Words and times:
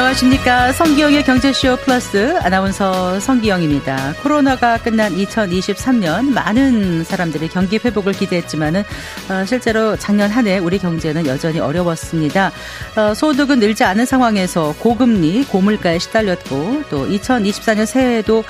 안녕하십니까. 0.00 0.72
성기영의 0.72 1.24
경제쇼 1.24 1.76
플러스 1.76 2.34
아나운서 2.38 3.20
성기영입니다. 3.20 4.14
코로나가 4.22 4.78
끝난 4.78 5.14
2023년 5.14 6.30
많은 6.32 7.04
사람들이 7.04 7.48
경기 7.48 7.76
회복을 7.76 8.14
기대했지만은 8.14 8.82
어, 9.28 9.44
실제로 9.44 9.96
작년 9.96 10.30
한 10.30 10.46
해 10.46 10.56
우리 10.56 10.78
경제는 10.78 11.26
여전히 11.26 11.60
어려웠습니다. 11.60 12.50
어, 12.96 13.12
소득은 13.12 13.58
늘지 13.58 13.84
않은 13.84 14.06
상황에서 14.06 14.74
고금리, 14.78 15.44
고물가에 15.44 15.98
시달렸고 15.98 16.84
또 16.88 17.06
2024년 17.06 17.84
새해에도 17.84 18.42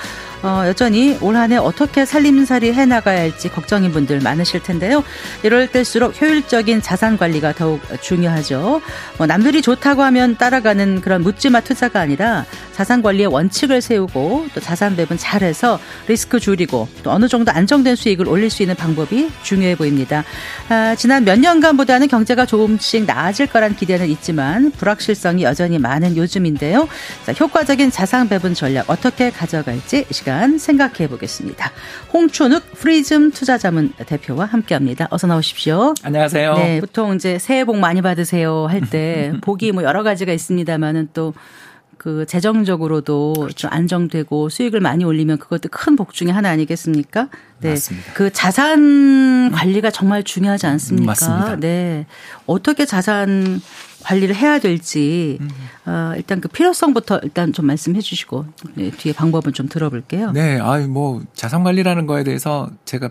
어, 0.43 0.63
여전히 0.65 1.17
올 1.21 1.35
한해 1.35 1.57
어떻게 1.57 2.03
살림살이 2.03 2.73
해나가야 2.73 3.19
할지 3.19 3.49
걱정인 3.49 3.91
분들 3.91 4.21
많으실 4.21 4.63
텐데요. 4.63 5.03
이럴 5.43 5.67
때일수록 5.67 6.19
효율적인 6.19 6.81
자산 6.81 7.17
관리가 7.17 7.53
더욱 7.53 7.79
중요하죠. 8.01 8.81
뭐 9.17 9.27
남들이 9.27 9.61
좋다고 9.61 10.01
하면 10.01 10.37
따라가는 10.37 11.01
그런 11.01 11.21
묻지마 11.21 11.61
투자가 11.61 11.99
아니라 11.99 12.45
자산 12.73 13.03
관리의 13.03 13.27
원칙을 13.27 13.81
세우고 13.81 14.47
또 14.55 14.59
자산 14.59 14.95
배분 14.95 15.17
잘해서 15.17 15.79
리스크 16.07 16.39
줄이고 16.39 16.87
또 17.03 17.11
어느 17.11 17.27
정도 17.27 17.51
안정된 17.51 17.95
수익을 17.95 18.27
올릴 18.27 18.49
수 18.49 18.63
있는 18.63 18.75
방법이 18.75 19.29
중요해 19.43 19.75
보입니다. 19.75 20.23
아, 20.69 20.95
지난 20.95 21.23
몇 21.23 21.39
년간보다는 21.39 22.07
경제가 22.07 22.47
조금씩 22.47 23.05
나아질 23.05 23.47
거란 23.47 23.75
기대는 23.75 24.07
있지만 24.09 24.71
불확실성이 24.71 25.43
여전히 25.43 25.77
많은 25.77 26.17
요즘인데요. 26.17 26.87
자, 27.25 27.33
효과적인 27.33 27.91
자산 27.91 28.27
배분 28.27 28.55
전략 28.55 28.89
어떻게 28.89 29.29
가져갈지 29.29 30.05
시간 30.09 30.30
생각해 30.57 31.07
보겠습니다. 31.09 31.71
홍춘욱 32.13 32.63
프리즘 32.73 33.31
투자자문 33.31 33.93
대표와 34.05 34.45
함께합니다. 34.45 35.07
어서 35.11 35.27
나오십시오. 35.27 35.93
안녕하세요. 36.03 36.53
네, 36.55 36.79
보통 36.79 37.15
이제 37.15 37.37
새해 37.39 37.65
복 37.65 37.77
많이 37.77 38.01
받으세요 38.01 38.67
할 38.67 38.81
때 38.89 39.33
복이 39.41 39.71
뭐 39.73 39.83
여러 39.83 40.03
가지가 40.03 40.31
있습니다만은 40.33 41.09
또그 41.13 42.25
재정적으로도 42.27 43.33
그렇죠. 43.37 43.53
좀 43.55 43.69
안정되고 43.73 44.49
수익을 44.49 44.79
많이 44.79 45.03
올리면 45.03 45.37
그것도 45.37 45.69
큰 45.69 45.95
복 45.95 46.13
중에 46.13 46.29
하나 46.31 46.49
아니겠습니까? 46.49 47.27
네. 47.59 47.69
맞습니다. 47.71 48.13
그 48.13 48.31
자산 48.31 49.51
관리가 49.51 49.91
정말 49.91 50.23
중요하지 50.23 50.65
않습니까? 50.67 51.05
맞습니다. 51.11 51.55
네. 51.57 52.05
어떻게 52.47 52.85
자산 52.85 53.61
관리를 54.03 54.35
해야 54.35 54.59
될지 54.59 55.39
어, 55.85 56.13
일단 56.15 56.41
그 56.41 56.47
필요성부터 56.47 57.19
일단 57.23 57.53
좀 57.53 57.65
말씀해 57.67 58.01
주시고 58.01 58.45
네, 58.75 58.91
뒤에 58.91 59.13
방법은 59.13 59.53
좀 59.53 59.67
들어볼게요. 59.67 60.31
네, 60.31 60.59
아유 60.59 60.87
뭐 60.87 61.21
자산 61.33 61.63
관리라는 61.63 62.05
거에 62.05 62.23
대해서 62.23 62.69
제가 62.85 63.09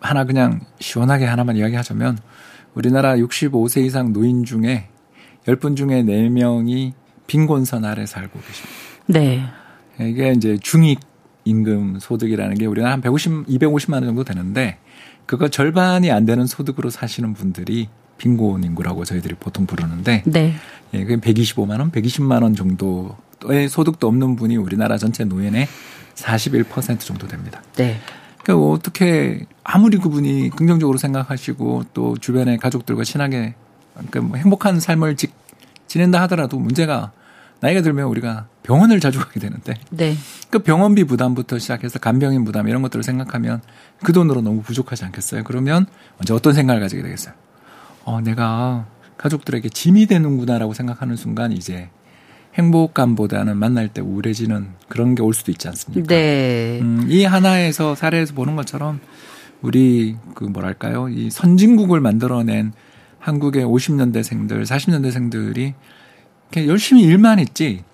하나 0.00 0.24
그냥 0.24 0.60
시원하게 0.80 1.26
하나만 1.26 1.56
이야기하자면 1.56 2.18
우리나라 2.74 3.16
65세 3.16 3.84
이상 3.84 4.12
노인 4.12 4.44
중에 4.44 4.88
10분 5.46 5.76
중에 5.76 6.02
4명이 6.02 6.92
빈곤선 7.26 7.84
아래 7.84 8.06
살고 8.06 8.38
계십니다. 8.40 8.72
네. 9.06 9.44
이게 10.00 10.32
이제 10.32 10.56
중익 10.60 11.00
임금 11.44 11.98
소득이라는 12.00 12.56
게 12.56 12.66
우리나라 12.66 12.92
한 12.92 13.00
150, 13.00 13.46
250만 13.46 13.94
원 13.94 14.04
정도 14.04 14.24
되는데 14.24 14.78
그거 15.26 15.48
절반이 15.48 16.10
안 16.10 16.24
되는 16.24 16.46
소득으로 16.46 16.90
사시는 16.90 17.34
분들이 17.34 17.88
빈곤 18.22 18.62
인구라고 18.62 19.04
저희들이 19.04 19.34
보통 19.34 19.66
부르는데 19.66 20.22
네. 20.26 20.54
예, 20.94 21.04
그 21.04 21.16
125만 21.16 21.80
원, 21.80 21.90
120만 21.90 22.42
원 22.42 22.54
정도의 22.54 23.68
소득도 23.68 24.06
없는 24.06 24.36
분이 24.36 24.56
우리나라 24.56 24.96
전체 24.96 25.24
노인의 25.24 25.66
41% 26.14 27.00
정도 27.00 27.26
됩니다. 27.26 27.62
네. 27.74 27.98
그러니까 28.42 28.68
어떻게 28.68 29.44
아무리 29.64 29.98
그분이 29.98 30.50
긍정적으로 30.50 30.98
생각하시고 30.98 31.86
또 31.94 32.16
주변의 32.16 32.58
가족들과 32.58 33.02
친하게 33.02 33.54
그러니까 33.94 34.20
뭐 34.20 34.36
행복한 34.36 34.78
삶을 34.78 35.16
지, 35.16 35.26
지낸다 35.88 36.22
하더라도 36.22 36.58
문제가 36.60 37.10
나이가 37.58 37.80
들면 37.80 38.06
우리가 38.06 38.46
병원을 38.62 39.00
자주 39.00 39.18
가게 39.18 39.40
되는데 39.40 39.74
네. 39.90 40.14
그 40.50 40.60
병원비 40.60 41.04
부담부터 41.04 41.58
시작해서 41.58 41.98
간병인 41.98 42.44
부담 42.44 42.68
이런 42.68 42.82
것들을 42.82 43.02
생각하면 43.02 43.62
그 44.04 44.12
돈으로 44.12 44.42
너무 44.42 44.62
부족하지 44.62 45.04
않겠어요? 45.06 45.42
그러면 45.42 45.86
먼저 46.18 46.36
어떤 46.36 46.54
생각을 46.54 46.80
가지게 46.80 47.02
되겠어요? 47.02 47.34
어, 48.04 48.20
내가 48.20 48.86
가족들에게 49.16 49.68
짐이 49.68 50.06
되는구나라고 50.06 50.74
생각하는 50.74 51.16
순간 51.16 51.52
이제 51.52 51.88
행복감보다는 52.54 53.56
만날 53.56 53.88
때 53.88 54.00
우울해지는 54.02 54.68
그런 54.88 55.14
게 55.14 55.22
올 55.22 55.32
수도 55.32 55.50
있지 55.50 55.68
않습니까? 55.68 56.06
네. 56.06 56.80
음, 56.82 57.06
이 57.08 57.24
하나에서 57.24 57.94
사례에서 57.94 58.34
보는 58.34 58.56
것처럼 58.56 59.00
우리 59.62 60.16
그 60.34 60.44
뭐랄까요? 60.44 61.08
이 61.08 61.30
선진국을 61.30 62.00
만들어낸 62.00 62.72
한국의 63.20 63.64
50년대생들, 63.64 64.64
40년대생들이 64.66 65.72
이렇게 66.50 66.68
열심히 66.68 67.02
일만 67.02 67.38
했지 67.38 67.84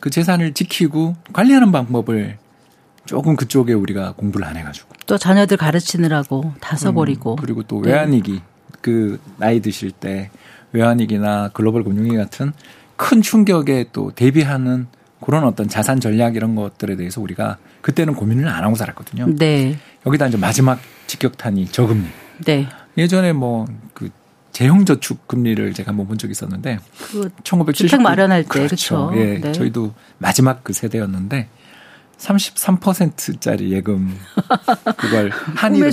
그 0.00 0.08
재산을 0.10 0.54
지키고 0.54 1.14
관리하는 1.32 1.70
방법을 1.70 2.38
조금 3.04 3.36
그쪽에 3.36 3.74
우리가 3.74 4.12
공부를 4.12 4.46
안 4.46 4.56
해가지고 4.56 4.88
또 5.06 5.18
자녀들 5.18 5.56
가르치느라고 5.56 6.54
다 6.60 6.76
써버리고 6.76 7.32
음, 7.34 7.36
그리고 7.36 7.62
또 7.62 7.76
외환위기 7.78 8.32
네. 8.32 8.40
그 8.80 9.20
나이 9.36 9.60
드실 9.60 9.90
때 9.90 10.30
외환위기나 10.72 11.50
글로벌 11.52 11.84
금융위기 11.84 12.16
같은 12.16 12.52
큰 12.96 13.22
충격에 13.22 13.86
또 13.92 14.10
대비하는 14.12 14.86
그런 15.20 15.44
어떤 15.44 15.68
자산 15.68 16.00
전략 16.00 16.36
이런 16.36 16.54
것들에 16.54 16.96
대해서 16.96 17.20
우리가 17.20 17.58
그때는 17.82 18.14
고민을 18.14 18.48
안 18.48 18.64
하고 18.64 18.74
살았거든요. 18.74 19.36
네. 19.36 19.76
여기다 20.06 20.28
이제 20.28 20.36
마지막 20.36 20.80
직격탄이 21.06 21.66
저금리. 21.66 22.06
네. 22.44 22.66
예전에 22.96 23.32
뭐그 23.32 24.10
재형 24.52 24.84
저축 24.84 25.28
금리를 25.28 25.72
제가 25.74 25.90
한번 25.90 26.08
본 26.08 26.18
적이 26.18 26.32
있었는데 26.32 26.78
그 27.10 27.30
1970. 27.44 28.00
마련할 28.00 28.42
때 28.42 28.48
그렇죠. 28.48 29.08
그렇죠. 29.08 29.12
예. 29.16 29.38
네. 29.38 29.52
저희도 29.52 29.94
마지막 30.18 30.64
그 30.64 30.72
세대였는데 30.72 31.48
33%짜리 32.20 33.72
예금 33.72 34.16
그걸 34.96 35.30
한일은행. 35.30 35.92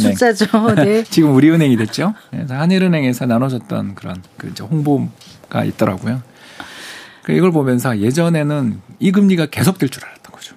네. 0.75 1.03
지금 1.09 1.33
우리은행이 1.33 1.77
됐죠. 1.77 2.13
그래서 2.29 2.55
한일은행에서 2.55 3.25
나눠줬던 3.25 3.95
그런 3.95 4.21
그 4.37 4.53
홍보가 4.59 5.63
있더라고요. 5.65 6.21
그 7.23 7.31
이걸 7.31 7.51
보면서 7.51 7.99
예전에는 7.99 8.81
이 8.99 9.11
금리가 9.11 9.47
계속될 9.47 9.89
줄 9.89 10.05
알았던 10.05 10.31
거죠. 10.33 10.55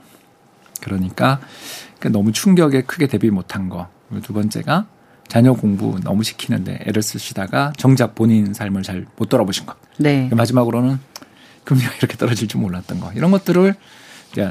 그러니까 0.81 1.41
너무 2.11 2.33
충격에 2.33 2.83
크게 2.83 3.07
대비 3.07 3.31
못한 3.31 3.69
거. 3.69 3.89
두 4.23 4.33
번째가 4.33 4.87
자녀 5.29 5.53
공부 5.53 6.01
너무 6.03 6.25
시키는데 6.25 6.81
애를 6.87 7.03
쓰시다가 7.03 7.73
정작 7.77 8.17
본인 8.17 8.53
삶을 8.53 8.83
잘 8.83 9.07
못 9.17 9.29
돌아보신 9.29 9.67
거. 9.67 9.77
네. 9.99 10.29
마지막으로는 10.33 10.99
금리가 11.65 11.93
이렇게 11.99 12.17
떨어질 12.17 12.49
줄 12.49 12.61
몰랐던 12.61 12.99
거. 12.99 13.13
이런 13.15 13.31
것들을 13.31 13.75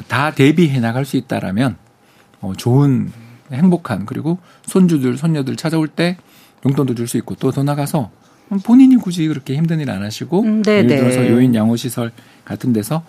다 0.08 0.32
대비해 0.32 0.80
나갈 0.80 1.06
수 1.06 1.18
있다라면 1.18 1.78
어, 2.42 2.54
좋은 2.56 3.12
행복한 3.52 4.06
그리고 4.06 4.38
손주들 4.66 5.18
손녀들 5.18 5.56
찾아올 5.56 5.88
때 5.88 6.18
용돈도 6.66 6.96
줄 6.96 7.08
수 7.08 7.18
있고 7.18 7.36
또 7.36 7.52
더 7.52 7.64
나가서 7.64 8.12
본인이 8.64 8.96
굳이 8.98 9.28
그렇게 9.28 9.56
힘든 9.56 9.80
일 9.80 9.90
안 9.90 10.04
하시고 10.04 10.42
음, 10.42 10.62
예를 10.68 10.88
들어서 10.88 11.28
요인 11.30 11.54
양호 11.56 11.76
시설 11.76 12.12
같은 12.46 12.74
데서 12.74 13.04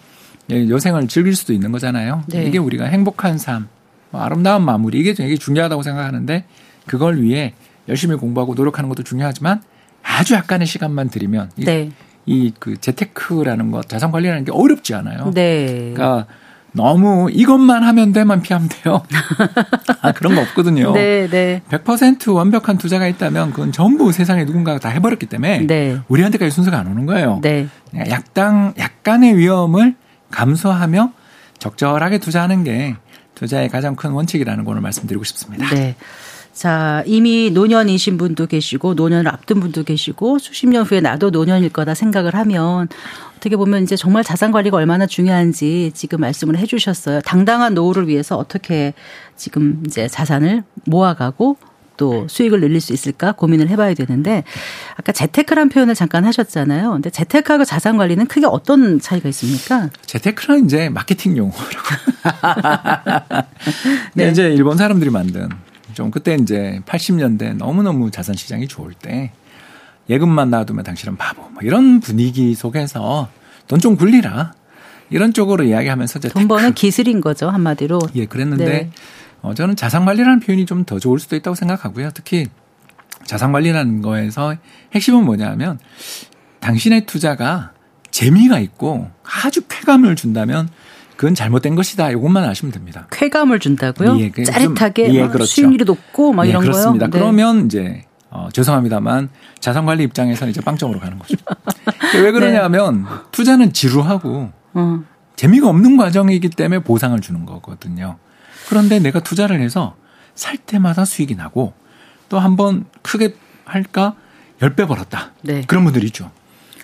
예, 0.50 0.68
여생을 0.68 1.08
즐길 1.08 1.34
수도 1.36 1.52
있는 1.52 1.72
거잖아요. 1.72 2.24
네. 2.28 2.44
이게 2.44 2.58
우리가 2.58 2.84
행복한 2.86 3.38
삶, 3.38 3.68
뭐 4.10 4.20
아름다운 4.20 4.64
마무리 4.64 4.98
이게 5.00 5.14
되게 5.14 5.36
중요하다고 5.36 5.82
생각하는데 5.82 6.44
그걸 6.86 7.22
위해 7.22 7.54
열심히 7.88 8.16
공부하고 8.16 8.54
노력하는 8.54 8.88
것도 8.88 9.02
중요하지만 9.02 9.62
아주 10.02 10.34
약간의 10.34 10.66
시간만 10.66 11.08
들이면 11.10 11.50
네. 11.56 11.90
이그 12.26 12.78
재테크라는 12.78 13.70
것, 13.70 13.88
자산 13.88 14.10
관리라는 14.12 14.44
게 14.44 14.52
어렵지 14.52 14.94
않아요. 14.94 15.30
네. 15.34 15.92
그러니까 15.94 16.26
너무 16.72 17.28
이것만 17.32 17.82
하면 17.82 18.12
돼만 18.12 18.42
피하면 18.42 18.68
돼요. 18.68 19.02
아, 20.02 20.12
그런 20.12 20.34
거 20.34 20.40
없거든요. 20.42 20.92
네, 20.92 21.28
네. 21.28 21.62
100% 21.70 22.34
완벽한 22.34 22.78
투자가 22.78 23.06
있다면 23.08 23.50
그건 23.50 23.72
전부 23.72 24.12
세상에 24.12 24.44
누군가가 24.44 24.78
다 24.78 24.88
해버렸기 24.88 25.26
때문에 25.26 25.66
네. 25.66 25.98
우리한테까지 26.08 26.50
순서가 26.50 26.78
안 26.78 26.86
오는 26.86 27.06
거예요. 27.06 27.40
네. 27.42 27.68
약당 28.08 28.74
약간의 28.78 29.36
위험을 29.36 29.94
감수하며 30.30 31.12
적절하게 31.58 32.18
투자하는 32.18 32.64
게 32.64 32.96
투자의 33.34 33.68
가장 33.68 33.96
큰 33.96 34.10
원칙이라는 34.10 34.64
걸 34.64 34.80
말씀드리고 34.80 35.24
싶습니다. 35.24 35.68
네. 35.74 35.96
자, 36.52 37.02
이미 37.06 37.50
노년이신 37.50 38.18
분도 38.18 38.46
계시고 38.46 38.94
노년을 38.94 39.28
앞둔 39.28 39.60
분도 39.60 39.84
계시고 39.84 40.38
수십 40.38 40.66
년 40.66 40.84
후에 40.84 41.00
나도 41.00 41.30
노년일 41.30 41.70
거다 41.70 41.94
생각을 41.94 42.34
하면 42.34 42.88
어떻게 43.36 43.56
보면 43.56 43.84
이제 43.84 43.96
정말 43.96 44.24
자산 44.24 44.52
관리가 44.52 44.76
얼마나 44.76 45.06
중요한지 45.06 45.92
지금 45.94 46.20
말씀을 46.20 46.58
해 46.58 46.66
주셨어요. 46.66 47.20
당당한 47.22 47.74
노후를 47.74 48.08
위해서 48.08 48.36
어떻게 48.36 48.92
지금 49.36 49.82
이제 49.86 50.08
자산을 50.08 50.64
모아가고 50.84 51.56
또 51.96 52.26
수익을 52.28 52.60
늘릴 52.60 52.80
수 52.80 52.94
있을까 52.94 53.32
고민을 53.32 53.68
해봐야 53.68 53.92
되는데 53.92 54.42
아까 54.96 55.12
재테크란 55.12 55.68
표현을 55.68 55.94
잠깐 55.94 56.24
하셨잖아요. 56.24 56.92
근데 56.92 57.10
재테크하고 57.10 57.64
자산 57.64 57.98
관리는 57.98 58.26
크게 58.26 58.46
어떤 58.46 58.98
차이가 59.00 59.28
있습니까? 59.28 59.90
재테크는 60.06 60.64
이제 60.64 60.88
마케팅 60.88 61.36
용어라고. 61.36 61.68
네. 64.14 64.30
이제 64.30 64.48
일본 64.48 64.78
사람들이 64.78 65.10
만든 65.10 65.50
좀 65.94 66.10
그때 66.10 66.34
이제 66.40 66.80
80년대 66.86 67.56
너무너무 67.56 68.10
자산 68.10 68.34
시장이 68.34 68.68
좋을 68.68 68.92
때 68.94 69.32
예금만 70.08 70.50
놔두면 70.50 70.84
당신은 70.84 71.16
바보 71.16 71.42
뭐 71.50 71.62
이런 71.62 72.00
분위기 72.00 72.54
속에서 72.54 73.28
돈 73.68 73.78
좀 73.80 73.96
굴리라 73.96 74.52
이런 75.10 75.32
쪽으로 75.32 75.64
이야기하면서 75.64 76.20
돈 76.20 76.48
버는 76.48 76.74
기술인 76.74 77.20
거죠 77.20 77.48
한마디로. 77.48 78.00
예, 78.14 78.26
그랬는데 78.26 78.64
네. 78.64 78.90
어, 79.42 79.54
저는 79.54 79.74
자산 79.76 80.04
관리라는 80.04 80.40
표현이 80.40 80.66
좀 80.66 80.84
더 80.84 80.98
좋을 80.98 81.18
수도 81.18 81.36
있다고 81.36 81.54
생각하고요. 81.54 82.10
특히 82.14 82.46
자산 83.24 83.52
관리라는 83.52 84.02
거에서 84.02 84.56
핵심은 84.94 85.24
뭐냐면 85.24 85.78
당신의 86.60 87.06
투자가 87.06 87.72
재미가 88.10 88.58
있고 88.60 89.08
아주 89.22 89.62
쾌감을 89.68 90.16
준다면 90.16 90.68
그건 91.20 91.34
잘못된 91.34 91.74
것이다. 91.74 92.12
이것만 92.12 92.44
아시면 92.44 92.72
됩니다. 92.72 93.06
쾌감을 93.10 93.58
준다고요? 93.58 94.18
예, 94.20 94.30
그 94.30 94.42
짜릿하게 94.42 95.12
예, 95.12 95.26
그렇죠. 95.28 95.44
수익률이 95.44 95.84
높고 95.84 96.32
막 96.32 96.46
예, 96.46 96.48
이런 96.48 96.62
그렇습니다. 96.62 97.08
거요? 97.08 97.10
네. 97.10 97.18
그러면 97.18 97.66
이제 97.66 98.06
어, 98.30 98.48
죄송합니다만 98.50 99.28
자산 99.58 99.84
관리 99.84 100.02
입장에서는 100.04 100.50
이제 100.50 100.62
빵점으로 100.62 100.98
가는 100.98 101.18
거죠. 101.18 101.36
왜 102.14 102.32
그러냐면 102.32 103.02
네. 103.04 103.10
투자는 103.32 103.74
지루하고 103.74 104.50
어. 104.72 105.04
재미가 105.36 105.68
없는 105.68 105.98
과정이기 105.98 106.48
때문에 106.48 106.82
보상을 106.82 107.20
주는 107.20 107.44
거거든요. 107.44 108.16
그런데 108.70 108.98
내가 108.98 109.20
투자를 109.20 109.60
해서 109.60 109.96
살 110.34 110.56
때마다 110.56 111.04
수익이 111.04 111.34
나고 111.34 111.74
또 112.30 112.38
한번 112.38 112.86
크게 113.02 113.34
할까 113.66 114.14
10배 114.60 114.88
벌었다. 114.88 115.32
네. 115.42 115.64
그런 115.66 115.84
분들이 115.84 116.06
있죠. 116.06 116.30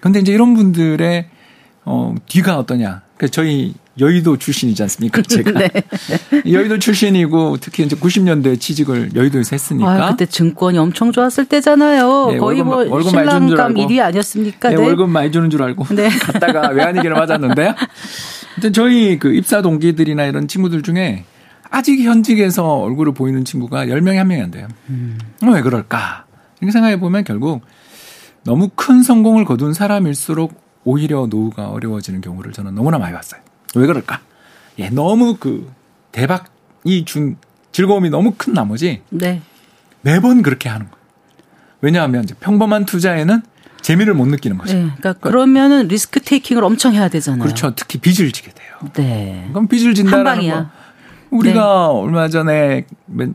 근데 0.03 0.19
이제 0.19 0.31
이런 0.31 0.53
분들의 0.53 1.27
어, 1.87 2.15
뒤가 2.27 2.59
어떠냐. 2.59 3.06
그 3.17 3.31
저희 3.31 3.75
여의도 3.99 4.37
출신이지 4.37 4.83
않습니까? 4.83 5.23
제가 5.27 5.53
네. 5.53 5.71
여의도 6.51 6.79
출신이고 6.79 7.57
특히 7.61 7.85
이제 7.85 7.97
90년대 7.97 8.61
취직을 8.61 9.15
여의도에서 9.15 9.51
했으니까. 9.53 10.07
아, 10.07 10.11
그때 10.11 10.27
증권이 10.27 10.77
엄청 10.77 11.13
좋았을 11.13 11.47
때잖아요. 11.47 12.31
네, 12.33 12.39
거의 12.39 12.61
월급, 12.61 12.67
뭐 12.67 12.77
월급 12.95 13.11
신랑감 13.11 13.75
1위 13.75 14.01
아니었습니까? 14.01 14.69
네, 14.71 14.77
네, 14.77 14.83
월급 14.83 15.09
많이 15.09 15.33
주는 15.33 15.49
줄 15.49 15.63
알고 15.63 15.95
네. 15.95 16.09
갔다가 16.21 16.69
외환위기를 16.71 17.17
맞았는데. 17.17 17.75
하여튼 18.55 18.73
저희 18.73 19.19
그 19.19 19.35
입사 19.35 19.63
동기들이나 19.63 20.27
이런 20.27 20.47
친구들 20.49 20.83
중에 20.83 21.25
아직 21.71 22.03
현직에서 22.03 22.65
얼굴을 22.65 23.15
보이는 23.15 23.45
친구가 23.45 23.87
10명에 23.87 24.23
1명이 24.23 24.43
안 24.43 24.51
돼요. 24.51 24.69
음. 24.91 25.19
왜 25.43 25.63
그럴까? 25.63 26.25
이렇게 26.61 26.73
생각해 26.73 26.99
보면 26.99 27.25
결국 27.25 27.63
너무 28.45 28.71
큰 28.75 29.03
성공을 29.03 29.45
거둔 29.45 29.73
사람일수록 29.73 30.66
오히려 30.87 31.27
노후가 31.27 31.69
어려워지는 31.71 32.21
경우를 32.23 32.53
저는 32.53 32.75
너무나 32.75 32.99
많이 32.99 33.13
봤어요. 33.13 33.43
왜 33.75 33.87
그럴까? 33.87 34.21
예, 34.79 34.89
너무 34.89 35.37
그 35.37 35.71
대박이 36.13 37.05
준 37.05 37.37
즐거움이 37.73 38.09
너무 38.09 38.35
큰 38.39 38.55
나머지 38.55 39.03
네. 39.11 39.43
매번 40.01 40.43
그렇게 40.43 40.69
하는 40.69 40.87
거예요. 40.87 41.05
왜냐하면 41.81 42.25
이제 42.25 42.35
평범한 42.39 42.87
투자에는 42.87 43.43
재미를 43.83 44.15
못 44.15 44.27
느끼는 44.27 44.59
거죠. 44.59 44.75
네, 44.75 44.79
그러니까, 44.81 45.01
그러니까 45.01 45.29
그러면은 45.29 45.89
리스크 45.89 46.21
테이킹을 46.21 46.63
엄청 46.65 46.95
해야 46.95 47.09
되잖아요. 47.09 47.43
그렇죠. 47.43 47.75
특히 47.75 47.99
빚을 47.99 48.31
지게 48.33 48.53
돼요. 48.53 48.93
네. 48.95 49.49
그럼 49.51 49.67
빚을 49.67 49.95
진다라는 49.95 50.49
거. 50.49 50.67
우리가 51.31 51.61
네. 51.61 52.01
얼마 52.01 52.29
전에 52.29 52.87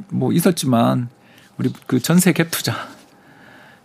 뭐 0.09 0.31
있었지만 0.31 1.09
우리 1.57 1.71
그 1.85 1.99
전세 1.99 2.31
갭 2.31 2.47
투자 2.49 2.73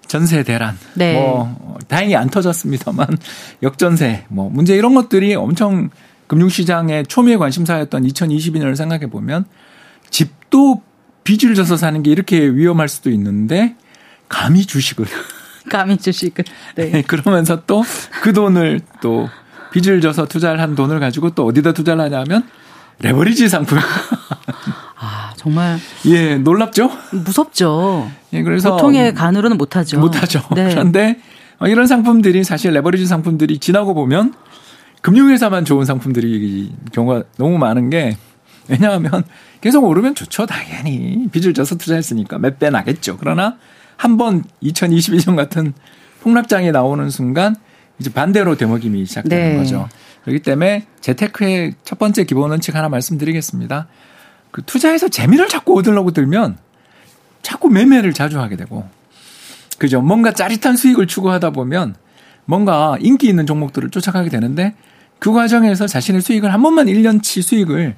전세 0.07 0.43
대란. 0.43 0.79
네. 0.95 1.15
뭐 1.15 1.79
다행히 1.89 2.17
안 2.17 2.29
터졌습니다만 2.29 3.07
역전세 3.63 4.25
뭐 4.29 4.51
문제 4.51 4.77
이런 4.77 4.95
것들이 4.95 5.35
엄청 5.35 5.91
금융시장의 6.27 7.07
초미의 7.07 7.39
관심사였던 7.39 8.03
2022년을 8.05 8.77
생각해 8.77 9.07
보면 9.09 9.45
집도 10.11 10.83
빚을 11.25 11.55
져서 11.55 11.77
사는 11.77 12.03
게 12.03 12.11
이렇게 12.11 12.39
위험할 12.39 12.89
수도 12.89 13.11
있는데 13.11 13.75
감히 14.29 14.65
주식을 14.65 15.07
감히 15.71 15.97
주식을 15.97 16.45
네. 16.77 16.91
네 16.91 17.03
그러면서 17.07 17.65
또 17.65 17.85
그 18.27 18.33
돈을 18.33 18.81
또 19.01 19.29
빚을 19.71 20.01
져서 20.01 20.27
투자를 20.27 20.61
한 20.61 20.75
돈을 20.75 20.99
가지고 20.99 21.31
또 21.31 21.47
어디다 21.47 21.73
투자를 21.73 22.03
하냐면 22.03 22.43
레버리지 23.01 23.49
상품 23.49 23.79
아, 23.79 23.83
정말. 25.47 25.79
예, 26.07 26.35
놀랍죠? 26.39 26.91
무섭죠. 27.13 28.11
예, 28.33 28.43
그래서. 28.43 28.73
보통의 28.73 29.15
간으로는 29.15 29.57
못하죠. 29.57 30.01
못하죠. 30.01 30.43
네. 30.57 30.71
그런데 30.71 31.21
이런 31.69 31.87
상품들이 31.87 32.43
사실 32.43 32.73
레버리지 32.73 33.07
상품들이 33.07 33.59
지나고 33.59 33.95
보면 33.95 34.35
금융회사만 35.03 35.65
좋은 35.65 35.85
상품들이 35.85 36.75
경우가 36.93 37.23
너무 37.39 37.59
많은 37.59 37.91
게 37.91 38.17
왜냐하면 38.67 39.23
계속 39.61 39.85
오르면 39.85 40.17
좋죠. 40.17 40.47
당연히. 40.47 41.29
빚을 41.31 41.55
져서 41.55 41.77
투자했으니까 41.77 42.39
몇 42.39 42.59
배 42.59 42.69
나겠죠. 42.71 43.17
그러나 43.17 43.57
한 43.97 44.17
번 44.19 44.43
2022년 44.65 45.37
같은 45.37 45.75
폭락장이 46.23 46.73
나오는 46.73 47.09
순간 47.09 47.55
이제 48.01 48.13
반대로 48.13 48.57
되먹임이 48.57 49.07
시작되는 49.07 49.53
네. 49.53 49.59
거죠. 49.59 49.89
그렇기 50.25 50.43
때문에 50.43 50.87
재테크의 51.01 51.75
첫 51.85 52.01
번째 52.01 52.25
기본 52.25 52.51
원칙 52.51 52.75
하나 52.75 52.89
말씀드리겠습니다. 52.89 53.87
그 54.57 54.63
투자해서 54.63 55.09
재미를 55.09 55.49
자꾸 55.49 55.79
얻으려고 55.79 56.13
들면 56.13 56.57
자꾸 57.43 57.69
매매를 57.69 58.15
자주 58.15 58.41
하게 58.41 58.57
되고 58.57 58.89
그죠? 59.77 60.01
뭔가 60.01 60.33
짜릿한 60.33 60.77
수익을 60.77 61.07
추구하다 61.07 61.51
보면 61.51 61.95
뭔가 62.47 62.97
인기 63.01 63.29
있는 63.29 63.45
종목들을 63.45 63.91
쫓아가게 63.91 64.31
되는데 64.31 64.75
그 65.19 65.31
과정에서 65.35 65.87
자신의 65.87 66.23
수익을 66.23 66.55
한 66.55 66.63
번만 66.63 66.87
1년치 66.87 67.43
수익을 67.43 67.97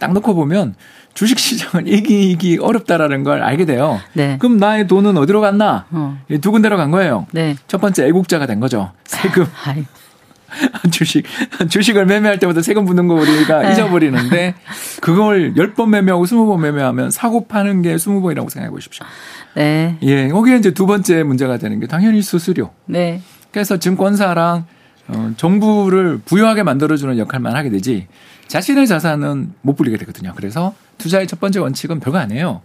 딱 0.00 0.12
놓고 0.12 0.34
보면 0.34 0.74
주식 1.14 1.38
시장은 1.38 1.86
이기이기 1.86 2.58
어렵다라는 2.60 3.22
걸 3.22 3.44
알게 3.44 3.64
돼요. 3.64 4.00
네. 4.12 4.36
그럼 4.40 4.56
나의 4.56 4.88
돈은 4.88 5.16
어디로 5.16 5.40
갔나? 5.40 5.86
어. 5.90 6.20
두 6.40 6.50
군데로 6.50 6.76
간 6.76 6.90
거예요. 6.90 7.28
네. 7.30 7.54
첫 7.68 7.80
번째 7.80 8.08
애국자가 8.08 8.46
된 8.46 8.58
거죠. 8.58 8.90
세금. 9.04 9.46
주식 10.90 11.24
주식을 11.68 12.06
매매할 12.06 12.38
때마다 12.38 12.62
세금 12.62 12.84
붙는 12.84 13.08
거 13.08 13.14
우리가 13.14 13.62
네. 13.62 13.72
잊어버리는데 13.72 14.54
그걸 15.00 15.54
10번 15.54 15.88
매매하고 15.90 16.24
20번 16.24 16.60
매매하면 16.60 17.10
사고 17.10 17.46
파는 17.46 17.82
게 17.82 17.94
20번이라고 17.94 18.50
생각해 18.50 18.70
보십시오. 18.70 19.06
네. 19.54 19.96
예, 20.02 20.28
거기에 20.28 20.56
이제 20.56 20.72
두 20.72 20.86
번째 20.86 21.22
문제가 21.22 21.56
되는 21.56 21.80
게 21.80 21.86
당연히 21.86 22.22
수수료. 22.22 22.70
네. 22.86 23.20
그래서 23.50 23.78
증권사랑 23.78 24.66
어, 25.08 25.32
정부를 25.36 26.20
부유하게 26.24 26.62
만들어주는 26.62 27.18
역할만 27.18 27.56
하게 27.56 27.70
되지 27.70 28.06
자신의 28.46 28.86
자산은 28.86 29.54
못 29.62 29.74
불리게 29.76 29.96
되거든요. 29.98 30.32
그래서 30.36 30.74
투자의 30.98 31.26
첫 31.26 31.40
번째 31.40 31.60
원칙은 31.60 32.00
별거 32.00 32.18
아니에요. 32.18 32.62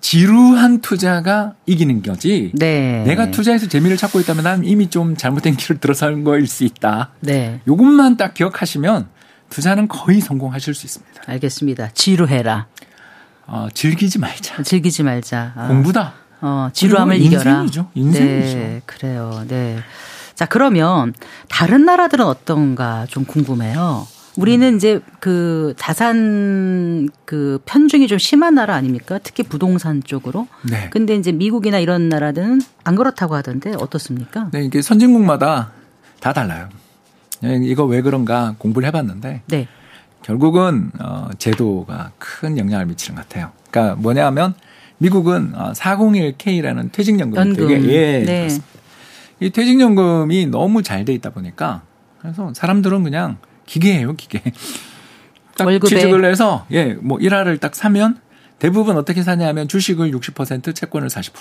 지루한 0.00 0.80
투자가 0.80 1.54
이기는 1.66 2.02
거지. 2.02 2.50
네. 2.54 3.02
내가 3.06 3.30
투자해서 3.30 3.68
재미를 3.68 3.96
찾고 3.96 4.20
있다면 4.20 4.44
난 4.44 4.64
이미 4.64 4.88
좀 4.88 5.16
잘못된 5.16 5.56
길을 5.56 5.80
들어선 5.80 6.24
거일 6.24 6.46
수 6.46 6.64
있다. 6.64 7.10
네. 7.20 7.60
요것만 7.66 8.16
딱 8.16 8.34
기억하시면 8.34 9.08
투자는 9.50 9.88
거의 9.88 10.20
성공하실 10.20 10.74
수 10.74 10.86
있습니다. 10.86 11.22
알겠습니다. 11.26 11.90
지루해라. 11.94 12.66
어, 13.46 13.68
즐기지 13.72 14.18
말자. 14.18 14.62
즐기지 14.62 15.02
말자. 15.02 15.52
아. 15.56 15.68
공부다. 15.68 16.14
어, 16.40 16.68
지루함을 16.72 17.20
이겨라. 17.20 17.50
인생이죠. 17.62 17.90
인생이죠. 17.94 18.56
네, 18.56 18.82
그래요. 18.86 19.44
네. 19.48 19.78
자, 20.34 20.46
그러면 20.46 21.14
다른 21.48 21.84
나라들은 21.84 22.24
어떤가 22.24 23.06
좀 23.08 23.24
궁금해요. 23.24 24.06
우리는 24.38 24.76
이제 24.76 25.00
그 25.18 25.74
자산 25.76 27.08
그 27.24 27.60
편중이 27.66 28.06
좀 28.06 28.18
심한 28.18 28.54
나라 28.54 28.76
아닙니까? 28.76 29.18
특히 29.20 29.42
부동산 29.42 30.00
쪽으로. 30.02 30.46
네. 30.70 30.88
근데 30.90 31.16
이제 31.16 31.32
미국이나 31.32 31.80
이런 31.80 32.08
나라들은 32.08 32.60
안 32.84 32.94
그렇다고 32.94 33.34
하던데 33.34 33.74
어떻습니까? 33.74 34.48
네, 34.52 34.62
이게 34.64 34.80
선진국마다 34.80 35.72
다 36.20 36.32
달라요. 36.32 36.68
예, 37.44 37.58
이거 37.62 37.84
왜 37.84 38.00
그런가 38.00 38.54
공부를 38.58 38.86
해봤는데. 38.88 39.42
네. 39.46 39.68
결국은 40.22 40.92
어 41.00 41.28
제도가 41.38 42.12
큰 42.18 42.58
영향을 42.58 42.86
미치는 42.86 43.16
것 43.16 43.28
같아요. 43.28 43.50
그러니까 43.70 43.96
뭐냐 43.96 44.24
하면 44.26 44.54
미국은 44.98 45.52
401k라는 45.52 46.86
어, 46.86 46.88
퇴직연금이 46.92 47.36
연금. 47.36 47.56
되게 47.68 47.88
예, 47.92 48.24
네. 48.24 48.48
이 49.40 49.50
퇴직연금이 49.50 50.46
너무 50.46 50.82
잘 50.84 51.04
돼 51.04 51.12
있다 51.14 51.30
보니까 51.30 51.82
그래서 52.20 52.52
사람들은 52.54 53.02
그냥 53.04 53.38
기계예요, 53.68 54.14
기계. 54.14 54.42
딱 55.56 55.66
월급에. 55.66 55.88
취직을 55.88 56.24
해서 56.24 56.66
예, 56.72 56.94
뭐 56.94 57.18
일화를 57.18 57.58
딱 57.58 57.74
사면 57.74 58.18
대부분 58.58 58.96
어떻게 58.96 59.22
사냐면 59.22 59.68
주식을 59.68 60.10
60% 60.10 60.74
채권을 60.74 61.08
40%. 61.08 61.32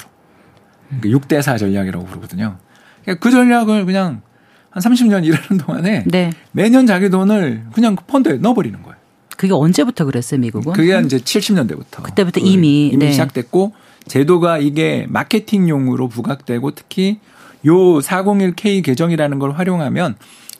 그러니까 0.99 1.19
6대 1.19 1.41
4 1.41 1.57
전략이라고 1.57 2.05
부르거든요. 2.05 2.57
그러니까 3.01 3.23
그 3.23 3.31
전략을 3.31 3.85
그냥 3.85 4.21
한 4.69 4.83
30년 4.83 5.25
일하는 5.25 5.57
동안에 5.57 6.03
네. 6.05 6.31
매년 6.51 6.85
자기 6.85 7.09
돈을 7.09 7.65
그냥 7.73 7.95
펀드에 7.95 8.33
넣어버리는 8.37 8.81
거예요. 8.83 8.97
그게 9.35 9.53
언제부터 9.53 10.05
그랬어요, 10.05 10.39
미국은? 10.39 10.73
그게 10.73 10.99
이제 10.99 11.17
70년대부터. 11.17 12.03
그때부터 12.03 12.41
그 12.41 12.47
이미 12.47 12.87
이미 12.87 12.97
네. 13.05 13.11
시작됐고 13.11 13.73
제도가 14.07 14.57
이게 14.57 15.05
마케팅용으로 15.09 16.07
부각되고 16.09 16.71
특히 16.71 17.19
요 17.65 17.73
401k 17.99 18.83
계정이라는 18.83 19.39
걸 19.39 19.51
활용하면 19.51 20.15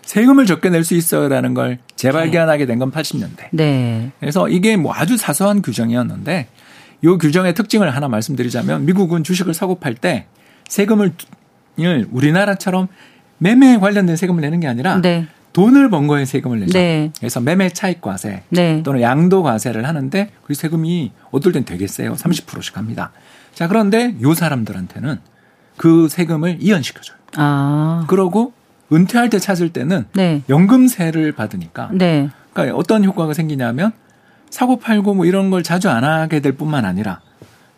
세금을 0.08 0.46
적게 0.46 0.70
낼 0.70 0.84
수 0.86 0.94
있어라는 0.96 1.54
걸 1.54 1.80
재발견하게 1.98 2.66
된 2.66 2.80
건 2.80 2.92
80년대. 2.92 3.50
네. 3.52 4.12
그래서 4.20 4.48
이게 4.48 4.78
뭐 4.78 4.94
아주 4.94 5.18
사소한 5.18 5.62
규정이었는데 5.62 6.48
이 7.04 7.08
규정의 7.20 7.54
특징을 7.54 7.94
하나 7.94 8.08
말씀드리자면 8.08 8.86
미국은 8.86 9.24
주식을 9.24 9.54
사고 9.54 9.76
팔 9.76 9.96
때 9.96 10.28
세금을 10.70 11.14
우리나라처럼 12.12 12.88
매매에 13.40 13.78
관련된 13.78 14.16
세금을 14.16 14.42
내는 14.42 14.60
게 14.62 14.68
아니라 14.68 15.02
네. 15.02 15.28
돈을 15.54 15.90
번 15.90 16.08
거에 16.08 16.24
세금을 16.26 16.62
내죠. 16.62 16.74
네. 16.74 17.12
그래서 17.20 17.42
매매 17.42 17.70
차익 17.70 18.00
과세 18.00 18.44
네. 18.50 18.82
또는 18.84 19.02
양도 19.02 19.44
과세를 19.44 19.88
하는데 19.88 20.30
그 20.46 20.54
세금이 20.54 21.12
어떨 21.32 21.52
땐 21.52 21.66
되게 21.66 21.86
세요. 21.88 22.14
30%씩 22.14 22.78
합니다. 22.78 23.12
자, 23.54 23.68
그런데 23.68 24.16
요 24.22 24.34
사람들한테는 24.34 25.20
그 25.76 26.08
세금을 26.10 26.58
이연시켜줘요. 26.62 27.18
아. 27.36 28.06
그러고 28.08 28.54
은퇴할 28.92 29.30
때 29.30 29.40
찾을 29.40 29.70
때는 29.70 30.06
네. 30.14 30.42
연금세를 30.50 31.32
받으니까 31.34 31.90
네. 31.94 32.30
그러니까 32.54 32.78
어떤 32.78 33.04
효과가 33.04 33.34
생기냐면 33.34 33.92
사고 34.50 34.78
팔고 34.80 35.14
뭐 35.14 35.26
이런 35.26 35.50
걸 35.50 35.62
자주 35.64 35.90
안 35.90 36.04
하게 36.04 36.40
될 36.40 36.54
뿐만 36.54 36.86
아니라 36.86 37.20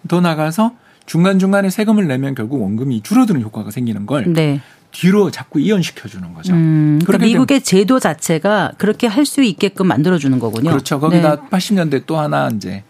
더 0.07 0.21
나가서 0.21 0.73
중간 1.05 1.39
중간에 1.39 1.69
세금을 1.69 2.07
내면 2.07 2.35
결국 2.35 2.61
원금이 2.61 3.01
줄어드는 3.01 3.41
효과가 3.41 3.71
생기는 3.71 4.05
걸 4.05 4.31
네. 4.31 4.61
뒤로 4.91 5.29
자꾸 5.31 5.59
이연시켜 5.59 6.07
주는 6.07 6.33
거죠. 6.33 6.53
음, 6.53 6.99
그러니까 7.05 7.25
미국의 7.25 7.61
제도 7.61 7.99
자체가 7.99 8.73
그렇게 8.77 9.07
할 9.07 9.25
수 9.25 9.41
있게끔 9.43 9.87
만들어 9.87 10.17
주는 10.17 10.39
거군요. 10.39 10.69
그렇죠. 10.71 10.99
거기다 10.99 11.35
네. 11.35 11.41
80년대 11.49 12.03
또 12.05 12.17
하나 12.19 12.49
이제 12.53 12.83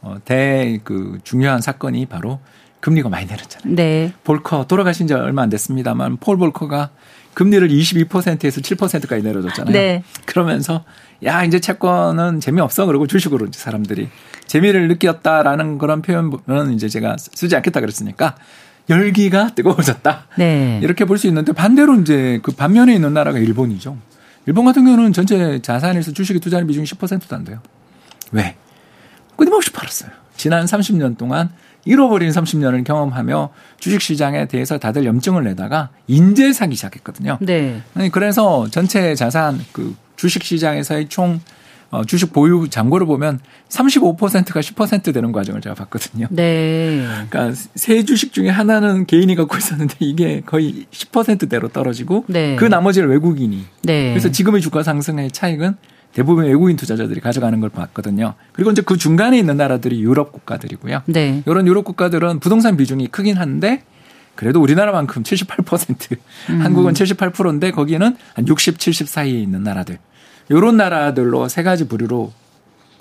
어, 0.00 0.16
대 0.24 0.78
그 0.84 1.18
중요한 1.24 1.60
사건이 1.60 2.06
바로 2.06 2.38
금리가 2.80 3.08
많이 3.08 3.26
내렸잖아요. 3.26 3.74
네. 3.74 4.12
볼커 4.24 4.66
돌아가신 4.68 5.06
지 5.06 5.14
얼마 5.14 5.42
안 5.42 5.48
됐습니다만 5.48 6.16
폴 6.18 6.36
볼커가 6.36 6.90
금리를 7.34 7.68
22%에서 7.68 8.60
7%까지 8.60 9.22
내려줬잖아요. 9.22 9.72
네. 9.72 10.04
그러면서 10.24 10.84
야 11.24 11.44
이제 11.44 11.60
채권은 11.60 12.40
재미없어 12.40 12.86
그러고 12.86 13.06
주식으로 13.06 13.46
이제 13.46 13.58
사람들이 13.58 14.08
재미를 14.46 14.88
느꼈다라는 14.88 15.78
그런 15.78 16.02
표현은 16.02 16.72
이제 16.74 16.88
제가 16.88 17.16
쓰지 17.18 17.56
않겠다 17.56 17.80
그랬으니까 17.80 18.36
열기가 18.88 19.54
뜨거워졌다. 19.54 20.26
네. 20.36 20.80
이렇게 20.82 21.04
볼 21.04 21.18
수 21.18 21.26
있는데 21.28 21.52
반대로 21.52 21.94
이제 22.00 22.40
그 22.42 22.52
반면에 22.52 22.94
있는 22.94 23.14
나라가 23.14 23.38
일본이죠. 23.38 23.96
일본 24.46 24.66
같은 24.66 24.84
경우는 24.84 25.12
전체 25.14 25.60
자산에서 25.62 26.12
주식에 26.12 26.38
투자하는 26.38 26.66
비중이 26.66 26.84
10%도 26.86 27.34
안 27.34 27.44
돼요. 27.44 27.60
왜? 28.32 28.56
끊임없이 29.36 29.70
팔았어요. 29.72 30.10
지난 30.36 30.66
30년 30.66 31.16
동안 31.16 31.50
잃어버린 31.84 32.30
30년을 32.30 32.84
경험하며 32.84 33.50
주식 33.78 34.00
시장에 34.00 34.46
대해서 34.46 34.78
다들 34.78 35.04
염증을 35.04 35.44
내다가 35.44 35.90
인제 36.06 36.52
사기 36.52 36.74
시작했거든요. 36.76 37.38
네. 37.40 37.82
아니, 37.94 38.10
그래서 38.10 38.66
전체 38.70 39.14
자산 39.14 39.60
그 39.72 39.94
주식 40.16 40.42
시장에서의 40.42 41.08
총 41.08 41.40
어, 41.94 42.04
주식 42.04 42.32
보유 42.32 42.68
잔고를 42.68 43.06
보면 43.06 43.38
35%가 43.68 44.60
10% 44.60 45.14
되는 45.14 45.30
과정을 45.30 45.60
제가 45.60 45.76
봤거든요. 45.76 46.26
네. 46.30 47.06
그러니까 47.30 47.52
세 47.76 48.04
주식 48.04 48.32
중에 48.32 48.48
하나는 48.48 49.06
개인이 49.06 49.32
갖고 49.36 49.56
있었는데 49.56 49.94
이게 50.00 50.42
거의 50.44 50.86
10%대로 50.90 51.68
떨어지고 51.68 52.24
네. 52.26 52.56
그 52.56 52.64
나머지를 52.64 53.08
외국인이 53.10 53.64
네. 53.82 54.08
그래서 54.10 54.32
지금의 54.32 54.60
주가 54.60 54.82
상승의 54.82 55.30
차익은 55.30 55.76
대부분 56.14 56.46
외국인 56.46 56.76
투자자들이 56.76 57.20
가져가는 57.20 57.58
걸 57.60 57.70
봤거든요. 57.70 58.34
그리고 58.52 58.70
이제 58.70 58.82
그 58.82 58.96
중간에 58.96 59.36
있는 59.38 59.56
나라들이 59.56 60.00
유럽 60.00 60.32
국가들이고요. 60.32 61.02
네. 61.06 61.42
이런 61.44 61.66
유럽 61.66 61.84
국가들은 61.84 62.38
부동산 62.38 62.76
비중이 62.76 63.08
크긴 63.08 63.36
한데 63.36 63.82
그래도 64.36 64.60
우리나라만큼 64.60 65.22
78% 65.22 66.16
음. 66.50 66.60
한국은 66.60 66.92
78%인데 66.94 67.72
거기는 67.72 68.16
한 68.34 68.48
60, 68.48 68.78
70 68.78 69.08
사이에 69.08 69.38
있는 69.38 69.62
나라들. 69.62 69.98
요런 70.50 70.76
나라들로 70.76 71.48
세 71.48 71.62
가지 71.62 71.88
부류로 71.88 72.32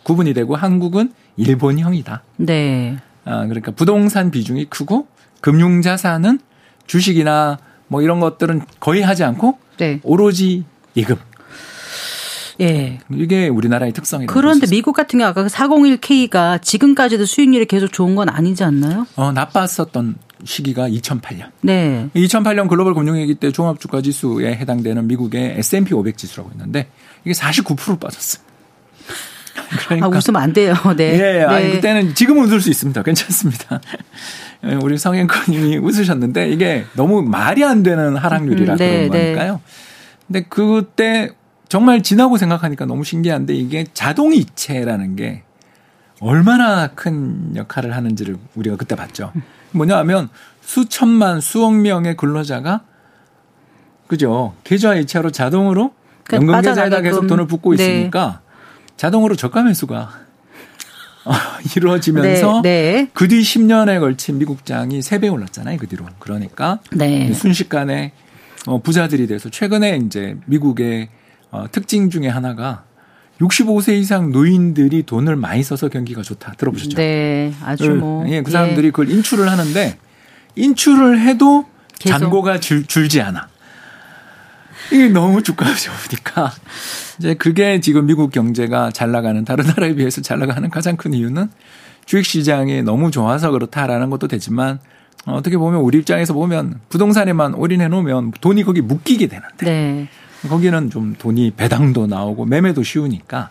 구분이 0.04 0.34
되고 0.34 0.56
한국은 0.56 1.14
일본형이다. 1.38 2.24
네. 2.38 2.98
아, 3.26 3.46
그러니까 3.46 3.72
부동산 3.72 4.32
비중이 4.32 4.66
크고 4.66 5.08
금융 5.40 5.82
자산은 5.82 6.40
주식이나 6.88 7.60
뭐 7.88 8.02
이런 8.02 8.20
것들은 8.20 8.62
거의 8.80 9.02
하지 9.02 9.24
않고 9.24 9.60
네. 9.78 10.00
오로지 10.04 10.66
예금. 10.96 11.16
예. 12.62 13.00
이게 13.12 13.48
우리나라의 13.48 13.94
특성이라고 13.94 14.34
그런데. 14.34 14.68
미국 14.68 14.94
같은 14.94 15.20
경우 15.20 15.30
아까 15.30 15.44
그 15.44 15.50
401K가 15.50 16.62
지금까지도 16.62 17.26
수익률이 17.26 17.66
계속 17.66 17.92
좋은 17.92 18.16
건 18.16 18.30
아니지 18.30 18.64
않나요? 18.64 19.08
어, 19.16 19.32
나빴었던 19.32 20.16
시기가 20.44 20.90
2008년. 20.90 21.50
네. 21.62 22.10
2008년 22.16 22.68
글로벌 22.68 22.94
금융위기 22.94 23.36
때 23.36 23.52
종합주가 23.52 24.02
지수에 24.02 24.56
해당되는 24.56 25.08
미국의 25.08 25.56
S&P 25.58 25.94
500 25.94 26.18
지수라고 26.18 26.52
있는데 26.52 26.88
이게 27.24 27.34
49% 27.34 28.00
빠졌어요. 28.00 28.44
그러니까 29.86 30.08
아, 30.08 30.10
웃으면 30.10 30.42
안 30.42 30.54
돼요. 30.54 30.74
네. 30.98 31.20
예, 31.20 31.40
예. 31.40 31.44
아니, 31.44 31.66
네. 31.66 31.72
그때는 31.74 32.16
지금은 32.16 32.44
웃을 32.44 32.62
수 32.62 32.70
있습니다. 32.70 33.02
괜찮습니다. 33.04 33.82
예, 34.66 34.76
우리 34.76 34.98
성행커님이 34.98 35.78
웃으셨는데 35.78 36.50
이게 36.50 36.86
너무 36.96 37.22
말이 37.22 37.64
안 37.64 37.84
되는 37.84 38.16
하락률이라 38.16 38.74
음, 38.74 38.78
네, 38.78 39.08
그런 39.08 39.12
네. 39.12 39.24
거니까요. 39.24 39.62
근데 40.28 40.46
그때 40.48 41.32
정말 41.74 42.04
지나고 42.04 42.38
생각하니까 42.38 42.86
너무 42.86 43.04
신기한데 43.04 43.56
이게 43.56 43.88
자동이체라는 43.96 45.16
게 45.16 45.42
얼마나 46.20 46.86
큰 46.86 47.56
역할을 47.56 47.96
하는지를 47.96 48.38
우리가 48.54 48.76
그때 48.76 48.96
봤죠. 48.96 49.34
뭐냐 49.72 49.98
하면 49.98 50.30
수천만 50.62 51.42
수억 51.42 51.74
명의 51.74 52.16
근로자가 52.16 52.82
그죠 54.06 54.54
계좌 54.64 54.94
이체로 54.94 55.32
자동으로 55.32 55.96
그러니까 56.26 56.54
연금 56.54 56.70
계좌에다. 56.70 57.02
계속 57.02 57.26
돈을 57.26 57.48
붓고 57.48 57.76
네. 57.76 57.84
있으니까 57.84 58.42
자동으로 58.96 59.36
저가 59.36 59.64
매수가 59.64 59.96
어, 61.26 61.34
이루어지면서 61.76 62.62
네. 62.62 62.92
네. 62.92 63.10
그뒤 63.16 63.42
10년에 63.42 64.00
걸친 64.00 64.38
미국 64.38 64.64
장이 64.64 65.00
3배 65.00 65.34
올랐잖아요. 65.34 65.80
그 65.80 65.88
뒤로. 65.88 66.06
그러니까 66.20 66.82
네. 66.92 67.34
순식간에 67.34 68.12
어, 68.68 68.80
부자들이 68.80 69.26
돼서 69.26 69.50
최근에 69.50 69.98
이제 70.06 70.38
미국의 70.46 71.10
어, 71.54 71.68
특징 71.72 72.10
중에 72.10 72.28
하나가 72.28 72.84
65세 73.40 73.94
이상 73.94 74.32
노인들이 74.32 75.04
돈을 75.04 75.36
많이 75.36 75.62
써서 75.62 75.88
경기가 75.88 76.24
좋다. 76.24 76.54
들어보셨죠? 76.54 76.98
네. 76.98 77.54
아주 77.64 77.92
뭐. 77.92 78.28
예, 78.28 78.42
그 78.42 78.50
사람들이 78.50 78.90
그걸 78.90 79.12
인출을 79.12 79.50
하는데 79.50 79.98
인출을 80.56 81.22
해도 81.22 81.66
계속. 82.00 82.18
잔고가 82.18 82.60
줄, 82.60 82.86
줄지 82.86 83.22
않아. 83.22 83.48
이게 84.92 85.10
너무 85.10 85.44
주가가 85.44 85.72
좋으니까 85.76 86.52
이제 87.20 87.36
그게 87.36 87.80
지금 87.80 88.08
미국 88.08 88.32
경제가 88.32 88.90
잘 88.92 89.12
나가는 89.12 89.46
다른 89.46 89.66
나라에 89.68 89.94
비해서 89.94 90.22
잘 90.22 90.40
나가는 90.40 90.68
가장 90.72 90.98
큰 90.98 91.14
이유는 91.14 91.50
주식 92.06 92.26
시장이 92.32 92.82
너무 92.82 93.12
좋아서 93.12 93.52
그렇다라는 93.52 94.10
것도 94.10 94.28
되지만 94.28 94.80
어, 95.28 95.34
어떻게 95.36 95.58
보면 95.58 95.82
우리 95.82 96.00
입장에서 96.00 96.34
보면 96.34 96.80
부동산에만 96.90 97.54
올인해 97.54 97.88
놓으면 97.88 98.32
돈이 98.42 98.64
거기 98.64 98.82
묶이게 98.82 99.28
되는데 99.28 99.66
네. 99.66 100.10
거기는 100.50 100.90
좀 100.90 101.16
돈이 101.18 101.52
배당도 101.52 102.08
나오고 102.08 102.46
매매도 102.46 102.84
쉬우니까 102.84 103.50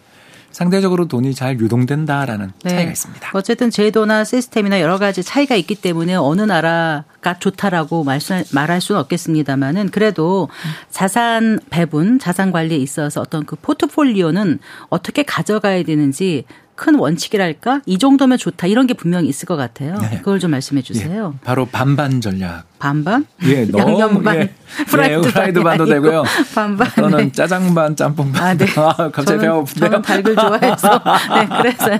상대적으로 0.52 1.08
돈이 1.08 1.34
잘 1.34 1.58
유동된다라는 1.58 2.52
네. 2.62 2.70
차이가 2.70 2.90
있습니다. 2.90 3.30
어쨌든 3.32 3.70
제도나 3.70 4.22
시스템이나 4.25 4.80
여러 4.80 4.99
가지 4.99 5.22
차이가 5.22 5.56
있기 5.56 5.75
때문에 5.75 6.14
어느 6.14 6.42
나라가 6.42 7.38
좋다라고 7.38 8.04
말씀, 8.04 8.42
말할 8.52 8.80
수는 8.80 9.00
없겠습니다만은 9.00 9.88
그래도 9.88 10.49
자산 10.90 11.58
배분, 11.70 12.18
자산 12.18 12.52
관리에 12.52 12.76
있어서 12.76 13.22
어떤 13.22 13.44
그 13.46 13.56
포트폴리오는 13.56 14.58
어떻게 14.90 15.22
가져가야 15.22 15.82
되는지 15.84 16.44
큰 16.75 16.95
원칙이랄까? 16.97 17.83
이 17.87 17.99
정도면 17.99 18.38
좋다. 18.38 18.67
이런 18.67 18.87
게 18.87 18.95
분명히 18.95 19.29
있을 19.29 19.47
것 19.47 19.57
같아요. 19.57 19.97
네. 19.99 20.19
그걸 20.19 20.38
좀 20.41 20.50
말씀해 20.52 20.83
주세요. 20.83 21.35
예, 21.37 21.45
바로 21.45 21.67
반반 21.67 22.21
전략. 22.21 22.64
반반? 22.79 23.25
예, 23.45 23.64
너무 23.71 23.93
양념 24.00 24.23
반, 24.25 24.37
예, 24.37 24.50
프라이드, 24.88 25.14
예, 25.26 25.31
프라이드 25.31 25.62
반도 25.62 25.85
되고요. 25.87 26.25
반반. 26.55 26.88
저는 26.97 27.19
네. 27.19 27.33
짜장 27.33 27.73
반, 27.75 27.95
짬뽕 27.95 28.33
반. 28.33 28.43
아, 28.43 28.55
네. 28.55 28.67
갑자기 29.12 29.25
저는, 29.25 29.38
배가 29.41 29.55
고픈데요. 29.55 29.91
저는 29.91 30.02
닭을 30.02 30.35
좋아해서. 30.35 31.02
네, 31.37 31.47
그래서요. 31.59 31.99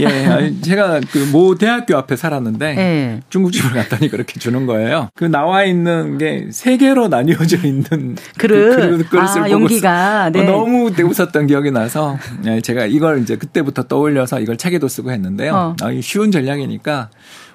예, 0.00 0.54
제가 0.62 1.00
그 1.12 1.30
모 1.30 1.54
대학교 1.54 1.96
앞에 1.96 2.16
살았는데 2.16 2.74
네. 2.74 3.20
중국집을 3.28 3.70
갔더니 3.72 4.08
그렇게 4.08 4.40
주는 4.40 4.66
거예요. 4.66 5.08
그 5.14 5.24
나와 5.24 5.64
있는 5.64 6.16
게 6.18 6.48
세 6.50 6.76
개로 6.76 7.08
나뉘어져 7.08 7.58
있는 7.58 8.16
그릇. 8.38 8.76
그 8.76 9.08
그릇을 9.10 9.40
아, 9.42 9.44
보고 9.44 9.50
용기가. 9.50 10.30
네. 10.30 10.40
어, 10.40 10.44
너무 10.44 10.90
웃었던 10.90 11.46
기억이 11.46 11.70
나서 11.70 12.18
예, 12.46 12.60
제가 12.60 12.86
이걸 12.86 13.20
이제 13.22 13.36
그때부터 13.36 13.79
떠올려서 13.84 14.40
이걸 14.40 14.56
책에도 14.56 14.88
쓰고 14.88 15.10
했는데요. 15.10 15.54
어. 15.54 15.76
아, 15.82 15.90
이 15.90 16.00
쉬운 16.02 16.30
전략이니까 16.30 17.10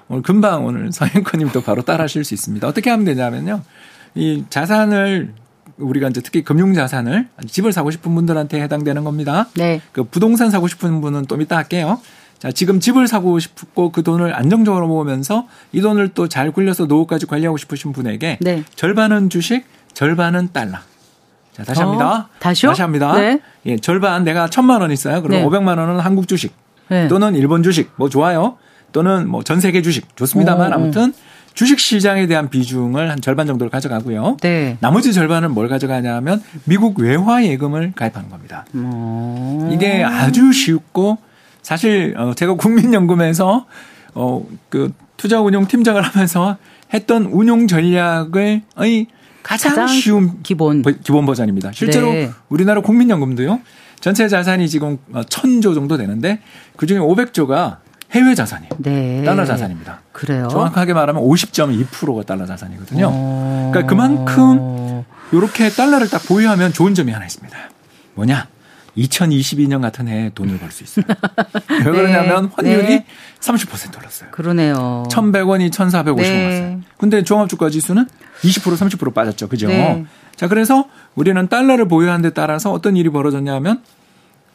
오늘 0.08 0.22
금방 0.22 0.64
오늘 0.66 0.90
서현커님도 0.92 1.62
바로 1.62 1.82
따라하실 1.82 2.24
수 2.24 2.34
있습니다. 2.34 2.66
어떻게 2.66 2.90
하면 2.90 3.04
되냐면요. 3.04 3.62
이 4.14 4.44
자산을 4.50 5.34
우리가 5.78 6.08
이제 6.08 6.20
특히 6.22 6.42
금융 6.42 6.72
자산을 6.72 7.28
집을 7.46 7.72
사고 7.72 7.90
싶은 7.90 8.14
분들한테 8.14 8.60
해당되는 8.62 9.04
겁니다. 9.04 9.46
네. 9.54 9.80
그 9.92 10.04
부동산 10.04 10.50
사고 10.50 10.68
싶은 10.68 11.00
분은 11.02 11.26
좀 11.28 11.42
이따 11.42 11.56
할게요. 11.56 12.00
자, 12.38 12.50
지금 12.52 12.80
집을 12.80 13.08
사고 13.08 13.38
싶고 13.38 13.92
그 13.92 14.02
돈을 14.02 14.34
안정적으로 14.34 14.88
모으면서 14.88 15.46
이 15.72 15.80
돈을 15.80 16.10
또 16.10 16.28
잘 16.28 16.50
굴려서 16.50 16.86
노후까지 16.86 17.26
관리하고 17.26 17.56
싶으신 17.56 17.92
분에게 17.92 18.38
네. 18.40 18.62
절반은 18.74 19.30
주식, 19.30 19.64
절반은 19.94 20.50
달러. 20.52 20.78
자, 21.56 21.64
다시 21.64 21.80
어, 21.80 21.86
합니다. 21.86 22.28
다시요? 22.38 22.70
다시 22.70 22.82
합니다. 22.82 23.14
네. 23.18 23.40
예, 23.64 23.76
절반 23.78 24.24
내가 24.24 24.46
천만 24.46 24.82
원 24.82 24.90
있어요. 24.92 25.22
그럼 25.22 25.40
네. 25.40 25.46
500만 25.46 25.78
원은 25.78 26.00
한국 26.00 26.28
주식 26.28 26.54
네. 26.88 27.08
또는 27.08 27.34
일본 27.34 27.62
주식 27.62 27.90
뭐 27.96 28.10
좋아요. 28.10 28.58
또는 28.92 29.26
뭐 29.28 29.42
전 29.42 29.58
세계 29.60 29.80
주식 29.80 30.14
좋습니다만 30.16 30.72
오, 30.72 30.76
오. 30.76 30.78
아무튼 30.78 31.14
주식 31.54 31.80
시장에 31.80 32.26
대한 32.26 32.50
비중을 32.50 33.10
한 33.10 33.22
절반 33.22 33.46
정도를 33.46 33.70
가져가고요. 33.70 34.36
네. 34.42 34.76
나머지 34.80 35.14
절반은 35.14 35.52
뭘 35.52 35.68
가져가냐면 35.68 36.42
미국 36.64 36.98
외화 36.98 37.42
예금을 37.42 37.92
가입하는 37.96 38.28
겁니다. 38.28 38.66
어. 38.74 39.70
이게 39.72 40.04
아주 40.04 40.52
쉽고 40.52 41.16
사실 41.62 42.14
어 42.18 42.34
제가 42.34 42.54
국민연금에서 42.54 43.64
어그 44.12 44.92
투자 45.16 45.40
운용 45.40 45.66
팀장을 45.66 46.00
하면서 46.02 46.58
했던 46.92 47.24
운용 47.24 47.66
전략을 47.66 48.60
의 48.76 49.06
가장, 49.46 49.70
가장 49.76 49.86
쉬운 49.88 50.42
기본. 50.42 50.82
버- 50.82 50.90
기본 50.90 51.24
버전입니다. 51.24 51.70
실제로 51.72 52.10
네. 52.12 52.30
우리나라 52.48 52.80
국민연금도요. 52.80 53.60
전체 54.00 54.28
자산이 54.28 54.68
지금 54.68 54.98
1000조 55.12 55.74
정도 55.74 55.96
되는데 55.96 56.40
그중에 56.76 56.98
500조가 56.98 57.76
해외 58.12 58.34
자산이에요. 58.34 58.70
네. 58.78 59.22
달러 59.24 59.44
자산입니다. 59.44 60.00
그래요. 60.12 60.48
정확하게 60.50 60.94
말하면 60.94 61.22
50.2%가 61.22 62.22
달러 62.24 62.44
자산이거든요. 62.46 63.08
어. 63.10 63.70
그러니까 63.72 63.88
그만큼 63.88 65.04
이렇게 65.32 65.68
달러를 65.70 66.08
딱 66.08 66.22
보유하면 66.26 66.72
좋은 66.72 66.94
점이 66.94 67.12
하나 67.12 67.24
있습니다. 67.24 67.56
뭐냐? 68.14 68.48
2022년 68.96 69.80
같은 69.82 70.08
해에 70.08 70.30
돈을 70.34 70.58
벌 70.58 70.70
수 70.70 70.84
있어요. 70.84 71.04
왜 71.84 71.84
그러냐면 71.84 72.50
환율이 72.54 72.86
네. 72.86 73.06
30% 73.40 73.98
올랐어요. 73.98 74.30
그러네요. 74.30 75.04
1,100원이 75.10 75.70
1,450원 75.70 76.16
네. 76.22 76.44
왔어요. 76.44 76.80
근데 76.98 77.22
종합주가 77.22 77.70
지수는 77.70 78.06
20% 78.42 78.76
30% 78.98 79.14
빠졌죠. 79.14 79.48
그죠? 79.48 79.68
네. 79.68 80.04
자, 80.34 80.48
그래서 80.48 80.86
우리는 81.14 81.46
달러를 81.48 81.88
보유하는 81.88 82.22
데 82.22 82.30
따라서 82.30 82.72
어떤 82.72 82.96
일이 82.96 83.08
벌어졌냐면 83.08 83.82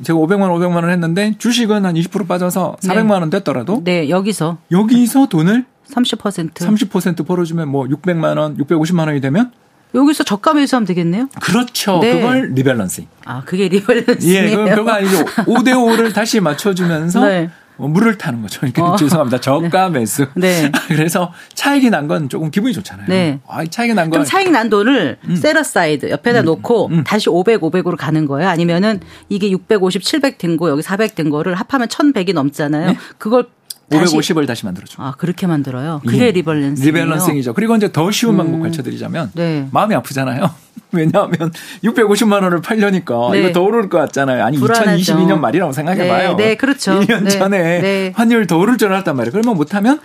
제가 0.04 0.18
500만 0.18 0.50
원, 0.50 0.52
500만 0.60 0.76
원 0.76 0.90
했는데 0.90 1.36
주식은 1.38 1.86
한 1.86 1.96
20% 1.96 2.28
빠져서 2.28 2.78
네. 2.84 2.90
400만 2.90 3.12
원 3.12 3.30
됐더라도 3.30 3.84
네, 3.84 4.10
여기서 4.10 4.58
여기서 4.72 5.28
돈을 5.28 5.66
30%. 5.92 6.54
30% 6.54 7.26
벌어주면 7.28 7.68
뭐 7.68 7.86
600만 7.86 8.38
원, 8.38 8.58
650만 8.58 9.08
원이 9.08 9.22
되면 9.22 9.52
여기서 9.94 10.24
저가 10.24 10.54
매수하면 10.54 10.86
되겠네요. 10.88 11.28
그렇죠. 11.42 12.00
네. 12.00 12.14
그걸 12.22 12.52
rebalancing. 12.54 13.08
아, 13.26 13.42
그게 13.46 13.68
rebalance네요. 13.68 14.44
예, 14.52 14.56
그 14.56 14.66
별거 14.66 14.92
아니죠. 14.92 15.26
5대 15.46 15.74
5를 15.74 16.14
다시 16.14 16.40
맞춰 16.40 16.74
주면서 16.74 17.26
네. 17.26 17.50
어, 17.78 17.88
물을 17.88 18.18
타는 18.18 18.42
거죠. 18.44 18.60
그러니까 18.60 18.92
어. 18.92 18.96
죄송합니다. 18.96 19.40
저가 19.42 19.90
매수. 19.90 20.28
네. 20.36 20.72
그래서 20.88 21.34
차익이 21.56 21.90
난 21.90 22.08
건 22.08 22.30
조금 22.30 22.52
기분이 22.52 22.74
좋잖아요. 22.74 23.08
네. 23.10 23.40
아, 23.48 23.66
차익이 23.66 23.94
난 23.94 24.10
그럼 24.10 24.22
건. 24.24 24.26
차익 24.30 24.52
난 24.52 24.70
돈을 24.70 25.18
음. 25.28 25.36
set 25.36 25.63
aside 25.64 26.10
옆에다 26.10 26.44
놓고 26.44 26.92
다시 27.06 27.30
500, 27.30 27.60
500으로 27.62 27.98
가는 27.98 28.26
거예요? 28.28 28.50
아니면은 28.50 29.00
이게 29.30 29.50
650, 29.50 30.04
700 30.04 30.38
된 30.38 30.58
거, 30.58 30.70
여기 30.70 30.82
400 30.84 31.16
된 31.16 31.30
거를 31.30 31.56
합하면 31.56 31.88
1100이 31.88 32.34
넘잖아요. 32.34 32.96
그걸 33.18 33.46
다시 33.46 33.52
550을 33.92 34.48
다시 34.48 34.66
만들어줘. 34.66 35.02
아, 35.02 35.14
그렇게 35.18 35.48
만들어요. 35.48 36.02
그게 36.06 36.28
예. 36.28 36.32
rebalancing. 36.32 36.86
rebalancing이죠. 36.86 37.54
그리고 37.54 37.76
이제 37.76 37.92
더 37.92 38.10
쉬운 38.12 38.38
방법 38.38 38.62
가르쳐드리자면 38.62 39.32
네. 39.34 39.68
마음이 39.72 39.94
아프잖아요. 39.96 40.50
왜냐하면 40.92 41.52
650만 41.84 42.44
원을 42.44 42.62
팔려니까 42.62 43.30
네. 43.32 43.40
이거 43.40 43.52
더 43.52 43.62
오를 43.62 43.90
것 43.90 43.98
같잖아요. 44.00 44.44
아니 44.44 44.58
불안하죠. 44.58 45.14
2022년 45.14 45.40
말이라고 45.40 45.72
생각해봐요. 45.74 46.36
네, 46.36 46.46
네, 46.50 46.56
그렇죠. 46.56 47.00
1년 47.00 47.24
네, 47.24 47.30
전에 47.30 47.82
네. 47.82 48.14
환율 48.16 48.48
더 48.48 48.58
오를 48.58 48.78
줄 48.78 48.92
알았단 48.92 49.16
말이에요. 49.16 49.32
그러면 49.32 49.56
못하면 49.56 50.00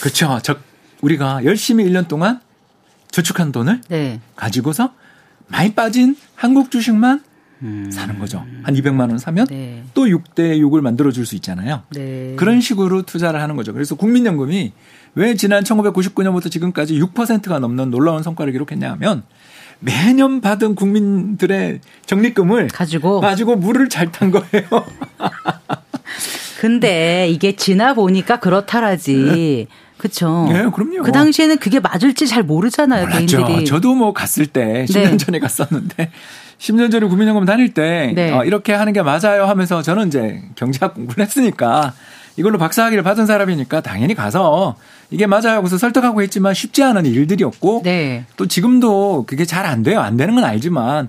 그렇죠. 0.00 0.38
저 0.42 0.56
우리가 1.00 1.44
열심히 1.44 1.84
1년 1.84 2.08
동안 2.08 2.40
저축한 3.10 3.52
돈을 3.52 3.80
네. 3.88 4.20
가지고서 4.36 4.92
많이 5.48 5.74
빠진 5.74 6.16
한국 6.34 6.70
주식만 6.70 7.22
사는 7.90 8.18
거죠. 8.18 8.44
한 8.62 8.74
200만 8.74 9.00
원 9.00 9.18
사면 9.18 9.46
음. 9.50 9.54
네. 9.54 9.82
또 9.94 10.06
6대 10.06 10.58
6을 10.60 10.80
만들어 10.80 11.10
줄 11.12 11.26
수 11.26 11.34
있잖아요. 11.36 11.82
네. 11.90 12.34
그런 12.36 12.60
식으로 12.60 13.02
투자를 13.02 13.42
하는 13.42 13.56
거죠. 13.56 13.72
그래서 13.74 13.94
국민연금이 13.94 14.72
왜 15.14 15.34
지난 15.34 15.62
1999년부터 15.64 16.50
지금까지 16.50 16.98
6%가 17.00 17.58
넘는 17.58 17.90
놀라운 17.90 18.22
성과를 18.22 18.52
기록했냐 18.52 18.90
하면 18.92 19.24
매년 19.80 20.40
받은 20.40 20.74
국민들의 20.74 21.80
적립금을 22.06 22.68
가지고. 22.68 23.20
가지고 23.20 23.56
물을 23.56 23.88
잘 23.88 24.10
탄 24.12 24.30
거예요. 24.30 24.66
근데 26.60 27.28
이게 27.30 27.56
지나 27.56 27.94
보니까 27.94 28.38
그렇다라지. 28.38 29.66
그쵸. 29.96 30.46
네, 30.50 30.66
그럼요. 30.74 31.02
그 31.02 31.12
당시에는 31.12 31.58
그게 31.58 31.78
맞을지 31.80 32.26
잘 32.26 32.42
모르잖아요, 32.42 33.06
몰랐죠. 33.06 33.38
개인들이. 33.44 33.66
저도 33.66 33.94
뭐 33.94 34.12
갔을 34.12 34.46
때 34.46 34.86
10년 34.88 35.10
네. 35.12 35.16
전에 35.18 35.38
갔었는데 35.38 36.10
10년 36.60 36.92
전에 36.92 37.06
국민연금 37.06 37.46
다닐 37.46 37.72
때 37.72 38.12
네. 38.14 38.30
어, 38.32 38.44
이렇게 38.44 38.74
하는 38.74 38.92
게 38.92 39.02
맞아요 39.02 39.46
하면서 39.46 39.80
저는 39.82 40.08
이제 40.08 40.42
경제학 40.56 40.94
공부를 40.94 41.24
했으니까 41.24 41.94
이걸로 42.36 42.58
박사학위를 42.58 43.02
받은 43.02 43.24
사람이니까 43.26 43.80
당연히 43.80 44.14
가서 44.14 44.76
이게 45.10 45.26
맞아요 45.26 45.56
하고서 45.56 45.78
설득하고 45.78 46.22
했지만 46.22 46.52
쉽지 46.54 46.82
않은 46.84 47.06
일들이었고 47.06 47.80
네. 47.82 48.26
또 48.36 48.46
지금도 48.46 49.24
그게 49.26 49.44
잘 49.44 49.64
안 49.66 49.82
돼요. 49.82 50.00
안 50.00 50.16
되는 50.16 50.34
건 50.34 50.44
알지만 50.44 51.08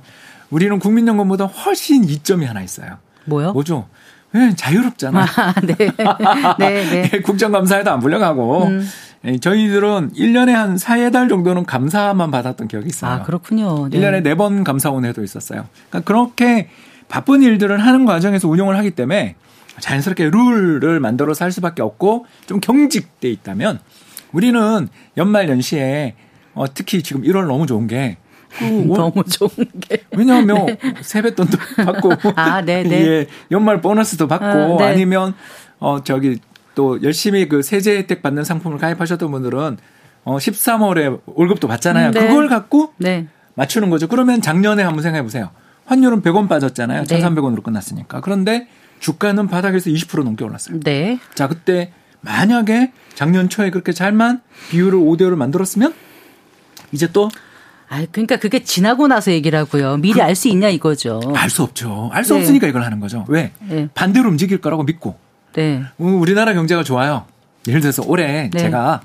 우리는 0.50 0.80
국민연금보다 0.80 1.46
훨씬 1.46 2.04
이점이 2.06 2.46
하나 2.46 2.62
있어요. 2.62 2.98
뭐요? 3.26 3.52
뭐죠? 3.54 3.88
왜 4.34 4.54
자유롭잖아. 4.56 5.26
아, 5.36 5.54
네. 5.62 5.76
네, 6.60 7.10
네. 7.10 7.20
국정감사에도 7.22 7.92
안 7.92 8.00
불려가고 8.00 8.66
음. 8.66 8.88
예, 9.26 9.38
저희들은 9.38 10.14
1년에 10.14 10.52
한 10.52 10.78
4, 10.78 11.12
달 11.12 11.30
정도는 11.30 11.66
감사만 11.66 12.32
받았던 12.32 12.68
기억이 12.68 12.88
있어요. 12.88 13.12
아, 13.12 13.24
그렇군요. 13.24 13.90
네. 13.90 14.00
1년에 14.00 14.24
4번 14.24 14.64
감사원 14.64 15.06
회도 15.06 15.24
있었어요. 15.24 15.66
그러니까 15.90 16.08
그렇게 16.08 16.70
바쁜 17.08 17.44
일들을 17.44 17.78
하는 17.78 18.06
과정에서 18.06 18.48
운용을 18.48 18.78
하기 18.78 18.92
때문에 18.92 19.36
자연스럽게 19.80 20.30
룰을 20.30 21.00
만들어 21.00 21.34
살 21.34 21.52
수밖에 21.52 21.82
없고 21.82 22.26
좀 22.46 22.60
경직돼 22.60 23.30
있다면 23.30 23.80
우리는 24.32 24.88
연말 25.18 25.50
연시에 25.50 26.16
어, 26.54 26.66
특히 26.74 27.04
지금 27.04 27.24
1월 27.24 27.48
너무 27.48 27.66
좋은 27.66 27.88
게 27.88 28.18
너무 28.88 29.24
좋은 29.24 29.50
게. 29.80 30.04
왜냐하면 30.12 30.78
세뱃돈도 31.02 31.58
받고 31.86 32.12
아, 32.36 32.62
네, 32.62 32.84
네. 32.84 33.08
예, 33.08 33.28
연말 33.52 33.82
보너스도 33.82 34.28
받고 34.28 34.46
아, 34.46 34.78
네. 34.78 34.84
아니면 34.86 35.34
어 35.80 36.04
저기 36.04 36.40
또 36.76 37.02
열심히 37.04 37.48
그 37.48 37.62
세제 37.62 37.98
혜택 37.98 38.22
받는 38.22 38.44
상품을 38.44 38.78
가입하셨던 38.78 39.32
분들은 39.32 39.78
어 40.24 40.38
13월에 40.38 41.22
월급도 41.26 41.68
받잖아요. 41.68 42.10
음, 42.10 42.12
네. 42.14 42.28
그걸 42.28 42.48
갖고 42.48 42.94
네. 42.98 43.28
맞추는 43.56 43.90
거죠. 43.90 44.08
그러면 44.08 44.42
작년에 44.42 44.84
한번 44.84 45.02
생각해 45.02 45.24
보세요. 45.24 45.50
환율은 45.86 46.22
100원 46.22 46.48
빠졌잖아요. 46.48 47.04
네. 47.04 47.20
1,300원으로 47.20 47.64
끝났으니까. 47.64 48.22
그런데 48.22 48.68
주가는 49.00 49.48
바닥에서 49.48 49.90
20% 49.90 50.24
넘게 50.24 50.46
올랐어요. 50.46 50.80
네. 50.80 51.20
자, 51.34 51.48
그때 51.48 51.92
만약에 52.22 52.94
작년 53.16 53.50
초에 53.50 53.72
그렇게 53.72 53.92
잘만 53.92 54.42
비율을 54.70 55.00
5대 55.00 55.22
5를 55.22 55.36
만들었으면 55.36 55.94
이제 56.92 57.10
또 57.12 57.30
아, 57.94 58.06
그러니까 58.10 58.38
그게 58.38 58.64
지나고 58.64 59.08
나서 59.08 59.32
얘기라고요. 59.34 59.98
미리 59.98 60.22
알수 60.22 60.48
있냐 60.48 60.70
이거죠. 60.70 61.20
알 61.36 61.50
수 61.50 61.62
없죠. 61.64 62.10
알수 62.14 62.34
네. 62.36 62.40
없으니까 62.40 62.68
이걸 62.68 62.84
하는 62.86 63.02
거죠. 63.02 63.26
왜? 63.28 63.52
네. 63.60 63.90
반대로 63.94 64.30
움직일 64.30 64.62
거라고 64.62 64.84
믿고. 64.84 65.18
네. 65.54 65.84
우- 65.98 66.08
우리나라 66.22 66.54
경제가 66.54 66.84
좋아요. 66.84 67.26
예를 67.68 67.82
들어서 67.82 68.02
올해 68.08 68.50
네. 68.50 68.58
제가 68.58 69.02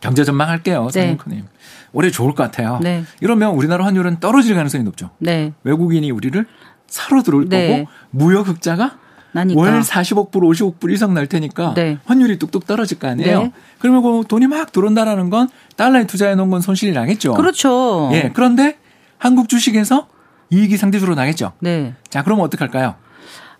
경제 0.00 0.24
전망할게요. 0.24 0.88
네. 0.92 1.16
사장님. 1.16 1.46
올해 1.94 2.10
좋을 2.10 2.34
것 2.34 2.42
같아요. 2.42 2.78
네. 2.82 3.04
이러면 3.22 3.52
우리나라 3.54 3.86
환율은 3.86 4.20
떨어질 4.20 4.54
가능성이 4.54 4.84
높죠. 4.84 5.08
네. 5.18 5.54
외국인이 5.64 6.10
우리를 6.10 6.44
사러 6.88 7.22
들어올 7.22 7.48
네. 7.48 7.68
거고 7.78 7.88
무역 8.10 8.46
흑자가 8.48 8.98
나니까. 9.36 9.60
월 9.60 9.80
40억 9.82 10.30
불, 10.30 10.42
50억 10.42 10.80
불 10.80 10.90
이상 10.92 11.14
날 11.14 11.26
테니까 11.26 11.74
네. 11.74 11.98
환율이 12.06 12.38
뚝뚝 12.38 12.66
떨어질 12.66 12.98
거 12.98 13.08
아니에요. 13.08 13.42
네. 13.44 13.52
그러면 13.78 14.02
그 14.02 14.24
돈이 14.26 14.46
막 14.46 14.72
들어온다라는 14.72 15.30
건 15.30 15.48
달러에 15.76 16.06
투자해 16.06 16.34
놓은 16.34 16.50
건 16.50 16.60
손실이 16.60 16.92
나겠죠. 16.92 17.34
그렇죠. 17.34 18.10
예. 18.12 18.30
그런데 18.34 18.78
한국 19.18 19.48
주식에서 19.48 20.08
이익이 20.50 20.76
상대적으로 20.76 21.14
나겠죠. 21.14 21.52
네. 21.60 21.94
자, 22.08 22.22
그러면 22.22 22.44
어떡할까요? 22.46 22.94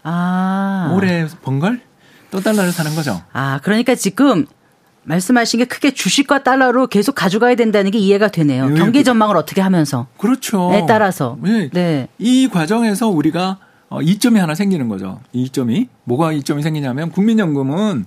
아. 0.02 0.92
올해 0.94 1.26
번 1.42 1.58
걸 1.60 1.80
또 2.30 2.40
달러를 2.40 2.72
사는 2.72 2.92
거죠. 2.96 3.22
아, 3.32 3.60
그러니까 3.62 3.94
지금 3.94 4.46
말씀하신 5.04 5.58
게 5.58 5.64
크게 5.64 5.92
주식과 5.94 6.42
달러로 6.42 6.88
계속 6.88 7.14
가져가야 7.14 7.54
된다는 7.54 7.92
게 7.92 7.98
이해가 7.98 8.28
되네요. 8.28 8.68
예, 8.72 8.74
경기 8.74 8.98
그- 8.98 9.04
전망을 9.04 9.36
어떻게 9.36 9.60
하면서. 9.60 10.08
그렇죠. 10.18 10.72
에 10.74 10.84
따라서. 10.88 11.38
예. 11.46 11.70
네. 11.72 12.08
이 12.18 12.48
과정에서 12.48 13.06
우리가 13.08 13.58
어, 13.88 14.02
이점이 14.02 14.38
하나 14.40 14.54
생기는 14.54 14.88
거죠. 14.88 15.20
이 15.32 15.42
이점이 15.44 15.88
뭐가 16.04 16.32
이점이 16.32 16.62
생기냐면 16.62 17.10
국민연금은 17.10 18.04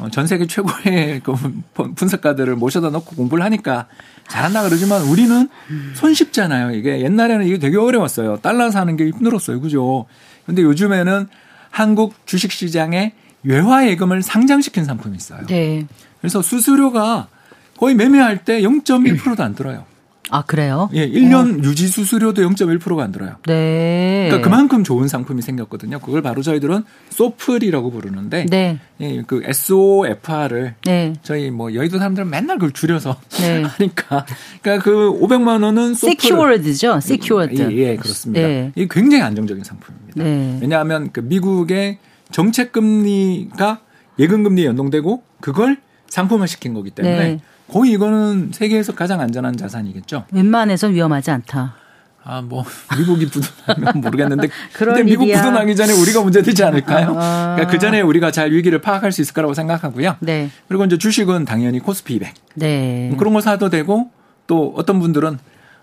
어, 0.00 0.10
전 0.10 0.26
세계 0.26 0.46
최고의 0.46 1.20
그 1.24 1.32
분- 1.74 1.94
분석가들을 1.94 2.54
모셔다 2.56 2.90
놓고 2.90 3.16
공부를 3.16 3.42
하니까 3.44 3.86
잘한다 4.28 4.62
그러지만 4.62 5.02
우리는 5.02 5.48
손쉽잖아요. 5.94 6.72
이게 6.72 7.00
옛날에는 7.00 7.46
이게 7.46 7.58
되게 7.58 7.76
어려웠어요. 7.78 8.36
달러 8.38 8.70
사는 8.70 8.94
게 8.96 9.06
힘들었어요. 9.06 9.60
그죠? 9.60 10.06
근데 10.46 10.62
요즘에는 10.62 11.28
한국 11.70 12.14
주식 12.26 12.52
시장에 12.52 13.12
외화 13.42 13.86
예금을 13.88 14.22
상장시킨 14.22 14.84
상품이 14.84 15.16
있어요. 15.16 15.46
네. 15.46 15.86
그래서 16.20 16.42
수수료가 16.42 17.28
거의 17.78 17.94
매매할 17.94 18.44
때 18.44 18.60
0.1%도 18.60 19.42
안 19.42 19.54
들어요. 19.54 19.84
아, 20.30 20.42
그래요? 20.42 20.90
예, 20.92 21.08
1년 21.08 21.60
어. 21.60 21.62
유지 21.64 21.88
수수료도 21.88 22.42
0.1%가 22.42 23.02
안 23.02 23.12
들어요. 23.12 23.36
네. 23.46 24.26
그러니까 24.28 24.48
그만큼 24.48 24.84
좋은 24.84 25.08
상품이 25.08 25.42
생겼거든요. 25.42 25.98
그걸 26.00 26.22
바로 26.22 26.42
저희들은 26.42 26.84
소플이라고 27.10 27.90
부르는데 27.90 28.46
네. 28.48 28.78
예, 29.00 29.22
그 29.26 29.42
SOFR을 29.44 30.74
네. 30.84 31.14
저희 31.22 31.50
뭐 31.50 31.74
여의도 31.74 31.98
사람들은 31.98 32.28
맨날 32.28 32.58
그걸 32.58 32.72
줄여서 32.72 33.16
네. 33.40 33.62
하니까 33.66 34.26
그러니까 34.62 34.84
그 34.84 35.18
500만 35.20 35.62
원은 35.62 35.94
secured죠. 35.94 37.00
secured. 37.00 37.72
예, 37.72 37.76
예, 37.76 37.96
그렇습니다. 37.96 38.46
네. 38.46 38.72
이게 38.74 38.88
굉장히 38.90 39.22
안정적인 39.22 39.64
상품입니다. 39.64 40.22
네. 40.22 40.58
왜냐하면 40.60 41.10
그 41.12 41.20
미국의 41.20 41.98
정책 42.30 42.72
금리가 42.72 43.80
예금 44.18 44.42
금리에 44.42 44.66
연동되고 44.66 45.22
그걸 45.40 45.78
상품화 46.08 46.46
시킨 46.46 46.74
거기 46.74 46.90
때문에 46.90 47.18
네. 47.18 47.40
거의 47.70 47.92
이거는 47.92 48.50
세계에서 48.52 48.94
가장 48.94 49.20
안전한 49.20 49.56
자산이겠죠. 49.56 50.24
웬만해선 50.32 50.94
위험하지 50.94 51.30
않다. 51.30 51.74
아, 52.24 52.42
뭐, 52.42 52.62
미국이 52.98 53.26
부도나면 53.26 54.02
모르겠는데. 54.02 54.48
근데 54.74 55.02
미국 55.02 55.24
일이야. 55.24 55.38
부도나기 55.40 55.74
전에 55.74 55.92
우리가 55.94 56.22
문제되지 56.22 56.62
않을까요? 56.64 57.14
아. 57.18 57.54
그러니까 57.54 57.72
그 57.72 57.78
전에 57.78 58.02
우리가 58.02 58.30
잘 58.30 58.52
위기를 58.52 58.80
파악할 58.82 59.12
수 59.12 59.22
있을 59.22 59.32
거라고 59.32 59.54
생각하고요. 59.54 60.16
네. 60.20 60.50
그리고 60.68 60.84
이제 60.84 60.98
주식은 60.98 61.46
당연히 61.46 61.78
코스피 61.78 62.14
200. 62.16 62.34
네. 62.56 63.14
그런 63.18 63.32
거 63.32 63.40
사도 63.40 63.70
되고 63.70 64.10
또 64.46 64.74
어떤 64.76 64.98
분들은 65.00 65.38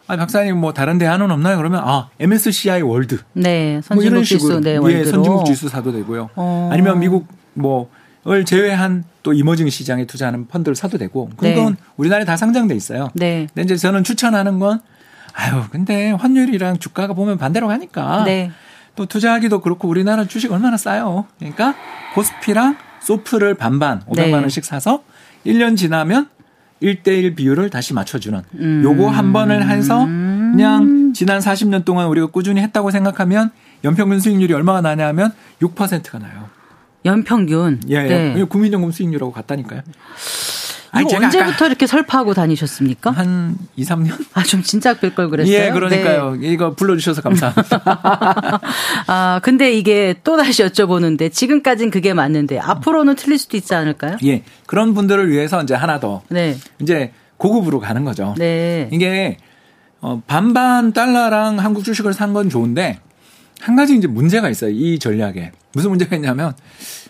아, 0.07 0.17
박사님 0.17 0.57
뭐 0.57 0.71
다른 0.71 0.99
대안은 0.99 1.31
없나요? 1.31 1.57
그러면 1.57 1.81
아, 1.83 2.09
MSCI 2.19 2.83
월드. 2.83 3.19
네. 3.33 3.81
선진국 3.83 3.95
뭐 3.95 4.03
이런 4.03 4.23
식으로. 4.23 4.61
지수, 4.61 4.61
네, 4.61 4.99
예, 4.99 5.05
선진국 5.05 5.45
지수 5.45 5.67
사도 5.67 5.91
되고요. 5.91 6.29
어. 6.35 6.69
아니면 6.71 6.99
미국 6.99 7.27
뭐 7.53 7.89
을 8.27 8.43
제외한 8.43 9.03
또 9.21 9.33
이머징 9.33 9.69
시장에 9.69 10.05
투자하는 10.05 10.47
펀드를 10.47 10.75
사도 10.75 10.97
되고 10.97 11.29
그건 11.37 11.73
네. 11.73 11.75
우리나라에 11.95 12.25
다 12.25 12.35
상장돼 12.35 12.73
있어요. 12.73 13.11
네. 13.13 13.47
근데 13.53 13.61
이제 13.61 13.77
저는 13.77 14.03
추천하는 14.03 14.57
건 14.57 14.81
아유 15.33 15.63
근데 15.69 16.09
환율이랑 16.09 16.79
주가가 16.79 17.13
보면 17.13 17.37
반대로 17.37 17.67
가니까 17.67 18.23
네. 18.23 18.51
또 18.95 19.05
투자하기도 19.05 19.61
그렇고 19.61 19.87
우리나라 19.87 20.25
주식 20.25 20.51
얼마나 20.51 20.75
싸요. 20.75 21.27
그러니까 21.37 21.75
코스피랑 22.15 22.77
소프를 22.99 23.53
반반 23.53 23.99
500만 24.05 24.33
원씩 24.33 24.65
사서 24.65 25.03
1년 25.45 25.77
지나면 25.77 26.27
1대1 26.81 27.35
비율을 27.35 27.69
다시 27.69 27.93
맞춰주는 27.93 28.41
음. 28.55 28.81
요거 28.83 29.07
한 29.09 29.33
번을 29.33 29.69
해서 29.69 30.03
그냥 30.05 31.13
지난 31.13 31.39
40년 31.39 31.85
동안 31.85 32.07
우리가 32.07 32.27
꾸준히 32.27 32.61
했다고 32.61 32.89
생각하면 32.89 33.51
연평균 33.83 34.19
수익률이 34.19 34.51
얼마가 34.53 34.81
나냐면 34.81 35.31
6%가 35.61 36.17
나요. 36.17 36.44
연평균. 37.05 37.79
예, 37.89 37.95
예. 37.95 38.33
네. 38.35 38.43
국민연금 38.43 38.91
수익률하고 38.91 39.31
같다니까요. 39.31 39.81
아니, 40.91 41.13
언제부터 41.13 41.65
이렇게 41.67 41.87
설파하고 41.87 42.33
다니셨습니까? 42.33 43.11
한 43.11 43.57
2, 43.75 43.83
3년? 43.83 44.11
아, 44.33 44.43
좀 44.43 44.61
진작 44.63 45.01
뵐 45.01 45.13
걸 45.13 45.29
그랬어요. 45.29 45.53
예, 45.53 45.69
그러니까요. 45.71 46.35
네. 46.37 46.47
이거 46.47 46.73
불러주셔서 46.73 47.21
감사합니다. 47.21 47.81
아, 49.07 49.39
근데 49.43 49.73
이게 49.73 50.15
또 50.23 50.37
다시 50.37 50.63
여쭤보는데 50.63 51.31
지금까진 51.33 51.91
그게 51.91 52.13
맞는데 52.13 52.59
앞으로는 52.59 53.15
틀릴 53.17 53.37
수도 53.37 53.57
있지 53.57 53.75
않을까요? 53.75 54.15
예. 54.23 54.43
그런 54.67 54.93
분들을 54.93 55.29
위해서 55.29 55.61
이제 55.61 55.73
하나 55.73 55.99
더. 55.99 56.21
네. 56.29 56.55
이제 56.81 57.11
고급으로 57.37 57.81
가는 57.81 58.05
거죠. 58.05 58.33
네. 58.37 58.87
이게 58.93 59.35
어, 59.99 60.21
반반 60.27 60.93
달러랑 60.93 61.59
한국 61.59 61.83
주식을 61.83 62.13
산 62.13 62.31
건 62.31 62.49
좋은데 62.49 62.99
한 63.61 63.75
가지 63.75 63.95
이제 63.95 64.07
문제가 64.07 64.49
있어요. 64.49 64.71
이 64.71 64.99
전략에. 64.99 65.51
무슨 65.73 65.89
문제가 65.89 66.15
있냐면 66.15 66.53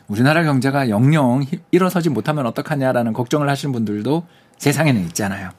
우리나라 0.08 0.43
경제가 0.43 0.89
영영 0.89 1.45
일어서지 1.71 2.10
못하면 2.10 2.45
어떡하냐라는 2.47 3.13
걱정을 3.13 3.49
하시는 3.49 3.71
분들도 3.71 4.25
세상에는 4.58 5.01
있잖아요. 5.08 5.49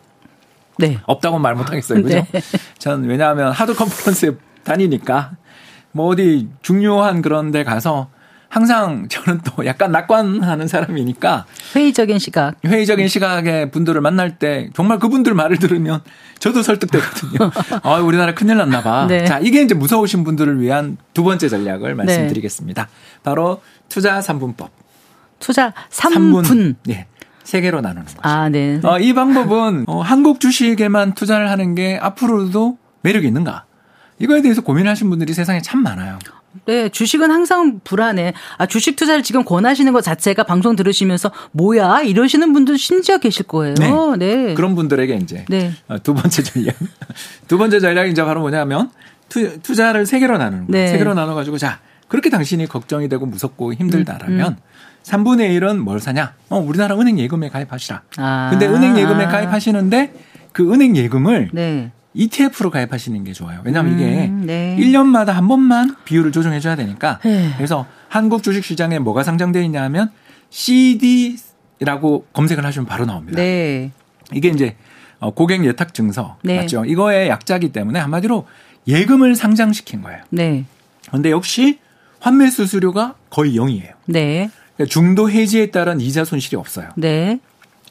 네. 0.78 0.98
없다고 1.06 1.38
말 1.38 1.54
못하겠어요. 1.54 2.02
그죠? 2.02 2.24
네. 2.32 2.40
전 2.78 3.04
왜냐하면 3.04 3.52
하드 3.52 3.74
컨퍼런스에 3.74 4.32
다니니까 4.64 5.32
뭐 5.92 6.06
어디 6.08 6.48
중요한 6.62 7.22
그런 7.22 7.50
데 7.50 7.64
가서 7.64 8.10
항상 8.48 9.08
저는 9.08 9.40
또 9.44 9.66
약간 9.66 9.92
낙관하는 9.92 10.68
사람이니까 10.68 11.46
회의적인 11.74 12.18
시각 12.18 12.54
회의적인 12.64 13.08
시각의 13.08 13.70
분들을 13.70 14.00
만날 14.00 14.38
때 14.38 14.70
정말 14.74 14.98
그분들 14.98 15.34
말을 15.34 15.58
들으면 15.58 16.02
저도 16.38 16.62
설득되거든요. 16.62 17.50
아, 17.82 17.96
우리나라 18.00 18.34
큰일 18.34 18.56
났나 18.58 18.82
봐. 18.82 19.06
네. 19.06 19.24
자, 19.24 19.38
이게 19.38 19.62
이제 19.62 19.74
무서우신 19.74 20.24
분들을 20.24 20.60
위한 20.60 20.96
두 21.14 21.22
번째 21.24 21.48
전략을 21.48 21.94
말씀드리겠습니다. 21.94 22.82
네. 22.84 23.20
바로 23.22 23.62
투자 23.88 24.20
3분법. 24.20 24.68
투자 25.38 25.72
3분. 25.90 26.44
3분. 26.44 26.74
네. 26.84 27.06
세 27.42 27.60
개로 27.60 27.80
나누는 27.80 28.04
거죠. 28.04 28.18
아, 28.22 28.48
네. 28.48 28.80
어, 28.82 28.98
이 28.98 29.12
방법은 29.12 29.84
어, 29.86 30.00
한국 30.00 30.40
주식에만 30.40 31.14
투자를 31.14 31.50
하는 31.50 31.74
게 31.74 31.98
앞으로도 32.00 32.76
매력이 33.02 33.26
있는가? 33.26 33.64
이거에 34.18 34.42
대해서 34.42 34.62
고민하시는 34.62 35.08
분들이 35.08 35.32
세상에 35.32 35.62
참 35.62 35.82
많아요. 35.82 36.18
네, 36.64 36.88
주식은 36.88 37.30
항상 37.30 37.80
불안해. 37.84 38.32
아, 38.58 38.66
주식 38.66 38.96
투자를 38.96 39.22
지금 39.22 39.44
권하시는 39.44 39.92
것 39.92 40.00
자체가 40.02 40.44
방송 40.44 40.76
들으시면서 40.76 41.30
뭐야? 41.52 42.02
이러시는 42.02 42.52
분들 42.52 42.78
심지어 42.78 43.18
계실 43.18 43.46
거예요. 43.46 43.74
네. 44.16 44.26
네. 44.26 44.54
그런 44.54 44.74
분들에게 44.74 45.14
이제 45.16 45.44
네. 45.48 45.72
어, 45.88 45.98
두 46.02 46.14
번째 46.14 46.42
전략. 46.42 46.74
두 47.48 47.58
번째 47.58 47.80
전략이 47.80 48.10
이제 48.10 48.24
바로 48.24 48.40
뭐냐면 48.40 48.90
투, 49.28 49.60
투자를 49.60 50.06
세 50.06 50.18
개로 50.18 50.38
나누는 50.38 50.66
거예요. 50.66 50.84
네. 50.84 50.90
세 50.90 50.98
개로 50.98 51.14
나눠 51.14 51.34
가지고 51.34 51.58
자, 51.58 51.80
그렇게 52.08 52.30
당신이 52.30 52.66
걱정이 52.66 53.08
되고 53.08 53.26
무섭고 53.26 53.74
힘들다라면 53.74 54.40
음, 54.40 54.56
음. 54.56 54.56
3분의 55.02 55.58
1은 55.60 55.78
뭘 55.78 56.00
사냐? 56.00 56.34
어, 56.48 56.58
우리나라 56.58 56.96
은행 56.98 57.18
예금에 57.18 57.48
가입하시라. 57.48 58.02
아. 58.18 58.48
근데 58.50 58.66
은행 58.66 58.98
예금에 58.98 59.26
가입하시는데 59.26 60.12
그 60.52 60.72
은행 60.72 60.96
예금을 60.96 61.50
네. 61.52 61.92
ETF로 62.16 62.70
가입하시는 62.70 63.22
게 63.24 63.32
좋아요. 63.32 63.60
왜냐하면 63.64 63.92
음, 63.92 63.98
이게 63.98 64.26
네. 64.26 64.76
1년마다 64.80 65.32
한 65.32 65.46
번만 65.48 65.94
비율을 66.04 66.32
조정해 66.32 66.60
줘야 66.60 66.74
되니까. 66.74 67.20
네. 67.22 67.52
그래서 67.56 67.86
한국 68.08 68.42
주식 68.42 68.64
시장에 68.64 68.98
뭐가 68.98 69.22
상장되어 69.22 69.62
있냐 69.62 69.82
하면 69.82 70.10
CD라고 70.50 72.26
검색을 72.32 72.64
하시면 72.64 72.86
바로 72.86 73.04
나옵니다. 73.04 73.36
네. 73.36 73.92
이게 74.32 74.48
이제 74.48 74.76
어, 75.18 75.32
고객 75.32 75.64
예탁 75.64 75.92
증서 75.92 76.38
네. 76.42 76.56
맞죠? 76.56 76.84
이거의 76.86 77.28
약자기 77.28 77.70
때문에 77.70 77.98
한마디로 78.00 78.46
예금을 78.88 79.36
상장시킨 79.36 80.00
거예요. 80.02 80.22
네. 80.30 80.64
그런데 81.08 81.30
역시 81.30 81.78
환매 82.20 82.50
수수료가 82.50 83.14
거의 83.28 83.56
0이에요. 83.56 83.92
네. 84.06 84.50
그러니까 84.76 84.92
중도 84.92 85.30
해지에 85.30 85.70
따른 85.70 86.00
이자 86.00 86.24
손실이 86.24 86.56
없어요. 86.56 86.88
네. 86.96 87.40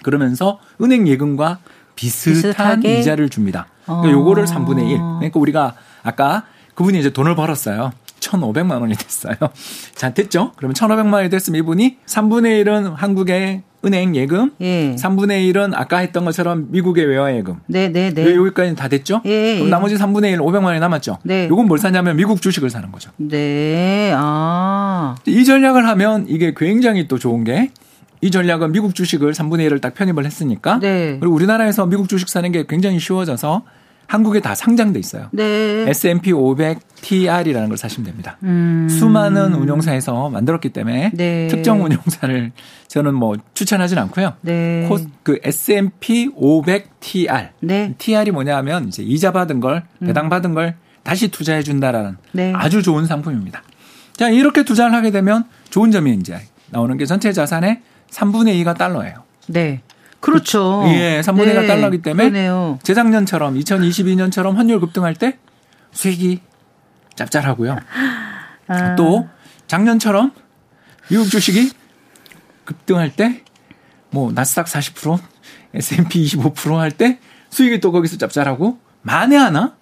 그러면서 0.01 0.59
은행 0.81 1.07
예금과 1.07 1.59
비슷한? 1.95 2.83
이자를 2.83 3.29
줍니다. 3.29 3.67
그러니까 3.85 4.11
요거를 4.11 4.45
3분의 4.45 4.89
1. 4.89 4.97
그러니까 4.97 5.39
우리가 5.39 5.73
아까 6.03 6.43
그분이 6.75 6.99
이제 6.99 7.09
돈을 7.09 7.35
벌었어요. 7.35 7.91
1,500만 8.19 8.81
원이 8.81 8.95
됐어요. 8.95 9.35
자, 9.95 10.13
됐죠? 10.13 10.51
그러면 10.55 10.73
1,500만 10.73 11.13
원이 11.13 11.29
됐으면 11.29 11.59
이분이 11.59 11.97
3분의 12.05 12.65
1은 12.65 12.95
한국의 12.95 13.63
은행 13.85 14.15
예금, 14.15 14.51
예. 14.61 14.95
3분의 14.95 15.53
1은 15.53 15.73
아까 15.75 15.99
했던 15.99 16.25
것처럼 16.25 16.67
미국의 16.71 17.05
외화 17.05 17.35
예금. 17.35 17.57
네, 17.67 17.89
네, 17.89 18.11
네. 18.11 18.35
여기까지는 18.35 18.75
다 18.75 18.87
됐죠? 18.87 19.21
예, 19.25 19.53
그럼 19.55 19.67
예. 19.67 19.69
나머지 19.69 19.95
3분의 19.95 20.31
1, 20.33 20.39
500만 20.39 20.63
원이 20.63 20.79
남았죠? 20.79 21.19
네. 21.21 21.47
요건 21.49 21.67
뭘 21.67 21.77
사냐면 21.77 22.17
미국 22.17 22.41
주식을 22.41 22.71
사는 22.71 22.91
거죠. 22.91 23.11
네. 23.17 24.11
아. 24.15 25.15
이 25.27 25.45
전략을 25.45 25.87
하면 25.87 26.25
이게 26.27 26.55
굉장히 26.57 27.07
또 27.07 27.19
좋은 27.19 27.43
게 27.43 27.69
이 28.25 28.31
전략은 28.31 28.71
미국 28.71 28.95
주식을 28.95 29.33
3분의 29.33 29.69
1을 29.69 29.79
딱 29.79 29.93
편입을 29.93 30.25
했으니까 30.25 30.79
네. 30.79 31.17
그리고 31.19 31.35
우리나라에서 31.35 31.85
미국 31.85 32.09
주식 32.09 32.27
사는 32.27 32.51
게 32.51 32.65
굉장히 32.67 32.99
쉬워져서 32.99 33.61
한국에 34.07 34.39
다 34.39 34.55
상장돼 34.55 34.97
있어요. 34.97 35.27
네. 35.31 35.85
S&P 35.87 36.31
500 36.31 36.79
TR이라는 37.01 37.67
걸 37.69 37.77
사시면 37.77 38.07
됩니다. 38.07 38.37
음. 38.41 38.87
수많은 38.89 39.53
운용사에서 39.53 40.29
만들었기 40.31 40.69
때문에 40.69 41.11
네. 41.13 41.47
특정 41.49 41.83
운용사를 41.83 42.51
저는 42.87 43.13
뭐 43.13 43.35
추천하진 43.53 43.99
않고요. 43.99 44.33
네. 44.41 44.89
그 45.21 45.37
S&P 45.43 46.31
500 46.35 46.99
TR. 46.99 47.49
네. 47.59 47.93
TR이 47.99 48.31
뭐냐하면 48.31 48.87
이제 48.87 49.03
이자 49.03 49.33
받은 49.33 49.59
걸 49.59 49.83
음. 50.01 50.07
배당 50.07 50.29
받은 50.29 50.55
걸 50.55 50.77
다시 51.03 51.27
투자해 51.27 51.61
준다라는 51.61 52.17
네. 52.31 52.53
아주 52.55 52.81
좋은 52.81 53.05
상품입니다. 53.05 53.61
자 54.13 54.29
이렇게 54.29 54.63
투자를 54.63 54.95
하게 54.95 55.11
되면 55.11 55.43
좋은 55.69 55.91
점이 55.91 56.15
이제 56.15 56.39
나오는 56.71 56.97
게 56.97 57.05
전체 57.05 57.31
자산의 57.31 57.81
3분의 58.09 58.61
2가 58.63 58.77
달러예요. 58.77 59.23
네. 59.47 59.81
그렇죠. 60.19 60.81
그, 60.83 60.89
예, 60.89 61.21
3분의 61.21 61.45
네. 61.45 61.55
2가 61.55 61.67
달러기 61.67 62.01
때문에 62.01 62.29
그러네요. 62.29 62.79
재작년처럼 62.83 63.55
2022년처럼 63.55 64.55
환율 64.55 64.79
급등할 64.79 65.13
때 65.15 65.37
수익이 65.91 66.41
짭짤하고요. 67.15 67.77
아. 68.67 68.95
또 68.95 69.27
작년처럼 69.67 70.31
미국 71.09 71.29
주식이 71.29 71.71
급등할 72.65 73.15
때 73.15 73.45
뭐 74.15 74.31
나스닥 74.31 74.67
40%, 74.67 75.19
S&P 75.73 76.25
25%할 76.25 76.91
때 76.91 77.19
수익이 77.49 77.81
또 77.81 77.91
거기서 77.91 78.17
짭짤하고 78.17 78.79
만에 79.01 79.35
하나 79.35 79.75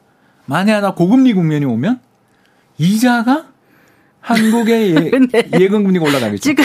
만에 0.46 0.72
하나 0.72 0.96
고금리 0.96 1.34
국면이 1.34 1.66
오면 1.66 2.02
이자가 2.80 3.46
한국의 4.24 4.96
예, 4.96 5.12
네. 5.32 5.50
예금 5.60 5.84
금리가 5.84 6.06
올라가겠죠. 6.06 6.42
지금 6.42 6.64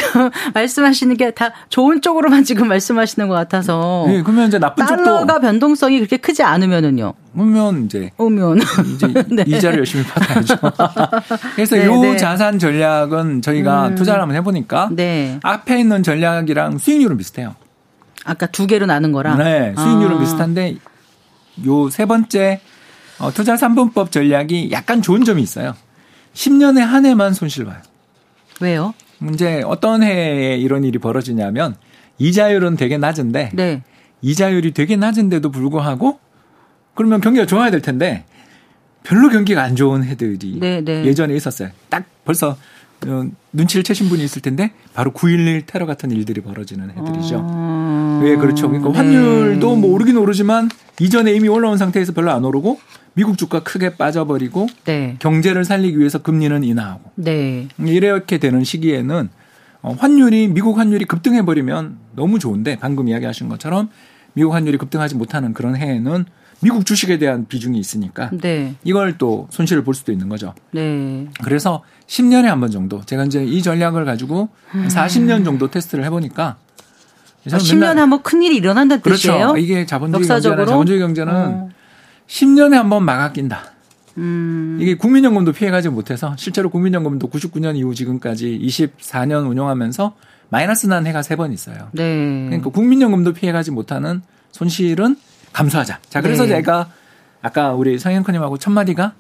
말씀하시는 0.55 1.17
게 1.17 1.33
다 1.33 1.51
좋은 1.69 2.01
쪽으로만 2.01 2.45
지금 2.45 2.69
말씀하시는 2.69 3.27
것 3.29 3.35
같아서. 3.35 4.05
네, 4.07 4.23
그러면 4.23 4.49
이제 4.49 4.59
나쁜 4.59 4.87
달러가 4.87 4.97
쪽도 5.05 5.27
달러가 5.27 5.41
변동성이 5.41 5.99
그렇게 5.99 6.17
크지 6.17 6.43
않으면은요. 6.45 7.13
오면 7.37 7.85
이제 7.87 8.11
오면 8.17 8.61
이제 8.95 9.07
네. 9.31 9.45
이자를 9.47 9.79
열심히 9.79 10.05
받아야죠. 10.05 10.57
그래서 11.57 11.77
네, 11.77 11.85
요 11.87 12.01
네. 12.01 12.17
자산 12.17 12.59
전략은 12.59 13.43
저희가 13.43 13.89
음. 13.89 13.95
투자를 13.97 14.23
한번 14.23 14.37
해보니까 14.37 14.91
네. 14.93 15.39
앞에 15.43 15.81
있는 15.81 16.03
전략이랑 16.03 16.79
수익률은 16.79 17.17
비슷해요. 17.19 17.57
아까 18.25 18.47
두 18.47 18.67
개로 18.67 18.87
나눈 18.87 19.11
거랑. 19.13 19.39
네, 19.39 19.75
수익률은 19.77 20.17
아. 20.17 20.21
비슷한데 20.21 20.77
요 21.67 21.91
세 21.91 22.07
번째 22.07 22.61
어, 23.19 23.33
투자 23.33 23.55
3분법 23.57 24.13
전략이 24.13 24.71
약간 24.71 25.03
좋은 25.03 25.25
점이 25.25 25.43
있어요. 25.43 25.75
10년에 26.39 26.79
한 26.79 27.05
해만 27.05 27.35
손실 27.35 27.65
봐요. 27.65 27.79
왜요? 28.61 28.95
문제 29.19 29.63
어떤 29.67 30.05
해에 30.05 30.57
이런 30.57 30.85
일이 30.85 30.99
벌어지냐면 30.99 31.75
이자율은 32.19 32.77
되게 32.77 32.97
낮은데 32.97 33.51
네. 33.55 33.83
이자율이 34.23 34.73
되게 34.73 34.95
낮은데도 34.95 35.51
불구하고 35.51 36.21
그러면 36.95 37.21
경기가 37.21 37.45
좋아야 37.45 37.73
될 37.73 37.83
텐데 37.83 38.25
별로 39.03 39.29
경기가 39.31 39.63
안 39.65 39.75
좋은 39.75 40.05
해들이 40.05 40.61
네, 40.61 40.81
네. 40.81 41.05
예전에 41.05 41.35
있었어요. 41.35 41.71
딱 41.89 42.05
벌써 42.25 42.51
어, 42.51 42.57
눈치를 43.53 43.85
채신 43.85 44.09
분이 44.09 44.25
있을 44.25 44.43
텐데 44.43 44.73
바로 44.95 45.13
9.11 45.13 45.65
테러 45.67 45.87
같은 45.87 46.11
일들이 46.11 46.41
벌어지는 46.41 46.91
해들이죠. 46.91 47.41
아... 47.49 48.21
왜 48.23 48.37
그렇죠? 48.37 48.69
그러니까 48.69 48.91
네. 48.91 48.99
환율도 48.99 49.77
뭐 49.77 49.93
오르긴 49.93 50.17
오르지만 50.17 50.69
이전에 51.01 51.33
이미 51.33 51.49
올라온 51.49 51.79
상태에서 51.79 52.13
별로 52.13 52.33
안 52.33 52.45
오르고 52.45 52.81
미국 53.15 53.39
주가 53.39 53.63
크게 53.63 53.97
빠져버리고 53.97 54.69
네. 54.85 55.17
경제를 55.19 55.65
살리기 55.65 55.99
위해서 55.99 56.19
금리는 56.19 56.63
인하하고 56.65 57.13
네. 57.17 57.69
이렇게 57.79 58.39
되는 58.39 58.65
시기에는 58.65 59.29
어, 59.83 59.97
환율이 59.99 60.49
미국 60.49 60.79
환율이 60.79 61.05
급등해 61.05 61.45
버리면 61.45 61.97
너무 62.17 62.39
좋은데 62.39 62.79
방금 62.81 63.09
이야기하신 63.09 63.49
것처럼 63.49 63.91
미국 64.35 64.55
환율이 64.55 64.79
급등하지 64.79 65.15
못하는 65.15 65.53
그런 65.53 65.77
해에는 65.77 66.27
미국 66.61 66.85
주식에 66.85 67.19
대한 67.19 67.47
비중이 67.47 67.79
있으니까 67.79 68.31
네. 68.33 68.75
이걸 68.85 69.17
또 69.19 69.47
손실을 69.51 69.85
볼 69.85 69.95
수도 69.95 70.11
있는 70.13 70.29
거죠. 70.29 70.55
네. 70.73 71.27
그래서 71.45 71.83
10년에 72.09 72.45
한 72.45 72.61
번 72.61 72.71
정도 72.71 73.01
제가 73.05 73.25
이제 73.25 73.45
이 73.45 73.63
전략을 73.63 74.05
가지고 74.05 74.49
음. 74.75 74.89
40년 74.89 75.45
정도 75.45 75.71
테스트를 75.71 76.05
해보니까 76.05 76.57
아, 77.47 77.57
10년에 77.57 77.95
한 77.97 78.11
번 78.11 78.23
큰일이 78.23 78.57
일어난다는 78.57 79.01
그렇죠. 79.03 79.29
뜻이에요? 79.33 79.57
이게 79.57 79.87
자본주의 79.87 80.27
경제는 80.27 80.67
자본주의 80.67 80.99
경제는 80.99 81.33
어. 81.35 81.69
10년에 82.27 82.73
한 82.73 82.89
번 82.89 83.05
막아 83.05 83.33
낀다. 83.33 83.63
음. 84.19 84.79
이게 84.81 84.97
국민연금도 84.97 85.53
피해가지 85.53 85.89
못해서 85.91 86.35
실제로 86.37 86.71
국민연금도 86.71 87.29
99년 87.31 87.77
이후 87.77 87.95
지금까지 87.95 88.59
24년 88.61 89.49
운영하면서 89.49 90.15
마이너스 90.51 90.87
난 90.89 91.07
해가 91.07 91.23
세 91.23 91.37
번 91.37 91.53
있어요. 91.53 91.89
네. 91.93 92.47
그러니까 92.49 92.71
국민연금도 92.71 93.33
피해가지 93.33 93.71
못하는 93.71 94.23
손실은 94.51 95.17
감수하자. 95.59 95.99
자, 96.09 96.21
그래서 96.21 96.45
네. 96.45 96.51
제가 96.51 96.89
아까 97.43 97.73
우리 97.73 97.99
성현커님하고 97.99 98.59
첫 98.59 98.71
마디가 98.71 99.15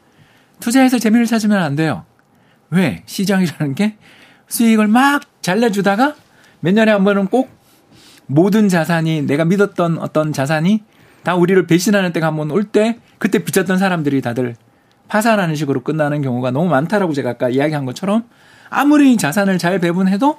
투자해서 0.61 0.99
재미를 0.99 1.27
찾으면 1.27 1.61
안 1.61 1.75
돼요. 1.75 2.05
왜? 2.71 3.03
시장이라는 3.07 3.75
게 3.75 3.97
수익을 4.47 4.87
막잘 4.87 5.59
내주다가 5.61 6.15
몇 6.61 6.73
년에 6.75 6.93
한 6.93 7.03
번은 7.03 7.27
꼭 7.27 7.51
모든 8.27 8.69
자산이 8.69 9.23
내가 9.23 9.45
믿었던 9.45 9.99
어떤 9.99 10.33
자산이 10.33 10.85
다 11.25 11.35
우리를 11.35 11.67
배신하는 11.67 12.13
때가 12.13 12.29
한 12.29 12.37
번 12.37 12.51
올 12.53 12.65
때 12.71 12.99
그때 13.19 13.41
비쳤던 13.43 13.79
사람들이 13.79 14.21
다들 14.21 14.55
파산하는 15.09 15.57
식으로 15.57 15.83
끝나는 15.83 16.23
경우가 16.23 16.51
너무 16.53 16.69
많다라고 16.69 17.15
제가 17.15 17.31
아까 17.31 17.49
이야기한 17.49 17.85
것처럼 17.85 18.25
아무리 18.71 19.17
자산을 19.17 19.59
잘 19.59 19.81
배분해도 19.81 20.39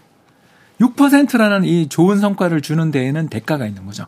6%라는 0.80 1.66
이 1.66 1.90
좋은 1.90 2.20
성과를 2.20 2.62
주는 2.62 2.90
데에는 2.92 3.28
대가가 3.30 3.66
있는 3.66 3.86
거죠. 3.86 4.06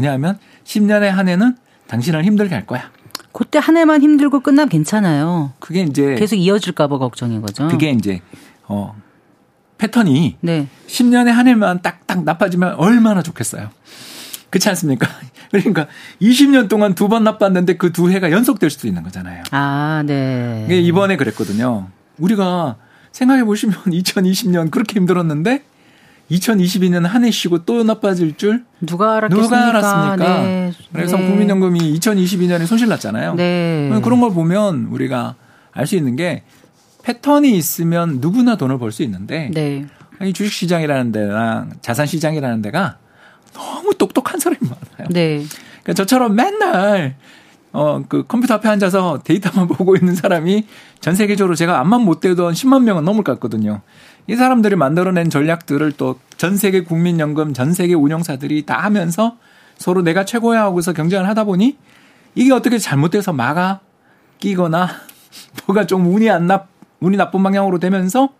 뭐냐면 0.00 0.38
10년에 0.64 1.06
한 1.08 1.28
해는 1.28 1.56
당신을 1.88 2.24
힘들게 2.24 2.54
할 2.54 2.66
거야. 2.66 2.90
그때 3.32 3.58
한 3.58 3.76
해만 3.76 4.02
힘들고 4.02 4.40
끝나면 4.40 4.68
괜찮아요. 4.68 5.52
그게 5.58 5.82
이제 5.82 6.14
계속 6.16 6.36
이어질까 6.36 6.88
봐 6.88 6.98
걱정인 6.98 7.40
거죠. 7.42 7.68
그게 7.68 7.90
이제 7.90 8.20
어 8.66 8.94
패턴이 9.78 10.36
네. 10.40 10.68
10년에 10.86 11.28
한 11.28 11.46
해만 11.48 11.80
딱딱 11.82 12.24
나빠지면 12.24 12.74
얼마나 12.76 13.22
좋겠어요. 13.22 13.70
그렇지 14.50 14.68
않습니까? 14.70 15.08
그러니까 15.50 15.86
20년 16.20 16.68
동안 16.68 16.94
두 16.94 17.08
번 17.08 17.24
나빴는데 17.24 17.76
그 17.76 17.92
두 17.92 18.10
해가 18.10 18.30
연속될 18.30 18.68
수도 18.70 18.88
있는 18.88 19.02
거잖아요. 19.02 19.42
아, 19.50 20.02
네. 20.06 20.66
이번에 20.68 21.16
그랬거든요. 21.16 21.88
우리가 22.18 22.76
생각해 23.12 23.44
보시면 23.44 23.76
2020년 23.86 24.70
그렇게 24.70 24.98
힘들었는데 24.98 25.62
2022년 26.30 27.02
한 27.06 27.24
해 27.24 27.30
쉬고 27.30 27.64
또 27.64 27.82
나빠질 27.84 28.36
줄 28.36 28.64
누가 28.80 29.16
알았겠습니까? 29.16 29.56
누가 29.56 29.68
알았습니까? 29.68 30.42
네. 30.42 30.72
그래서 30.92 31.16
네. 31.16 31.26
국민연금이 31.28 31.98
2022년에 31.98 32.66
손실 32.66 32.88
났잖아요. 32.88 33.34
네. 33.34 33.90
그런 34.02 34.20
걸 34.20 34.32
보면 34.32 34.88
우리가 34.90 35.36
알 35.72 35.86
수 35.86 35.94
있는 35.96 36.16
게 36.16 36.42
패턴이 37.04 37.56
있으면 37.56 38.18
누구나 38.20 38.56
돈을 38.56 38.78
벌 38.78 38.90
수 38.92 39.02
있는데 39.04 39.50
네. 39.54 39.86
이 40.22 40.32
주식 40.32 40.52
시장이라는 40.52 41.12
데랑 41.12 41.70
자산 41.82 42.06
시장이라는 42.06 42.62
데가 42.62 42.96
너무 43.52 43.94
똑똑한 43.94 44.40
사람이 44.40 44.58
많아요. 44.62 45.08
네. 45.10 45.44
그러니까 45.82 45.92
저처럼 45.94 46.34
맨날 46.34 47.14
어, 47.72 48.02
그 48.08 48.24
컴퓨터 48.26 48.54
앞에 48.54 48.68
앉아서 48.70 49.20
데이터만 49.22 49.68
보고 49.68 49.94
있는 49.96 50.14
사람이 50.14 50.66
전 51.00 51.14
세계적으로 51.14 51.54
제가 51.54 51.78
암만 51.80 52.00
못 52.00 52.20
대던 52.20 52.54
10만 52.54 52.82
명은 52.84 53.04
넘을 53.04 53.22
것 53.22 53.32
같거든요. 53.34 53.82
이 54.28 54.36
사람들이 54.36 54.76
만들어낸 54.76 55.30
전략들을 55.30 55.92
또 55.92 56.16
전 56.36 56.56
세계 56.56 56.82
국민연금, 56.82 57.54
전 57.54 57.72
세계 57.72 57.94
운영사들이 57.94 58.66
다 58.66 58.78
하면서 58.82 59.36
서로 59.78 60.02
내가 60.02 60.24
최고야 60.24 60.62
하고서 60.62 60.92
경쟁을 60.92 61.26
하다 61.28 61.44
보니 61.44 61.76
이게 62.34 62.52
어떻게 62.52 62.78
잘못돼서 62.78 63.32
막아 63.32 63.80
끼거나 64.38 64.88
뭐가 65.66 65.86
좀 65.86 66.06
운이 66.14 66.28
안 66.30 66.46
나, 66.46 66.64
운이 67.00 67.16
나쁜 67.16 67.42
방향으로 67.42 67.78
되면서 67.78 68.30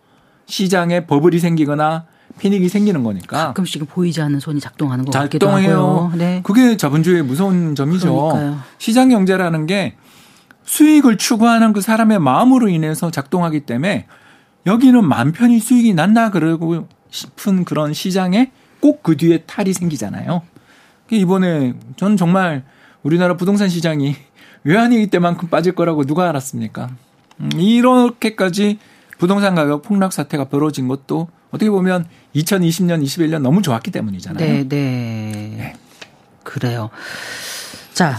시장에 0.46 1.07
버블이 1.07 1.38
생기거나 1.38 2.05
패닉이 2.38 2.68
생기는 2.68 3.03
거니까. 3.03 3.46
가끔씩 3.49 3.88
보이지 3.88 4.20
않는 4.20 4.40
손이 4.40 4.61
작동하는 4.61 5.05
것 5.05 5.12
같기도 5.12 5.49
하고요. 5.49 6.12
네. 6.16 6.40
그게 6.44 6.77
자본주의의 6.77 7.22
무서운 7.22 7.75
점이죠. 7.75 8.12
그러니까요. 8.12 8.59
시장 8.79 9.09
경제라는 9.09 9.66
게 9.66 9.94
수익을 10.64 11.16
추구하는 11.16 11.72
그 11.72 11.81
사람의 11.81 12.18
마음으로 12.18 12.68
인해서 12.68 13.11
작동하기 13.11 13.61
때문에 13.61 14.07
여기는 14.66 15.07
만 15.07 15.33
편히 15.33 15.61
수익이 15.61 15.94
난다 15.94 16.31
그러고 16.31 16.88
싶은 17.11 17.64
그런 17.64 17.92
시장에 17.94 18.50
꼭 18.81 19.02
그 19.02 19.16
뒤에 19.16 19.38
탈이 19.46 19.72
생기잖아요. 19.72 20.42
이번에 21.11 21.74
저는 21.96 22.16
정말 22.16 22.64
우리나라 23.02 23.37
부동산 23.37 23.68
시장이 23.68 24.16
외환위기 24.64 25.07
때만큼 25.09 25.48
빠질 25.48 25.74
거라고 25.74 26.05
누가 26.05 26.29
알았습니까? 26.29 26.90
음, 27.40 27.50
이렇게까지 27.57 28.79
부동산 29.18 29.55
가격 29.55 29.83
폭락 29.83 30.12
사태가 30.12 30.46
벌어진 30.46 30.88
것도 30.88 31.29
어떻게 31.50 31.70
보면 31.70 32.07
2020년, 32.35 33.02
21년 33.05 33.40
너무 33.40 33.62
좋았기 33.62 33.90
때문이잖아요. 33.92 34.44
네, 34.44 34.68
네. 34.68 35.55
네. 35.57 35.72
그래요. 36.42 36.90
자, 37.94 38.16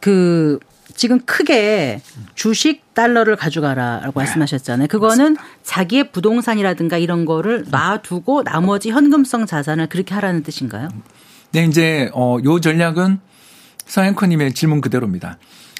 그 0.00 0.58
지금 1.00 1.18
크게 1.20 2.02
주식 2.34 2.92
달러를 2.92 3.34
가져가라라고 3.34 4.20
네. 4.20 4.26
말씀하셨잖아요. 4.26 4.88
그거는 4.88 5.34
자기의 5.62 6.12
부동산이라든가 6.12 6.98
이런 6.98 7.24
거를 7.24 7.64
놔두고 7.70 8.42
나머지 8.44 8.90
현금성 8.90 9.46
자산을 9.46 9.86
그렇게 9.86 10.12
하라는 10.12 10.42
뜻인가요? 10.42 10.90
네, 11.52 11.64
이제 11.64 12.10
어요 12.12 12.60
전략은 12.60 13.18
서앵커님의 13.86 14.52
질문 14.52 14.82
그대로입니다. 14.82 15.38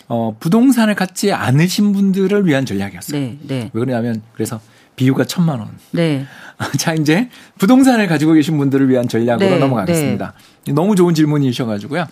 어 0.09 0.35
부동산을 0.41 0.95
갖지 0.95 1.35
않으신 1.35 1.93
분들을 1.93 2.47
위한 2.47 2.65
전략이었어요. 2.65 3.21
네, 3.21 3.39
네. 3.43 3.71
왜 3.75 3.79
그러냐면 3.79 4.23
그래서 4.33 4.59
비유가 4.97 5.25
천만 5.25 5.61
원. 5.61 5.69
네. 5.91 6.25
자 6.81 6.95
이제 6.95 7.29
부동산을 7.59 8.07
가지고 8.07 8.33
계신 8.33 8.57
분들을 8.57 8.89
위한 8.89 9.07
전략으로 9.07 9.51
네, 9.51 9.59
넘어가겠습니다. 9.59 10.33
네. 10.65 10.73
너무 10.73 10.97
좋은 10.97 11.13
질문이셔가지고요. 11.13 12.07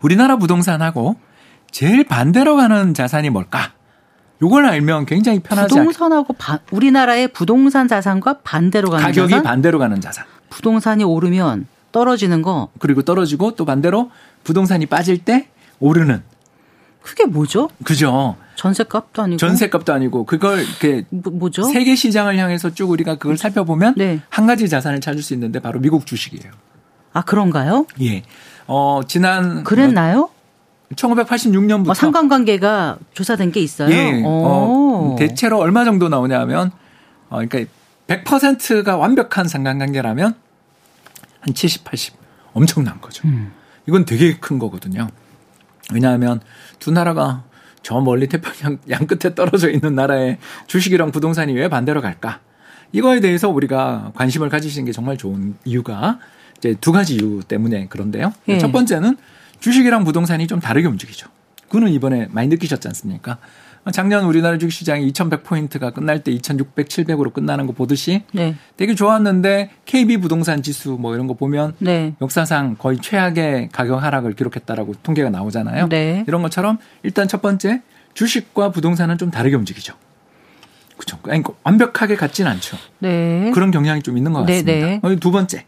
우리나라 0.00 0.36
부동산하고 0.36 1.16
제일 1.70 2.04
반대로 2.04 2.56
가는 2.56 2.94
자산이 2.94 3.30
뭘까? 3.30 3.72
요걸 4.42 4.66
알면 4.66 5.06
굉장히 5.06 5.40
편하지 5.40 5.74
부동산하고 5.74 6.32
바, 6.34 6.60
우리나라의 6.70 7.28
부동산 7.28 7.88
자산과 7.88 8.38
반대로 8.44 8.90
가는 8.90 9.04
가격이 9.04 9.30
자산? 9.30 9.42
반대로 9.42 9.78
가는 9.78 10.00
자산. 10.00 10.24
부동산이 10.48 11.04
오르면 11.04 11.66
떨어지는 11.92 12.42
거. 12.42 12.68
그리고 12.78 13.02
떨어지고 13.02 13.54
또 13.56 13.64
반대로 13.64 14.10
부동산이 14.44 14.86
빠질 14.86 15.18
때 15.18 15.48
오르는. 15.80 16.22
그게 17.02 17.24
뭐죠? 17.24 17.70
그죠. 17.84 18.36
전세값도 18.56 19.22
아니고. 19.22 19.38
전세값도 19.38 19.92
아니고 19.92 20.24
그걸 20.24 20.60
이렇게 20.62 21.04
뭐, 21.10 21.48
죠 21.50 21.62
세계 21.62 21.94
시장을 21.94 22.36
향해서 22.36 22.74
쭉 22.74 22.90
우리가 22.90 23.16
그걸 23.16 23.38
살펴보면 23.38 23.94
네. 23.96 24.20
한 24.28 24.46
가지 24.46 24.68
자산을 24.68 25.00
찾을 25.00 25.22
수 25.22 25.32
있는데 25.34 25.58
바로 25.60 25.80
미국 25.80 26.06
주식이에요. 26.06 26.52
아 27.12 27.22
그런가요? 27.22 27.86
예. 28.02 28.22
어 28.66 29.00
지난 29.06 29.64
그랬나요? 29.64 30.30
1986년부터 30.94 31.90
어, 31.90 31.94
상관관계가 31.94 32.98
조사된 33.12 33.52
게 33.52 33.60
있어요. 33.60 33.90
예, 33.90 34.22
어, 34.24 35.16
대체로 35.18 35.58
얼마 35.58 35.84
정도 35.84 36.08
나오냐면 36.08 36.70
어, 37.28 37.40
그러니까 37.46 37.70
100%가 38.06 38.96
완벽한 38.96 39.46
상관관계라면 39.48 40.34
한 41.40 41.54
70, 41.54 41.84
80 41.84 42.14
엄청난 42.54 43.00
거죠. 43.00 43.28
음. 43.28 43.52
이건 43.86 44.04
되게 44.04 44.36
큰 44.38 44.58
거거든요. 44.58 45.08
왜냐하면 45.92 46.40
두 46.78 46.90
나라가 46.90 47.44
저 47.82 48.00
멀리 48.00 48.26
태평양 48.26 48.78
양 48.90 49.06
끝에 49.06 49.34
떨어져 49.34 49.70
있는 49.70 49.94
나라의 49.94 50.38
주식이랑 50.66 51.12
부동산이 51.12 51.52
왜 51.54 51.68
반대로 51.68 52.00
갈까? 52.00 52.40
이거에 52.92 53.20
대해서 53.20 53.48
우리가 53.48 54.12
관심을 54.14 54.48
가지시는 54.48 54.86
게 54.86 54.92
정말 54.92 55.16
좋은 55.16 55.54
이유가 55.64 56.18
이제 56.56 56.74
두 56.80 56.92
가지 56.92 57.14
이유 57.14 57.42
때문에 57.46 57.86
그런데요. 57.88 58.32
예. 58.48 58.58
첫 58.58 58.72
번째는 58.72 59.16
주식이랑 59.60 60.04
부동산이 60.04 60.46
좀 60.46 60.60
다르게 60.60 60.86
움직이죠. 60.86 61.28
그거는 61.66 61.92
이번에 61.92 62.28
많이 62.30 62.48
느끼셨지 62.48 62.88
않습니까? 62.88 63.38
작년 63.92 64.24
우리나라 64.24 64.58
주식시장이 64.58 65.10
2100포인트가 65.12 65.94
끝날 65.94 66.22
때 66.22 66.30
2600, 66.30 66.88
700으로 66.88 67.32
끝나는 67.32 67.66
거 67.66 67.72
보듯이 67.72 68.22
네. 68.32 68.54
되게 68.76 68.94
좋았는데 68.94 69.70
KB 69.86 70.18
부동산 70.18 70.62
지수 70.62 70.98
뭐 71.00 71.14
이런 71.14 71.26
거 71.26 71.34
보면 71.34 71.74
네. 71.78 72.14
역사상 72.20 72.76
거의 72.78 72.98
최악의 72.98 73.70
가격 73.72 74.02
하락을 74.02 74.34
기록했다라고 74.34 74.94
통계가 75.02 75.30
나오잖아요. 75.30 75.88
네. 75.88 76.24
이런 76.28 76.42
것처럼 76.42 76.78
일단 77.02 77.28
첫 77.28 77.40
번째 77.40 77.82
주식과 78.14 78.72
부동산은 78.72 79.16
좀 79.16 79.30
다르게 79.30 79.56
움직이죠. 79.56 79.94
그렇죠. 80.96 81.18
아니, 81.28 81.42
완벽하게 81.62 82.16
같진 82.16 82.46
않죠. 82.46 82.76
네. 82.98 83.50
그런 83.54 83.70
경향이 83.70 84.02
좀 84.02 84.18
있는 84.18 84.32
것 84.32 84.44
네, 84.44 84.62
같습니다. 84.62 85.08
네. 85.08 85.16
두 85.16 85.30
번째 85.30 85.64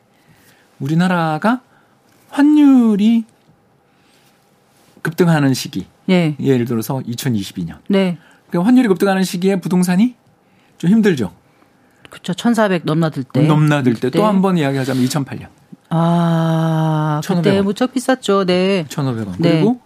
우리나라가 0.78 1.60
환율이 2.30 3.24
급등하는 5.02 5.54
시기. 5.54 5.86
네. 6.06 6.36
예를 6.40 6.64
들어서 6.66 6.98
2022년. 7.06 7.76
네. 7.88 8.18
그러니까 8.48 8.66
환율이 8.68 8.88
급등하는 8.88 9.22
시기에 9.24 9.60
부동산이 9.60 10.14
좀 10.78 10.90
힘들죠. 10.90 11.32
그렇죠. 12.10 12.32
1,400 12.34 12.82
넘나들 12.84 13.22
때. 13.24 13.42
넘나들 13.42 13.94
때 13.94 14.10
또 14.10 14.24
한 14.24 14.42
번 14.42 14.58
이야기하자면 14.58 15.04
2008년. 15.04 15.46
아, 15.90 17.20
1,500원. 17.22 17.36
그때 17.36 17.60
무척 17.62 17.92
비쌌죠. 17.92 18.44
네. 18.44 18.84
1,500원. 18.88 19.34
네. 19.38 19.50
그리고 19.52 19.80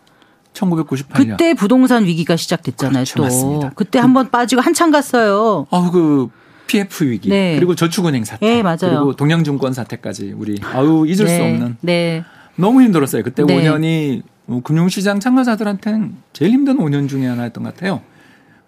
1998년. 0.54 1.30
그때 1.30 1.54
부동산 1.54 2.04
위기가 2.04 2.36
시작됐잖아요. 2.36 3.04
그렇죠, 3.04 3.16
또. 3.16 3.22
맞습니다. 3.24 3.70
그때 3.74 3.98
그, 3.98 4.02
한번 4.02 4.30
빠지고 4.30 4.60
한참 4.62 4.90
갔어요. 4.90 5.66
아, 5.70 5.90
그 5.92 6.28
PF 6.66 7.04
위기. 7.04 7.28
네. 7.28 7.56
그리고 7.56 7.74
저축은행 7.74 8.24
사태. 8.24 8.46
네, 8.46 8.62
맞아요. 8.62 8.76
그리고 8.80 9.16
동양증권 9.16 9.72
사태까지 9.74 10.34
우리 10.36 10.60
아우 10.72 11.06
잊을 11.06 11.26
네. 11.26 11.36
수 11.36 11.42
없는. 11.42 11.76
네. 11.80 12.24
너무 12.56 12.82
힘들었어요. 12.82 13.22
그때 13.22 13.42
네. 13.44 13.54
5년이 13.56 14.12
뭐 14.22 14.33
금융시장 14.62 15.20
참가자들한테는 15.20 16.16
제일 16.32 16.52
힘든 16.52 16.76
5년 16.76 17.08
중에 17.08 17.26
하나였던 17.26 17.64
것 17.64 17.74
같아요. 17.74 18.02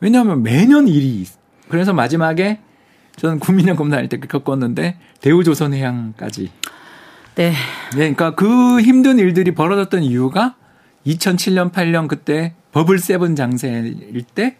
왜냐하면 0.00 0.42
매년 0.42 0.88
일이 0.88 1.26
그래서 1.68 1.92
마지막에 1.92 2.60
저는 3.16 3.38
국민연 3.40 3.76
검사할 3.76 4.08
때 4.08 4.18
겪었는데 4.18 4.98
대우조선해양까지. 5.20 6.50
네. 7.36 7.50
네. 7.50 7.54
그러니까 7.94 8.34
그 8.34 8.80
힘든 8.80 9.18
일들이 9.18 9.52
벌어졌던 9.52 10.02
이유가 10.02 10.54
2007년 11.06 11.72
8년 11.72 12.08
그때 12.08 12.54
버블 12.72 12.98
세븐 12.98 13.36
장세일 13.36 14.24
때 14.34 14.56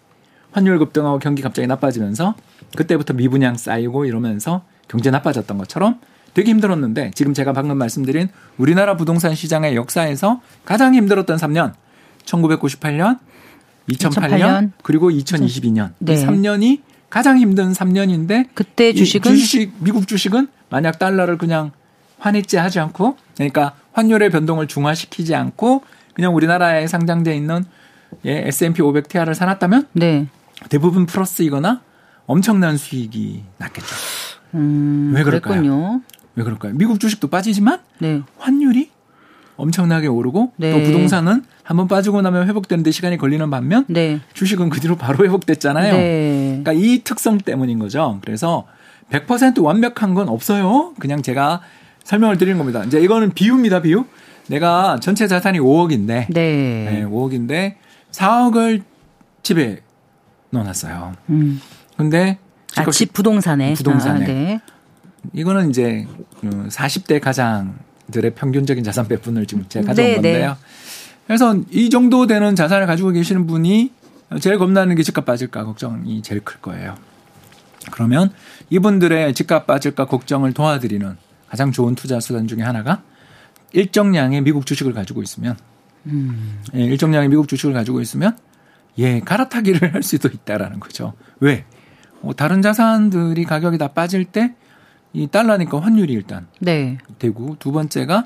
환율 0.52 0.78
급등하고 0.78 1.18
경기 1.18 1.42
갑자기 1.42 1.66
나빠지면서 1.66 2.34
그때부터 2.76 3.14
미분양 3.14 3.56
쌓이고 3.56 4.04
이러면서 4.04 4.62
경제 4.88 5.10
나빠졌던 5.10 5.58
것처럼 5.58 6.00
되게 6.36 6.50
힘들었는데 6.50 7.12
지금 7.14 7.32
제가 7.32 7.54
방금 7.54 7.78
말씀드린 7.78 8.28
우리나라 8.58 8.94
부동산 8.94 9.34
시장의 9.34 9.74
역사에서 9.74 10.42
가장 10.66 10.94
힘들었던 10.94 11.38
3년 11.38 11.72
1998년 12.26 13.18
2008년, 13.88 14.10
2008년. 14.10 14.70
그리고 14.82 15.08
2022년 15.08 15.92
네. 15.98 16.12
이 16.12 16.16
3년이 16.16 16.82
가장 17.08 17.38
힘든 17.38 17.72
3년인데 17.72 18.48
그때 18.52 18.92
주식은 18.92 19.34
주식 19.34 19.72
미국 19.78 20.06
주식은 20.06 20.48
만약 20.68 20.98
달러를 20.98 21.38
그냥 21.38 21.70
환해지하지 22.18 22.80
않고 22.80 23.16
그러니까 23.36 23.74
환율의 23.92 24.28
변동을 24.28 24.66
중화시키지 24.66 25.34
않고 25.34 25.84
그냥 26.12 26.36
우리나라에 26.36 26.86
상장돼 26.86 27.34
있는 27.34 27.64
예, 28.26 28.46
S&P 28.48 28.82
500 28.82 29.08
TR을 29.08 29.34
사놨다면 29.34 29.86
네. 29.94 30.26
대부분 30.68 31.06
플러스이거나 31.06 31.80
엄청난 32.26 32.76
수익이 32.76 33.42
났겠죠. 33.56 33.96
음, 34.54 35.12
왜 35.14 35.22
그럴까요? 35.22 35.60
그랬군요. 35.62 36.02
왜 36.36 36.44
그럴까요? 36.44 36.74
미국 36.74 37.00
주식도 37.00 37.28
빠지지만 37.28 37.80
네. 37.98 38.22
환율이 38.38 38.90
엄청나게 39.56 40.06
오르고 40.06 40.52
네. 40.56 40.70
또 40.70 40.82
부동산은 40.82 41.44
한번 41.62 41.88
빠지고 41.88 42.20
나면 42.20 42.46
회복되는데 42.46 42.90
시간이 42.90 43.16
걸리는 43.16 43.48
반면 43.50 43.86
네. 43.88 44.20
주식은 44.34 44.68
그 44.68 44.80
뒤로 44.80 44.96
바로 44.96 45.24
회복됐잖아요. 45.24 45.92
네. 45.94 46.60
그러니까 46.62 46.72
이 46.72 47.00
특성 47.02 47.38
때문인 47.38 47.78
거죠. 47.78 48.18
그래서 48.22 48.66
100% 49.10 49.62
완벽한 49.62 50.14
건 50.14 50.28
없어요. 50.28 50.92
그냥 50.98 51.22
제가 51.22 51.62
설명을 52.04 52.36
드리는 52.36 52.58
겁니다. 52.58 52.84
이제 52.84 53.00
이거는 53.00 53.32
비유입니다, 53.32 53.80
비유. 53.80 54.04
내가 54.48 55.00
전체 55.00 55.26
자산이 55.26 55.58
5억인데, 55.58 56.26
네. 56.32 57.04
5억인데 57.08 57.74
4억을 58.12 58.82
집에 59.42 59.80
넣어놨어요. 60.50 61.14
음. 61.30 61.60
근데 61.96 62.38
아, 62.76 62.90
집 62.90 63.12
부동산에 63.12 63.74
부동산에 63.74 64.24
아, 64.24 64.26
네. 64.26 64.60
이거는 65.32 65.70
이제 65.70 66.06
40대 66.42 67.14
그 67.14 67.20
가장들의 67.20 68.34
평균적인 68.34 68.84
자산 68.84 69.08
배분을 69.08 69.46
지금 69.46 69.64
제가 69.68 69.88
가져온 69.88 70.06
네, 70.06 70.10
네. 70.12 70.14
건데요. 70.16 70.50
네. 70.50 70.56
그래서 71.26 71.56
이 71.70 71.90
정도 71.90 72.26
되는 72.26 72.54
자산을 72.54 72.86
가지고 72.86 73.10
계시는 73.10 73.46
분이 73.46 73.92
제일 74.40 74.58
겁나는 74.58 74.96
게 74.96 75.02
집값 75.02 75.24
빠질까 75.24 75.64
걱정이 75.64 76.22
제일 76.22 76.40
클 76.42 76.60
거예요. 76.60 76.94
그러면 77.90 78.30
이분들의 78.70 79.34
집값 79.34 79.66
빠질까 79.66 80.06
걱정을 80.06 80.52
도와드리는 80.52 81.16
가장 81.48 81.72
좋은 81.72 81.94
투자 81.94 82.20
수단 82.20 82.46
중에 82.48 82.62
하나가 82.62 83.02
일정량의 83.72 84.42
미국 84.42 84.66
주식을 84.66 84.92
가지고 84.92 85.22
있으면 85.22 85.56
음. 86.06 86.60
예, 86.74 86.82
일정량의 86.82 87.28
미국 87.28 87.48
주식을 87.48 87.72
가지고 87.72 88.00
있으면 88.00 88.36
예 88.98 89.20
갈아타기를 89.20 89.94
할 89.94 90.02
수도 90.02 90.28
있다라는 90.28 90.80
거죠. 90.80 91.12
왜? 91.40 91.64
뭐 92.20 92.34
다른 92.34 92.62
자산들이 92.62 93.44
가격이 93.44 93.78
다 93.78 93.88
빠질 93.88 94.24
때 94.24 94.54
이 95.12 95.26
달러니까 95.28 95.80
환율이 95.80 96.12
일단 96.12 96.46
네. 96.60 96.98
되고 97.18 97.56
두 97.58 97.72
번째가 97.72 98.24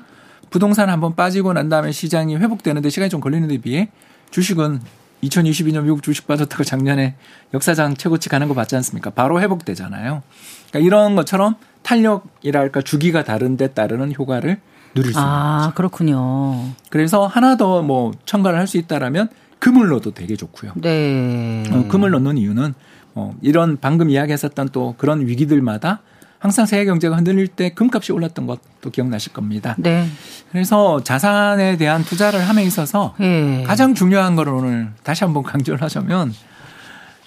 부동산 0.49 0.89
한번 0.89 1.15
빠지고 1.15 1.53
난 1.53 1.69
다음에 1.69 1.91
시장이 1.91 2.35
회복되는데 2.37 2.89
시간이 2.89 3.09
좀 3.09 3.21
걸리는 3.21 3.47
데 3.47 3.57
비해 3.57 3.89
주식은 4.31 4.81
2022년 5.23 5.83
미국 5.83 6.01
주식 6.03 6.27
빠졌다고 6.27 6.63
작년에 6.63 7.15
역사상 7.53 7.95
최고치 7.95 8.27
가는 8.27 8.47
거 8.47 8.53
봤지 8.53 8.75
않습니까? 8.75 9.11
바로 9.11 9.39
회복되잖아요. 9.39 10.23
그러니까 10.69 10.79
이런 10.85 11.15
것처럼 11.15 11.55
탄력이랄까 11.83 12.81
주기가 12.81 13.23
다른 13.23 13.55
데 13.55 13.67
따르는 13.67 14.13
효과를 14.17 14.59
누릴 14.93 15.13
수 15.13 15.19
있는 15.19 15.31
아, 15.31 15.59
거죠. 15.61 15.75
그렇군요. 15.75 16.65
그래서 16.89 17.25
하나 17.27 17.55
더 17.55 17.81
뭐 17.81 18.11
첨가를 18.25 18.59
할 18.59 18.67
수 18.67 18.77
있다라면 18.77 19.29
금을 19.59 19.89
넣어도 19.89 20.11
되게 20.11 20.35
좋고요. 20.35 20.73
네. 20.75 21.63
어, 21.71 21.87
금을 21.87 22.09
넣는 22.11 22.37
이유는 22.37 22.73
어, 23.15 23.35
이런 23.41 23.77
방금 23.79 24.09
이야기했었던 24.09 24.69
또 24.69 24.95
그런 24.97 25.27
위기들마다 25.27 26.01
항상 26.41 26.65
세계 26.65 26.85
경제가 26.85 27.15
흔들릴 27.17 27.47
때 27.47 27.69
금값이 27.69 28.11
올랐던 28.11 28.47
것도 28.47 28.89
기억나실 28.91 29.31
겁니다. 29.31 29.75
네. 29.77 30.07
그래서 30.51 31.03
자산에 31.03 31.77
대한 31.77 32.03
투자를 32.03 32.41
함에 32.41 32.63
있어서 32.63 33.13
네. 33.19 33.63
가장 33.63 33.93
중요한 33.93 34.35
거를 34.35 34.51
오늘 34.51 34.89
다시 35.03 35.23
한번 35.23 35.43
강조를 35.43 35.83
하자면 35.83 36.33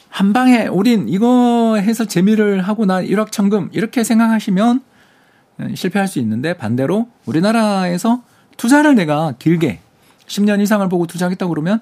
한 0.09 0.33
방에 0.33 0.67
우린 0.67 1.09
이거 1.09 1.77
해서 1.77 2.05
재미를 2.07 2.61
하고 2.63 2.87
나 2.87 3.01
일확천금 3.01 3.71
이렇게 3.73 4.03
생각하시면 4.03 4.83
실패할 5.77 6.09
수 6.09 6.19
있는데 6.19 6.55
반대로 6.55 7.09
우리나라에서 7.25 8.21
투자를 8.57 8.97
내가 8.97 9.35
길게 9.39 9.79
10년 10.27 10.61
이상을 10.61 10.89
보고 10.89 11.07
투자하겠다 11.07 11.47
그러면 11.47 11.81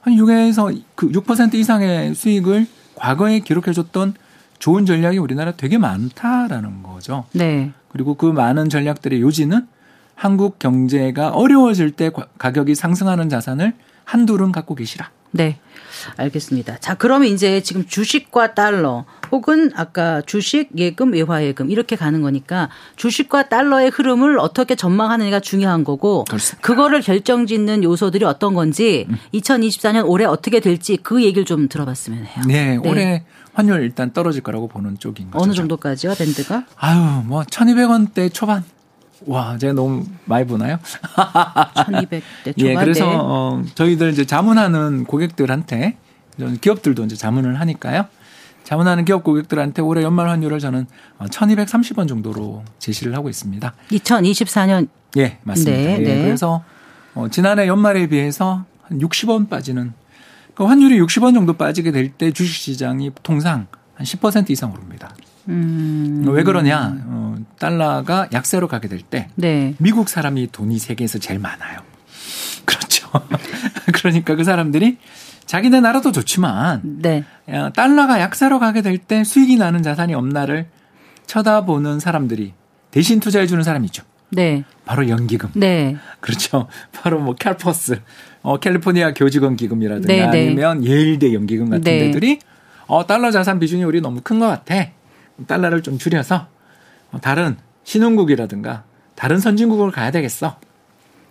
한 0.00 0.14
6에서 0.14 0.82
그 0.96 1.12
6% 1.12 1.54
이상의 1.54 2.16
수익을 2.16 2.66
과거에 2.96 3.38
기록해줬던 3.38 4.14
좋은 4.62 4.86
전략이 4.86 5.18
우리나라 5.18 5.50
되게 5.50 5.76
많다라는 5.76 6.84
거죠. 6.84 7.24
네. 7.32 7.72
그리고 7.88 8.14
그 8.14 8.26
많은 8.26 8.68
전략들의 8.68 9.20
요지는 9.20 9.66
한국 10.14 10.60
경제가 10.60 11.30
어려워질 11.30 11.90
때 11.90 12.12
가격이 12.38 12.76
상승하는 12.76 13.28
자산을 13.28 13.72
한둘은 14.04 14.52
갖고 14.52 14.76
계시라. 14.76 15.10
네. 15.32 15.58
알겠습니다. 16.16 16.78
자, 16.78 16.94
그러면 16.94 17.26
이제 17.26 17.60
지금 17.60 17.86
주식과 17.86 18.54
달러 18.54 19.04
혹은 19.32 19.72
아까 19.74 20.22
주식, 20.26 20.68
예금, 20.76 21.12
외화예금 21.12 21.68
이렇게 21.68 21.96
가는 21.96 22.22
거니까 22.22 22.68
주식과 22.94 23.48
달러의 23.48 23.90
흐름을 23.90 24.38
어떻게 24.38 24.76
전망하느냐가 24.76 25.40
중요한 25.40 25.82
거고 25.82 26.22
그렇습니다. 26.26 26.64
그거를 26.64 27.00
결정짓는 27.00 27.82
요소들이 27.82 28.24
어떤 28.24 28.54
건지 28.54 29.06
음. 29.08 29.16
2024년 29.34 30.06
올해 30.06 30.24
어떻게 30.24 30.60
될지 30.60 30.98
그 30.98 31.24
얘기를 31.24 31.44
좀 31.44 31.68
들어봤으면 31.68 32.26
해요. 32.26 32.44
네, 32.46 32.76
네. 32.76 32.88
올해 32.88 33.24
환율 33.54 33.82
일단 33.82 34.12
떨어질 34.12 34.42
거라고 34.42 34.68
보는 34.68 34.98
쪽인 34.98 35.30
거죠. 35.30 35.42
어느 35.42 35.52
정도까지요, 35.52 36.14
밴드가? 36.14 36.64
아유, 36.76 37.22
뭐 37.24 37.42
1,200원대 37.42 38.32
초반. 38.32 38.64
와, 39.26 39.56
제가 39.58 39.72
너무 39.74 40.04
많이 40.24 40.46
보나요? 40.46 40.78
1200대 41.76 42.22
초반. 42.58 42.58
예, 42.58 42.74
그래서 42.74 43.08
어, 43.08 43.62
저희들 43.74 44.10
이제 44.10 44.24
자문하는 44.24 45.04
고객들한테 45.04 45.96
기업들도 46.60 47.04
이제 47.04 47.14
자문을 47.14 47.60
하니까요. 47.60 48.06
자문하는 48.64 49.04
기업 49.04 49.22
고객들한테 49.24 49.82
올해 49.82 50.02
연말 50.02 50.28
환율을 50.28 50.58
저는 50.58 50.86
1230원 51.20 52.08
정도로 52.08 52.64
제시를 52.78 53.14
하고 53.14 53.28
있습니다. 53.28 53.72
2024년 53.90 54.88
예, 55.18 55.38
맞습니다. 55.42 55.72
네, 55.76 55.92
예, 55.94 55.98
네. 55.98 56.22
그래서 56.22 56.64
어, 57.14 57.28
지난해 57.28 57.66
연말에 57.66 58.06
비해서 58.06 58.64
한 58.82 58.98
60원 58.98 59.48
빠지는 59.50 59.92
그 60.54 60.64
환율이 60.64 61.00
60원 61.00 61.34
정도 61.34 61.54
빠지게 61.54 61.90
될 61.92 62.10
때 62.12 62.30
주식시장이 62.30 63.10
통상 63.22 63.66
한 63.94 64.04
10% 64.06 64.50
이상 64.50 64.72
오릅니다. 64.72 65.14
음. 65.48 66.24
왜 66.28 66.42
그러냐? 66.44 66.94
어, 67.06 67.34
달러가 67.58 68.28
약세로 68.32 68.68
가게 68.68 68.88
될때 68.88 69.28
네. 69.34 69.74
미국 69.78 70.08
사람이 70.08 70.50
돈이 70.52 70.78
세계에서 70.78 71.18
제일 71.18 71.40
많아요. 71.40 71.80
그렇죠. 72.64 73.08
그러니까 73.94 74.34
그 74.36 74.44
사람들이 74.44 74.98
자기네 75.46 75.80
나라도 75.80 76.12
좋지만 76.12 76.80
네. 76.84 77.24
야, 77.50 77.70
달러가 77.70 78.20
약세로 78.20 78.58
가게 78.60 78.82
될 78.82 78.98
때 78.98 79.24
수익이 79.24 79.56
나는 79.56 79.82
자산이 79.82 80.14
없나를 80.14 80.68
쳐다보는 81.26 81.98
사람들이 81.98 82.54
대신 82.90 83.20
투자해 83.20 83.46
주는 83.46 83.62
사람이 83.62 83.86
있죠. 83.86 84.04
네. 84.30 84.64
바로 84.84 85.08
연기금. 85.08 85.50
네. 85.54 85.96
그렇죠. 86.20 86.68
바로 86.92 87.18
뭐 87.20 87.34
캘퍼스, 87.34 88.00
어, 88.42 88.58
캘리포니아 88.58 89.14
교직원 89.14 89.56
기금이라든가 89.56 90.12
네, 90.12 90.26
네. 90.30 90.46
아니면 90.46 90.84
예일대 90.84 91.32
연기금 91.32 91.66
같은 91.70 91.82
네. 91.84 91.98
데들이 92.06 92.38
어, 92.86 93.06
달러 93.06 93.30
자산 93.30 93.58
비중이 93.58 93.84
우리 93.84 94.00
너무 94.00 94.20
큰 94.22 94.40
것 94.40 94.46
같아. 94.48 94.88
달러를 95.46 95.82
좀 95.82 95.98
줄여서 95.98 96.46
어, 97.12 97.20
다른 97.20 97.56
신흥국이라든가 97.84 98.84
다른 99.14 99.38
선진국을 99.38 99.90
가야 99.90 100.10
되겠어. 100.10 100.56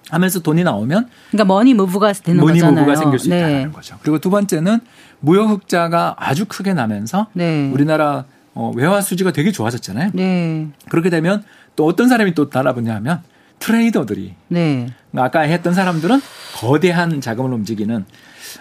하면서 0.10 0.42
돈이 0.42 0.64
나오면 0.64 1.08
그러니까 1.30 1.46
money 1.46 1.74
move가 1.74 2.12
되는 2.14 2.42
money 2.42 2.60
거잖아요. 2.60 2.80
move가 2.82 2.96
생길 2.98 3.20
수 3.20 3.30
네. 3.30 3.38
있다는 3.40 3.72
거죠. 3.72 3.98
그리고 4.02 4.20
두 4.20 4.30
번째는 4.30 4.80
무역 5.20 5.50
흑자가 5.50 6.16
아주 6.18 6.46
크게 6.46 6.74
나면서 6.74 7.28
네. 7.34 7.70
우리나라 7.72 8.26
어, 8.54 8.72
외화 8.76 9.00
수지가 9.00 9.32
되게 9.32 9.52
좋아졌잖아요. 9.52 10.12
네. 10.14 10.68
그렇게 10.90 11.10
되면 11.10 11.44
또 11.76 11.86
어떤 11.86 12.10
사람이 12.10 12.34
또 12.34 12.50
달라붙냐 12.50 12.94
하면 12.96 13.22
trader들이 13.62 14.34
네. 14.50 14.88
아까 15.16 15.42
했던 15.42 15.74
사람들은 15.74 16.20
거대한 16.56 17.22
자금을 17.22 17.54
움직이는 17.54 18.06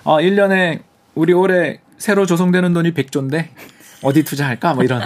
어 0.04 0.18
1년에 0.18 0.80
우리 1.14 1.32
올해 1.32 1.80
새로 1.98 2.26
조성되는 2.26 2.72
돈이 2.72 2.92
100조인데 2.92 3.48
어디 4.02 4.22
투자할까 4.22 4.74
뭐 4.74 4.84
이런 4.84 5.02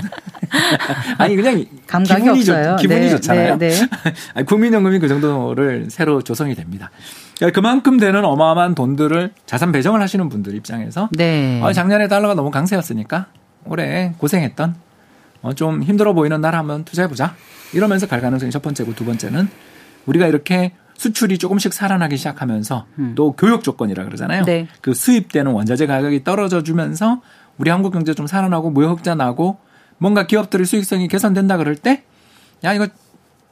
아니 1.18 1.34
그냥 1.36 1.64
감각이 1.86 2.20
기분이 2.22 2.40
없어요. 2.40 2.76
좋 2.76 2.82
기분이 2.82 3.00
네, 3.00 3.10
좋잖아요. 3.10 3.58
네, 3.58 3.70
네. 3.70 4.42
국민연금이 4.44 4.98
그 4.98 5.08
정도를 5.08 5.86
새로 5.90 6.22
조성이 6.22 6.54
됩니다. 6.54 6.90
그러니까 7.36 7.60
그만큼 7.60 7.98
되는 7.98 8.24
어마어마한 8.24 8.74
돈들을 8.74 9.32
자산 9.46 9.72
배정을 9.72 10.00
하시는 10.00 10.28
분들 10.28 10.54
입장에서 10.54 11.08
네. 11.12 11.60
아, 11.62 11.72
작년에 11.72 12.06
달러가 12.08 12.34
너무 12.34 12.50
강세였으니까 12.50 13.26
올해 13.64 14.12
고생했던 14.18 14.76
어, 15.42 15.52
좀 15.54 15.82
힘들어 15.82 16.12
보이는 16.12 16.40
날 16.40 16.54
한번 16.54 16.84
투자해 16.84 17.08
보자. 17.08 17.34
이러면서 17.72 18.06
갈 18.06 18.20
가능성이 18.20 18.52
첫 18.52 18.62
번째고 18.62 18.94
두 18.94 19.04
번째는 19.04 19.48
우리가 20.06 20.26
이렇게 20.26 20.72
수출이 20.96 21.38
조금씩 21.38 21.72
살아나기 21.72 22.16
시작하면서 22.16 22.86
또 23.14 23.32
교역 23.32 23.64
조건이라 23.64 24.04
그러잖아요. 24.04 24.42
음. 24.42 24.44
네. 24.44 24.68
그 24.80 24.94
수입되는 24.94 25.50
원자재 25.50 25.86
가격이 25.86 26.24
떨어져 26.24 26.62
주면서 26.62 27.20
우리 27.58 27.70
한국 27.70 27.92
경제 27.92 28.14
좀 28.14 28.26
살아나고 28.26 28.70
무역 28.70 28.98
흑자 28.98 29.14
나고 29.14 29.58
뭔가 29.98 30.26
기업들의 30.26 30.66
수익성이 30.66 31.08
개선된다 31.08 31.56
그럴 31.56 31.76
때 31.76 32.04
야 32.64 32.72
이거 32.72 32.88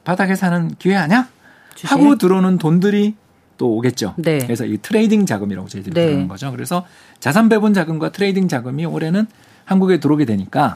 바닥에 0.03 0.35
사는 0.35 0.73
기회 0.79 0.95
아니야? 0.95 1.29
주식? 1.75 1.91
하고 1.91 2.17
들어오는 2.17 2.57
돈들이 2.57 3.15
또 3.57 3.77
오겠죠. 3.77 4.15
네. 4.17 4.39
그래서 4.39 4.65
이 4.65 4.77
trading 4.77 5.25
자금이라고 5.25 5.67
저희들이 5.67 5.93
네. 5.93 6.05
부르는 6.07 6.27
거죠. 6.27 6.51
그래서 6.51 6.85
자산 7.19 7.47
배분 7.47 7.73
자금과 7.73 8.11
trading 8.11 8.47
자금이 8.47 8.85
올해는 8.85 9.27
한국에 9.65 9.99
들어오게 9.99 10.25
되니까 10.25 10.75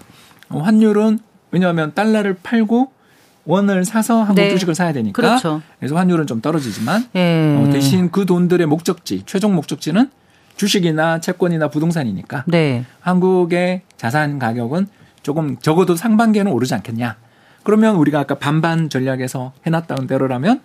어, 0.49 0.59
환율은 0.59 1.19
왜냐하면 1.51 1.93
달러를 1.93 2.37
팔고 2.41 2.91
원을 3.47 3.85
사서 3.85 4.19
한국 4.19 4.35
네. 4.35 4.49
주식을 4.51 4.75
사야 4.75 4.93
되니까 4.93 5.19
그렇죠. 5.19 5.61
그래서 5.79 5.95
환율은 5.95 6.27
좀 6.27 6.41
떨어지지만 6.41 7.05
예. 7.15 7.57
어, 7.57 7.69
대신 7.71 8.11
그 8.11 8.25
돈들의 8.25 8.67
목적지 8.67 9.23
최종 9.25 9.55
목적지는 9.55 10.11
주식이나 10.57 11.19
채권이나 11.21 11.69
부동산이니까 11.69 12.43
네. 12.47 12.83
한국의 12.99 13.81
자산 13.95 14.37
가격은 14.37 14.87
조금 15.23 15.57
적어도 15.57 15.95
상반기에는 15.95 16.51
오르지 16.51 16.73
않겠냐. 16.75 17.15
그러면 17.63 17.95
우리가 17.95 18.19
아까 18.19 18.35
반반 18.35 18.89
전략에서 18.89 19.53
해놨다는 19.65 20.07
대로라면 20.07 20.61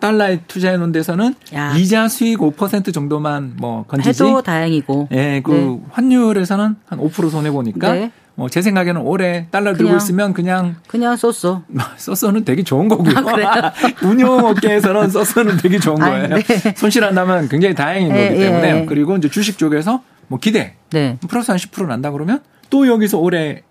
달러에 0.00 0.40
투자해 0.46 0.76
놓은 0.76 0.92
데서는 0.92 1.34
야. 1.54 1.74
이자 1.76 2.08
수익 2.08 2.38
5% 2.38 2.92
정도만 2.92 3.54
뭐 3.56 3.84
건지지. 3.86 4.22
해도 4.22 4.42
다행이고. 4.42 5.08
예, 5.12 5.40
그 5.44 5.52
네. 5.52 5.80
환율에서는 5.90 6.76
한 6.86 6.98
5% 6.98 7.30
손해 7.30 7.50
보니까 7.50 7.92
네. 7.92 8.12
뭐 8.34 8.48
제 8.48 8.62
생각에는 8.62 9.00
올해 9.00 9.48
달러 9.50 9.72
들고 9.72 9.84
그냥 9.88 9.96
있으면 9.96 10.32
그냥 10.32 10.76
그냥 10.86 11.16
쏘쏘. 11.16 11.62
써서는 11.96 12.44
되게 12.44 12.62
좋은 12.62 12.86
거고요. 12.88 13.16
아, 13.16 13.22
그래요? 13.22 13.50
운용 14.04 14.44
업계에서는 14.44 15.10
써서는 15.10 15.56
되게 15.56 15.78
좋은 15.80 16.00
아, 16.00 16.10
거예요. 16.10 16.28
네. 16.28 16.42
손실 16.76 17.02
안 17.02 17.14
나면 17.14 17.48
굉장히 17.48 17.74
다행인 17.74 18.14
예, 18.14 18.28
거기 18.28 18.38
때문에 18.40 18.80
예. 18.82 18.86
그리고 18.86 19.16
이제 19.16 19.28
주식 19.28 19.58
쪽에서 19.58 20.02
뭐 20.28 20.38
기대 20.38 20.74
네. 20.90 21.18
플러스 21.28 21.50
한 21.50 21.58
10% 21.58 21.86
난다 21.88 22.12
그러면 22.12 22.40
또 22.70 22.86
여기서 22.86 23.18
올해 23.18 23.62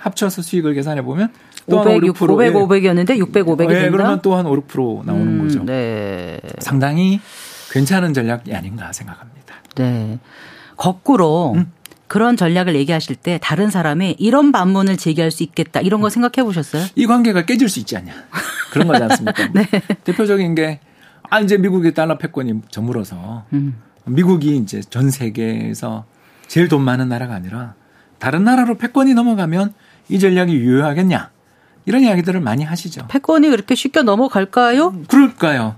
합쳐서 0.00 0.42
수익을 0.42 0.74
계산해 0.74 1.02
보면 1.02 1.28
또 1.70 1.80
500, 1.80 1.86
한 1.88 1.96
5, 1.96 2.12
6% 2.12 2.30
500, 2.30 2.54
500이었는데 2.54 3.16
600, 3.18 3.46
500이 3.46 3.70
예, 3.70 3.74
된다. 3.74 3.90
그러면 3.90 4.20
또 4.22 4.36
한 4.36 4.46
5, 4.46 4.54
6% 4.66 5.04
나오는 5.04 5.26
음, 5.26 5.42
거죠. 5.42 5.64
네. 5.64 6.40
상당히 6.58 7.20
괜찮은 7.70 8.14
전략이 8.14 8.54
아닌가 8.54 8.92
생각합니다. 8.92 9.54
네. 9.76 10.18
거꾸로 10.76 11.52
음. 11.56 11.72
그런 12.06 12.36
전략을 12.36 12.74
얘기하실 12.74 13.16
때 13.16 13.38
다른 13.42 13.68
사람이 13.70 14.16
이런 14.18 14.50
반문을 14.50 14.96
제기할 14.96 15.30
수 15.30 15.42
있겠다 15.42 15.80
이런 15.80 16.00
거 16.00 16.08
생각해 16.08 16.42
보셨어요? 16.44 16.84
이 16.94 17.06
관계가 17.06 17.44
깨질 17.44 17.68
수 17.68 17.80
있지 17.80 17.96
않냐. 17.98 18.12
그런 18.72 18.88
거지 18.88 19.02
않습니까? 19.02 19.48
네. 19.52 19.66
대표적인 20.04 20.54
게, 20.54 20.80
아, 21.28 21.40
이제 21.40 21.58
미국의 21.58 21.92
달러 21.92 22.16
패권이 22.16 22.62
저물어서 22.70 23.44
음. 23.52 23.76
미국이 24.06 24.56
이제 24.56 24.80
전 24.80 25.10
세계에서 25.10 26.06
제일 26.46 26.68
돈 26.68 26.80
많은 26.82 27.10
나라가 27.10 27.34
아니라 27.34 27.74
다른 28.18 28.42
나라로 28.44 28.78
패권이 28.78 29.12
넘어가면 29.12 29.74
이 30.08 30.18
전략이 30.18 30.54
유효하겠냐. 30.54 31.30
이런 31.88 32.02
이야기들을 32.02 32.38
많이 32.40 32.64
하시죠. 32.64 33.06
패권이 33.08 33.48
그렇게 33.48 33.74
쉽게 33.74 34.02
넘어갈까요? 34.02 34.92
그럴까요? 35.08 35.76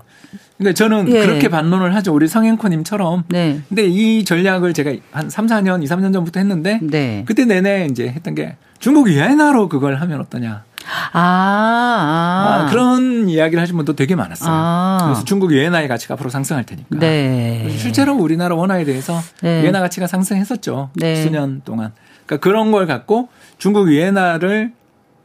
그러니까 0.57 0.75
저는 0.75 1.07
예. 1.07 1.25
그렇게 1.25 1.47
반론을 1.47 1.95
하죠. 1.95 2.13
우리 2.13 2.27
성행코님처럼. 2.27 3.23
네. 3.29 3.61
근데 3.69 3.87
이 3.87 4.25
전략을 4.25 4.73
제가 4.73 4.93
한 5.11 5.29
3, 5.29 5.47
4년, 5.47 5.81
2, 5.81 5.87
3년 5.87 6.11
전부터 6.11 6.41
했는데 6.41 6.79
네. 6.83 7.23
그때 7.25 7.45
내내 7.45 7.87
이제 7.89 8.09
했던 8.09 8.35
게 8.35 8.57
중국 8.79 9.07
위안화로 9.07 9.69
그걸 9.69 9.95
하면 9.95 10.19
어떠냐. 10.19 10.65
아, 11.13 11.19
아. 11.19 12.65
아, 12.65 12.69
그런 12.69 13.29
이야기를 13.29 13.61
하신 13.61 13.77
분도 13.77 13.95
되게 13.95 14.15
많았어요. 14.15 14.49
아. 14.51 14.97
그래서 15.03 15.23
중국 15.23 15.51
위안화의 15.51 15.87
가치가 15.87 16.15
앞으로 16.15 16.29
상승할 16.29 16.65
테니까. 16.65 16.99
네. 16.99 17.73
실제로 17.77 18.15
우리나라 18.15 18.55
원화에 18.55 18.83
대해서 18.83 19.17
네. 19.41 19.63
위안화 19.63 19.79
가치가 19.79 20.07
상승했었죠. 20.07 20.89
네. 20.95 21.23
수년 21.23 21.61
동안. 21.63 21.93
그러니까 22.25 22.43
그런 22.43 22.71
걸 22.71 22.85
갖고 22.85 23.29
중국 23.57 23.87
위안화를 23.87 24.73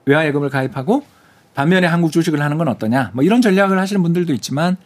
외화 0.08 0.24
예금을 0.24 0.50
가입하고 0.50 1.04
반면에 1.54 1.86
한국 1.88 2.12
주식을 2.12 2.40
하는 2.40 2.58
건 2.58 2.68
어떠냐. 2.68 3.10
뭐 3.12 3.24
이런 3.24 3.42
전략을 3.42 3.76
하시는 3.78 4.00
분들도 4.02 4.32
있지만 4.34 4.76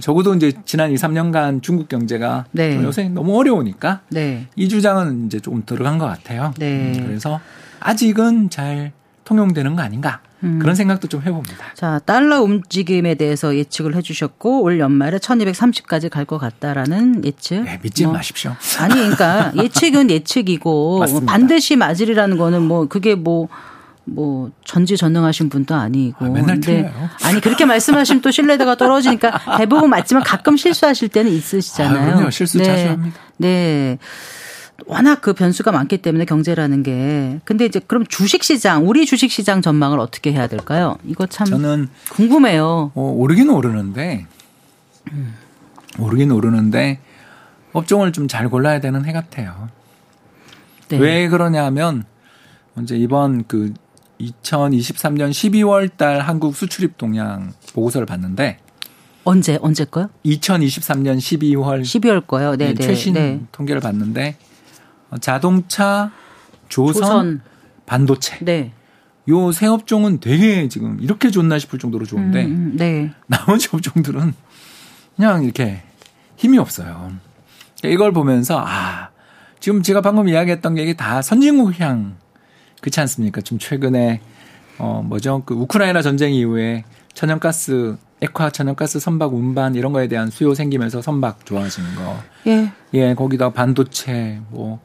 적어도 0.00 0.34
이제 0.34 0.52
지난 0.64 0.90
2, 0.90 0.96
3년간 0.96 1.62
중국 1.62 1.88
경제가 1.88 2.46
네. 2.50 2.74
좀 2.74 2.82
요새 2.82 3.08
너무 3.08 3.38
어려우니까 3.38 4.00
네. 4.10 4.48
이 4.56 4.68
주장은 4.68 5.26
이제 5.26 5.38
조금 5.38 5.62
들어간 5.64 5.98
것 5.98 6.06
같아요. 6.06 6.52
네. 6.58 6.92
음, 6.96 7.06
그래서 7.06 7.40
아직은 7.78 8.50
잘 8.50 8.90
통용되는 9.24 9.76
거 9.76 9.82
아닌가 9.82 10.20
음. 10.42 10.58
그런 10.58 10.74
생각도 10.74 11.06
좀 11.06 11.22
해봅니다. 11.22 11.66
자, 11.74 12.00
달러 12.04 12.42
움직임에 12.42 13.14
대해서 13.14 13.54
예측을 13.56 13.94
해 13.94 14.02
주셨고 14.02 14.62
올 14.62 14.80
연말에 14.80 15.18
1230까지 15.18 16.10
갈 16.10 16.24
것 16.24 16.38
같다라는 16.38 17.24
예측. 17.24 17.62
네, 17.62 17.78
믿지 17.82 18.02
뭐 18.04 18.14
마십시오. 18.14 18.56
아니 18.80 18.94
그러니까 18.94 19.52
예측은 19.56 20.10
예측이고. 20.10 21.04
반드시 21.26 21.76
맞으리라는 21.76 22.36
거는 22.36 22.62
뭐 22.62 22.88
그게 22.88 23.14
뭐 23.14 23.48
뭐 24.08 24.50
전지전능하신 24.64 25.48
분도 25.48 25.74
아니고 25.74 26.24
아, 26.24 26.28
맨날 26.28 26.54
근데 26.60 26.82
틀려요. 26.90 27.10
아니 27.24 27.40
그렇게 27.40 27.64
말씀하시면 27.64 28.22
또 28.22 28.30
신뢰도가 28.30 28.76
떨어지니까 28.76 29.56
대부분 29.58 29.90
맞지만 29.90 30.22
가끔 30.22 30.56
실수하실 30.56 31.08
때는 31.08 31.32
있으시잖아요. 31.32 32.02
아, 32.02 32.06
그럼요. 32.14 32.30
실수 32.30 32.62
자주 32.62 32.86
합니다. 32.88 33.18
네. 33.38 33.98
워낙 34.86 35.20
그 35.22 35.32
변수가 35.32 35.72
많기 35.72 35.98
때문에 35.98 36.24
경제라는 36.24 36.82
게. 36.84 37.40
근데 37.44 37.64
이제 37.64 37.80
그럼 37.84 38.04
주식 38.06 38.44
시장, 38.44 38.86
우리 38.88 39.06
주식 39.06 39.32
시장 39.32 39.60
전망을 39.60 39.98
어떻게 39.98 40.32
해야 40.32 40.46
될까요? 40.46 40.98
이거 41.04 41.26
참 41.26 41.46
저는 41.46 41.88
궁금해요. 42.10 42.92
어, 42.94 43.00
오르긴 43.16 43.48
오르는데 43.50 44.26
오르긴 45.98 46.30
오르는데 46.30 47.00
업종을 47.72 48.12
좀 48.12 48.28
잘 48.28 48.48
골라야 48.48 48.80
되는 48.80 49.04
해 49.04 49.12
같아요. 49.12 49.68
네. 50.88 50.98
왜 50.98 51.28
그러냐면 51.28 52.04
이제 52.82 52.96
이번 52.96 53.44
그 53.48 53.72
2023년 54.20 55.30
12월 55.30 55.94
달 55.96 56.20
한국 56.20 56.54
수출입 56.56 56.96
동향 56.98 57.52
보고서를 57.74 58.06
봤는데 58.06 58.58
언제 59.24 59.58
언제 59.60 59.84
거요? 59.84 60.08
2023년 60.24 61.18
12월 61.18 61.82
12월 61.82 62.26
거요. 62.26 62.56
네, 62.56 62.74
네. 62.74 62.86
최신 62.86 63.14
네. 63.14 63.40
통계를 63.52 63.80
봤는데 63.80 64.36
어, 65.10 65.18
자동차, 65.18 66.12
조선, 66.68 67.02
조선. 67.02 67.40
반도체 67.86 68.38
네. 68.44 68.72
요 69.28 69.50
세 69.52 69.66
업종은 69.66 70.20
되게 70.20 70.68
지금 70.68 70.98
이렇게 71.00 71.30
좋나 71.30 71.58
싶을 71.58 71.78
정도로 71.80 72.04
좋은데 72.06 72.44
음, 72.44 72.50
음, 72.50 72.76
네. 72.76 73.10
나머지 73.26 73.68
업종들은 73.74 74.32
그냥 75.16 75.42
이렇게 75.44 75.82
힘이 76.36 76.58
없어요. 76.58 77.10
이걸 77.84 78.12
보면서 78.12 78.62
아 78.64 79.10
지금 79.58 79.82
제가 79.82 80.00
방금 80.00 80.28
이야기했던 80.28 80.76
게 80.76 80.82
이게 80.82 80.94
다 80.94 81.22
선진국 81.22 81.80
향 81.80 82.16
그렇지 82.80 83.00
않습니까? 83.00 83.40
지금 83.40 83.58
최근에 83.58 84.20
어 84.78 85.02
뭐죠 85.04 85.42
그 85.44 85.54
우크라이나 85.54 86.02
전쟁 86.02 86.34
이후에 86.34 86.84
천연가스 87.14 87.96
액화 88.20 88.50
천연가스 88.50 89.00
선박 89.00 89.34
운반 89.34 89.74
이런 89.74 89.92
거에 89.92 90.08
대한 90.08 90.30
수요 90.30 90.54
생기면서 90.54 91.02
선박 91.02 91.44
좋아지는 91.44 91.94
거. 91.96 92.18
예. 92.46 92.70
예, 92.94 93.14
거기다 93.14 93.50
반도체 93.52 94.40
뭐 94.50 94.80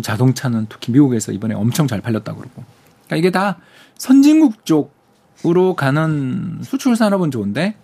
자동차는 0.00 0.66
특히 0.68 0.92
미국에서 0.92 1.32
이번에 1.32 1.54
엄청 1.54 1.86
잘 1.86 2.00
팔렸다 2.00 2.34
그러고. 2.34 2.64
그러니까 3.06 3.16
이게 3.16 3.30
다 3.30 3.58
선진국 3.98 4.64
쪽으로 4.64 5.74
가는 5.76 6.60
수출 6.62 6.96
산업은 6.96 7.30
좋은데 7.30 7.74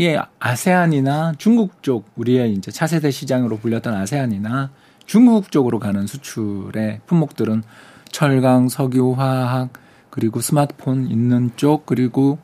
예, 0.00 0.18
아세안이나 0.38 1.34
중국 1.38 1.82
쪽 1.82 2.10
우리의 2.16 2.52
이제 2.52 2.70
차세대 2.70 3.10
시장으로 3.10 3.58
불렸던 3.58 3.94
아세안이나 3.94 4.70
중국 5.06 5.50
쪽으로 5.50 5.78
가는 5.78 6.06
수출의 6.06 7.00
품목들은 7.06 7.62
철강, 8.10 8.68
석유, 8.68 9.12
화학 9.12 9.70
그리고 10.10 10.40
스마트폰 10.40 11.10
있는 11.10 11.50
쪽 11.56 11.86
그리고 11.86 12.38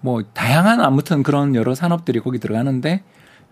뭐 0.00 0.22
다양한 0.32 0.80
아무튼 0.80 1.22
그런 1.22 1.54
여러 1.54 1.74
산업들이 1.74 2.20
거기 2.20 2.38
들어가는데 2.38 3.02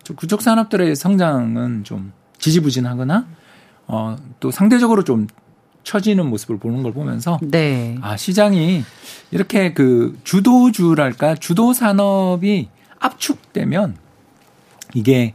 좀 0.03 0.15
그쪽 0.15 0.41
산업들의 0.41 0.95
성장은 0.95 1.83
좀 1.83 2.13
지지부진하거나 2.37 3.27
어 3.87 4.17
또 4.39 4.51
상대적으로 4.51 5.03
좀 5.03 5.27
처지는 5.83 6.25
모습을 6.27 6.59
보는 6.59 6.83
걸 6.83 6.93
보면서 6.93 7.39
네. 7.41 7.97
아 8.01 8.17
시장이 8.17 8.83
이렇게 9.31 9.73
그 9.73 10.17
주도주랄까 10.23 11.35
주도 11.35 11.73
산업이 11.73 12.69
압축되면 12.99 13.97
이게 14.93 15.33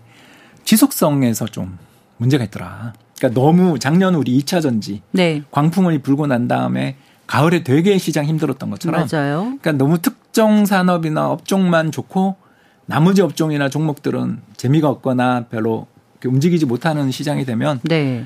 지속성에서 0.65 1.47
좀 1.47 1.79
문제가 2.19 2.45
있더라. 2.45 2.93
그러니까 3.19 3.41
너무 3.41 3.79
작년 3.79 4.15
우리 4.15 4.39
2차 4.41 4.61
전지 4.63 5.03
네. 5.13 5.43
광풍이 5.51 5.99
불고 5.99 6.27
난 6.27 6.49
다음에 6.49 6.97
가을에 7.27 7.63
되게 7.63 7.97
시장 7.99 8.27
힘들었던 8.27 8.71
것처럼 8.71 9.07
맞아요. 9.11 9.41
그러니까 9.61 9.73
너무 9.73 9.99
특정 9.99 10.67
산업이나 10.67 11.31
업종만 11.31 11.91
좋고 11.91 12.37
나머지 12.87 13.23
업종이나 13.23 13.69
종목들은 13.69 14.41
재미가 14.57 14.89
없거나 14.91 15.47
별로 15.51 15.87
움직이지 16.25 16.67
못하는 16.67 17.11
시장이 17.11 17.45
되면 17.45 17.81
네. 17.85 18.25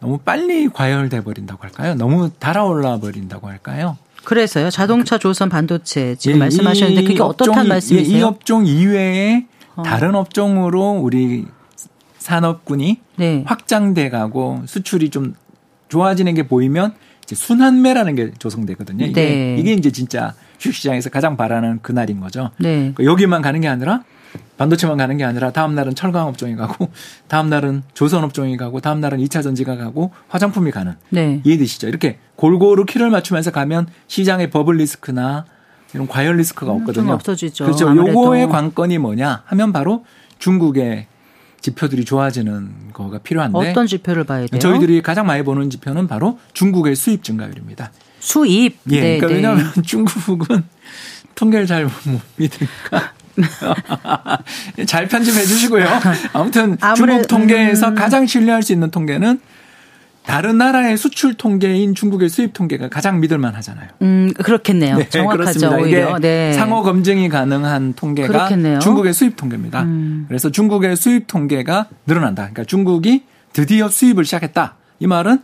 너무 0.00 0.18
빨리 0.18 0.68
과열돼 0.68 1.24
버린다고 1.24 1.62
할까요? 1.62 1.94
너무 1.94 2.30
달아올라 2.38 2.98
버린다고 2.98 3.48
할까요? 3.48 3.96
그래서요. 4.24 4.70
자동차, 4.70 5.18
조선, 5.18 5.48
반도체 5.50 6.14
지금 6.16 6.36
예, 6.36 6.40
말씀하셨는데 6.40 7.02
이 7.02 7.06
그게 7.06 7.20
업종이- 7.20 7.68
말씀이세요? 7.68 8.14
예, 8.14 8.18
이 8.18 8.22
업종 8.22 8.66
이외에 8.66 9.46
어. 9.76 9.82
다른 9.82 10.14
업종으로 10.14 10.92
우리 10.92 11.46
산업군이 12.24 13.00
네. 13.16 13.44
확장돼 13.46 14.08
가고 14.08 14.62
수출이 14.64 15.10
좀 15.10 15.34
좋아지는 15.88 16.32
게 16.32 16.48
보이면 16.48 16.94
이제 17.22 17.34
순환매라는 17.34 18.14
게 18.14 18.32
조성되거든요. 18.38 19.04
이게 19.04 19.12
네. 19.12 19.56
이게 19.58 19.74
이제 19.74 19.92
진짜 19.92 20.32
주식시장에서 20.56 21.10
가장 21.10 21.36
바라는 21.36 21.80
그날인 21.82 22.20
거죠. 22.20 22.50
네. 22.58 22.92
그 22.94 23.04
여기만 23.04 23.42
가는 23.42 23.60
게 23.60 23.68
아니라 23.68 24.04
반도체만 24.56 24.96
가는 24.96 25.18
게 25.18 25.24
아니라 25.24 25.50
다음 25.50 25.74
날은 25.74 25.94
철강 25.94 26.26
업종이 26.26 26.56
가고 26.56 26.88
다음 27.28 27.50
날은 27.50 27.82
조선 27.92 28.24
업종이 28.24 28.56
가고 28.56 28.80
다음 28.80 29.00
날은 29.00 29.18
2차 29.18 29.42
전지가 29.42 29.76
가고 29.76 30.10
화장품이 30.28 30.70
가는 30.70 30.94
네. 31.10 31.42
이해되시죠? 31.44 31.88
이렇게 31.88 32.18
골고루 32.36 32.86
키를 32.86 33.10
맞추면서 33.10 33.50
가면 33.50 33.86
시장의 34.06 34.48
버블 34.48 34.78
리스크나 34.78 35.44
이런 35.92 36.08
과열 36.08 36.38
리스크가 36.38 36.72
좀 36.72 36.80
없거든요. 36.80 37.12
없어지죠. 37.12 37.64
그렇죠. 37.66 37.90
아무래도. 37.90 38.18
요거의 38.18 38.48
관건이 38.48 38.96
뭐냐 38.96 39.42
하면 39.44 39.74
바로 39.74 40.06
중국의 40.38 41.08
지표들이 41.68 42.04
좋아지는 42.04 42.68
거가 42.92 43.16
필요한데 43.20 43.58
어떤 43.70 43.86
지표를 43.86 44.24
봐야 44.24 44.46
돼요? 44.46 44.58
저희들이 44.58 45.00
가장 45.00 45.24
많이 45.26 45.42
보는 45.42 45.70
지표는 45.70 46.06
바로 46.08 46.38
중국의 46.52 46.94
수입 46.94 47.24
증가율입니다. 47.24 47.90
수입. 48.20 48.76
예, 48.90 49.00
네, 49.00 49.18
그러니까 49.18 49.26
네. 49.28 49.34
왜냐하면 49.34 49.72
중국은 49.82 50.62
통계를 51.34 51.66
잘 51.66 51.84
못 51.86 52.20
믿으니까. 52.36 53.12
잘 54.86 55.08
편집해 55.08 55.42
주시고요. 55.42 55.86
아무튼 56.34 56.76
아무래- 56.82 57.12
중국 57.14 57.28
통계에서 57.28 57.88
음. 57.88 57.94
가장 57.94 58.26
신뢰할 58.26 58.62
수 58.62 58.72
있는 58.74 58.90
통계는 58.90 59.40
다른 60.26 60.56
나라의 60.58 60.96
수출 60.96 61.34
통계인 61.34 61.94
중국의 61.94 62.28
수입 62.28 62.54
통계가 62.54 62.88
가장 62.88 63.20
믿을만 63.20 63.54
하잖아요. 63.56 63.88
음, 64.02 64.32
그렇겠네요. 64.34 64.98
정확하죠. 65.10 65.38
그렇습니다. 65.38 65.76
오히려. 65.76 66.18
네. 66.18 66.52
상호 66.54 66.82
검증이 66.82 67.28
가능한 67.28 67.92
통계가 67.94 68.28
그렇겠네요. 68.28 68.78
중국의 68.78 69.12
수입 69.12 69.36
통계입니다. 69.36 69.82
음. 69.82 70.24
그래서 70.26 70.50
중국의 70.50 70.96
수입 70.96 71.26
통계가 71.26 71.88
늘어난다. 72.06 72.42
그러니까 72.44 72.64
중국이 72.64 73.24
드디어 73.52 73.88
수입을 73.88 74.24
시작했다. 74.24 74.76
이 75.00 75.06
말은 75.06 75.40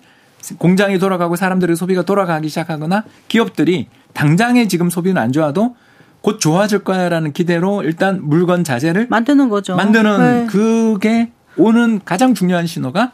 공장이 0.57 0.99
돌아가고 0.99 1.37
사람들의 1.37 1.76
소비가 1.76 2.03
돌아가기 2.03 2.49
시작하거나 2.49 3.05
기업들이 3.28 3.89
당장에 4.14 4.66
지금 4.66 4.89
소비는 4.89 5.20
안 5.20 5.33
좋아도 5.33 5.76
곧 6.22 6.41
좋아질 6.41 6.81
거야라는 6.81 7.33
기대로 7.33 7.83
일단 7.83 8.20
물건 8.22 8.64
자재를 8.64 9.07
만드는 9.11 9.51
거죠. 9.51 9.76
만드는 9.76 10.18
네. 10.18 10.47
그게 10.47 11.31
오는 11.57 12.01
가장 12.05 12.35
중요한 12.35 12.66
신호가 12.66 13.12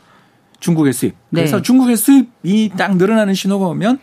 중국의 0.61 0.93
수입. 0.93 1.15
그래서 1.33 1.57
네. 1.57 1.63
중국의 1.63 1.97
수입이 1.97 2.73
딱 2.77 2.97
늘어나는 2.97 3.35
신호가 3.35 3.67
오면 3.67 3.99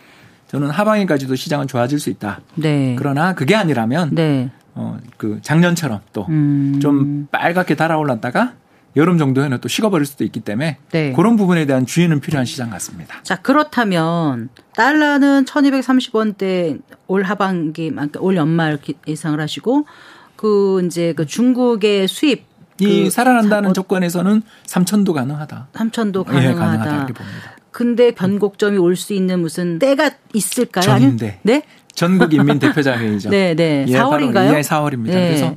저는 0.47 0.69
하반기까지도 0.69 1.35
시장은 1.35 1.67
좋아질 1.67 1.99
수 1.99 2.09
있다. 2.09 2.41
네. 2.55 2.95
그러나 2.97 3.33
그게 3.33 3.55
아니라면 3.55 4.13
네. 4.13 4.51
어 4.75 4.97
그 5.17 5.39
작년처럼 5.41 6.01
또 6.13 6.25
음. 6.29 6.79
좀 6.81 7.27
빨갛게 7.31 7.75
달아올랐다가 7.75 8.53
여름 8.95 9.17
정도에는 9.17 9.59
또 9.61 9.67
식어버릴 9.67 10.05
수도 10.05 10.23
있기 10.23 10.39
때문에 10.41 10.77
네. 10.91 11.13
그런 11.13 11.35
부분에 11.35 11.65
대한 11.65 11.85
주의는 11.85 12.19
필요한 12.19 12.45
시장 12.45 12.69
같습니다. 12.69 13.15
자, 13.23 13.37
그렇다면 13.41 14.49
달러는 14.75 15.45
1230원대 15.45 16.79
올 17.07 17.23
하반기, 17.23 17.89
그러니까 17.89 18.19
올 18.21 18.35
연말 18.35 18.77
기- 18.81 18.95
예상을 19.07 19.39
하시고 19.39 19.85
그 20.35 20.83
이제 20.85 21.13
그 21.15 21.25
중국의 21.25 22.07
수입 22.07 22.39
이 22.39 22.45
그 22.85 23.09
살아난다는 23.09 23.69
사- 23.69 23.73
조건에서는 23.73 24.41
3천도 24.67 25.13
가능하다. 25.13 25.67
3천도 25.73 26.27
예, 26.29 26.31
가능하다. 26.33 26.59
가능하다 26.59 26.95
이렇게 26.97 27.13
봅니다. 27.13 27.39
근데 27.71 28.11
변곡점이 28.13 28.77
올 28.77 28.95
수 28.95 29.13
있는 29.13 29.39
무슨 29.39 29.79
때가 29.79 30.11
있을까요? 30.33 30.91
아니면- 30.91 31.17
네? 31.43 31.63
전국 31.95 32.33
인민 32.33 32.59
대표자 32.59 32.97
회의죠. 32.97 33.29
네, 33.31 33.55
네. 33.55 33.85
예, 33.87 33.93
4월인가요? 33.93 34.33
바로, 34.33 34.57
예, 34.57 34.61
4월입니다. 34.61 35.05
네. 35.13 35.27
그래서 35.27 35.55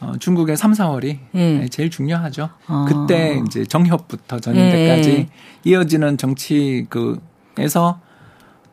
어, 0.00 0.12
중국의 0.20 0.56
3, 0.56 0.72
4월이 0.72 1.18
예. 1.34 1.66
제일 1.70 1.90
중요하죠. 1.90 2.50
아. 2.66 2.86
그때 2.88 3.40
이제 3.46 3.64
정협부터 3.64 4.38
전인대까지 4.38 5.10
예. 5.10 5.28
이어지는 5.64 6.16
정치 6.18 6.86
그에서 6.88 8.00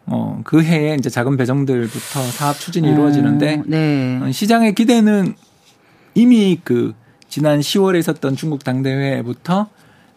어, 0.07 0.41
그 0.43 0.61
해에 0.61 0.95
이제 0.99 1.09
작은 1.09 1.35
배정들부터 1.35 2.21
사업 2.21 2.59
추진이 2.59 2.87
이루어지는데 2.89 3.55
어, 3.55 3.63
네. 3.65 4.19
어, 4.21 4.31
시장의 4.31 4.75
기대는 4.75 5.33
이미 6.13 6.59
그 6.63 6.93
지난 7.35 7.59
10월에 7.59 7.99
있었던 7.99 8.37
중국 8.37 8.63
당대회부터 8.63 9.67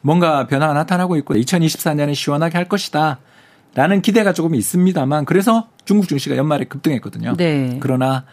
뭔가 0.02 0.46
변화가 0.46 0.72
나타나고 0.72 1.16
있고 1.16 1.34
2024년에 1.34 2.14
시원하게 2.14 2.56
할 2.56 2.68
것이다. 2.68 3.18
라는 3.74 4.02
기대가 4.02 4.32
조금 4.32 4.54
있습니다만 4.54 5.24
그래서 5.24 5.66
중국 5.84 6.06
증시가 6.08 6.36
연말에 6.36 6.66
급등했거든요. 6.66 7.34
네. 7.36 7.78
그러나 7.80 8.24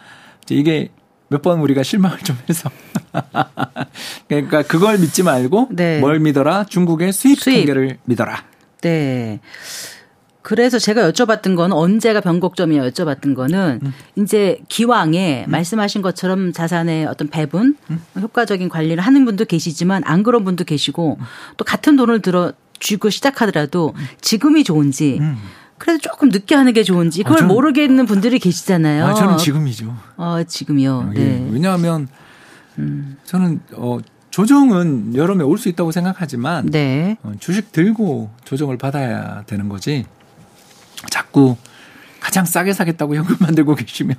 이제 0.44 0.54
이게 0.54 0.90
몇 1.26 1.42
번 1.42 1.58
우리가 1.58 1.82
실망을 1.82 2.18
좀 2.18 2.38
해서 2.48 2.70
그러니까 4.28 4.62
그걸 4.62 4.98
믿지 4.98 5.24
말고 5.24 5.70
네. 5.72 5.98
뭘 5.98 6.20
믿어라 6.20 6.62
중국의 6.66 7.12
수입, 7.12 7.40
수입. 7.40 7.56
통계를 7.56 7.98
믿어라. 8.04 8.44
네. 8.82 9.40
그래서 10.46 10.78
제가 10.78 11.10
여쭤봤던 11.10 11.56
건 11.56 11.72
언제가 11.72 12.20
변곡점이냐 12.20 12.88
여쭤봤던 12.90 13.34
거는 13.34 13.80
음. 13.82 13.92
이제 14.14 14.60
기왕에 14.68 15.44
말씀하신 15.48 16.02
것처럼 16.02 16.52
자산의 16.52 17.06
어떤 17.06 17.26
배분, 17.26 17.76
음. 17.90 18.00
효과적인 18.20 18.68
관리를 18.68 19.02
하는 19.02 19.24
분도 19.24 19.44
계시지만 19.44 20.02
안 20.04 20.22
그런 20.22 20.44
분도 20.44 20.62
계시고 20.62 21.18
또 21.56 21.64
같은 21.64 21.96
돈을 21.96 22.22
들어 22.22 22.52
쥐고 22.78 23.10
시작하더라도 23.10 23.92
지금이 24.20 24.62
좋은지 24.62 25.20
그래도 25.78 25.98
조금 25.98 26.28
늦게 26.28 26.54
하는 26.54 26.72
게 26.72 26.84
좋은지 26.84 27.24
그걸 27.24 27.42
음. 27.42 27.44
아, 27.46 27.46
모르겠는 27.48 28.06
분들이 28.06 28.38
계시잖아요. 28.38 29.04
아, 29.04 29.14
저는 29.14 29.38
지금이죠. 29.38 29.96
어, 30.16 30.42
지금이요. 30.46 31.10
예. 31.16 31.18
네. 31.18 31.38
음. 31.38 31.50
왜냐하면 31.54 32.06
저는 33.24 33.62
어, 33.74 33.98
조정은 34.30 35.16
여름에 35.16 35.42
올 35.42 35.58
수 35.58 35.68
있다고 35.68 35.90
생각하지만 35.90 36.66
어, 36.66 36.70
네. 36.70 37.16
주식 37.40 37.72
들고 37.72 38.30
조정을 38.44 38.78
받아야 38.78 39.42
되는 39.48 39.68
거지. 39.68 40.06
자꾸 41.10 41.56
가장 42.20 42.44
싸게 42.44 42.72
사겠다고 42.72 43.14
현금 43.14 43.36
만들고 43.40 43.74
계시면 43.74 44.16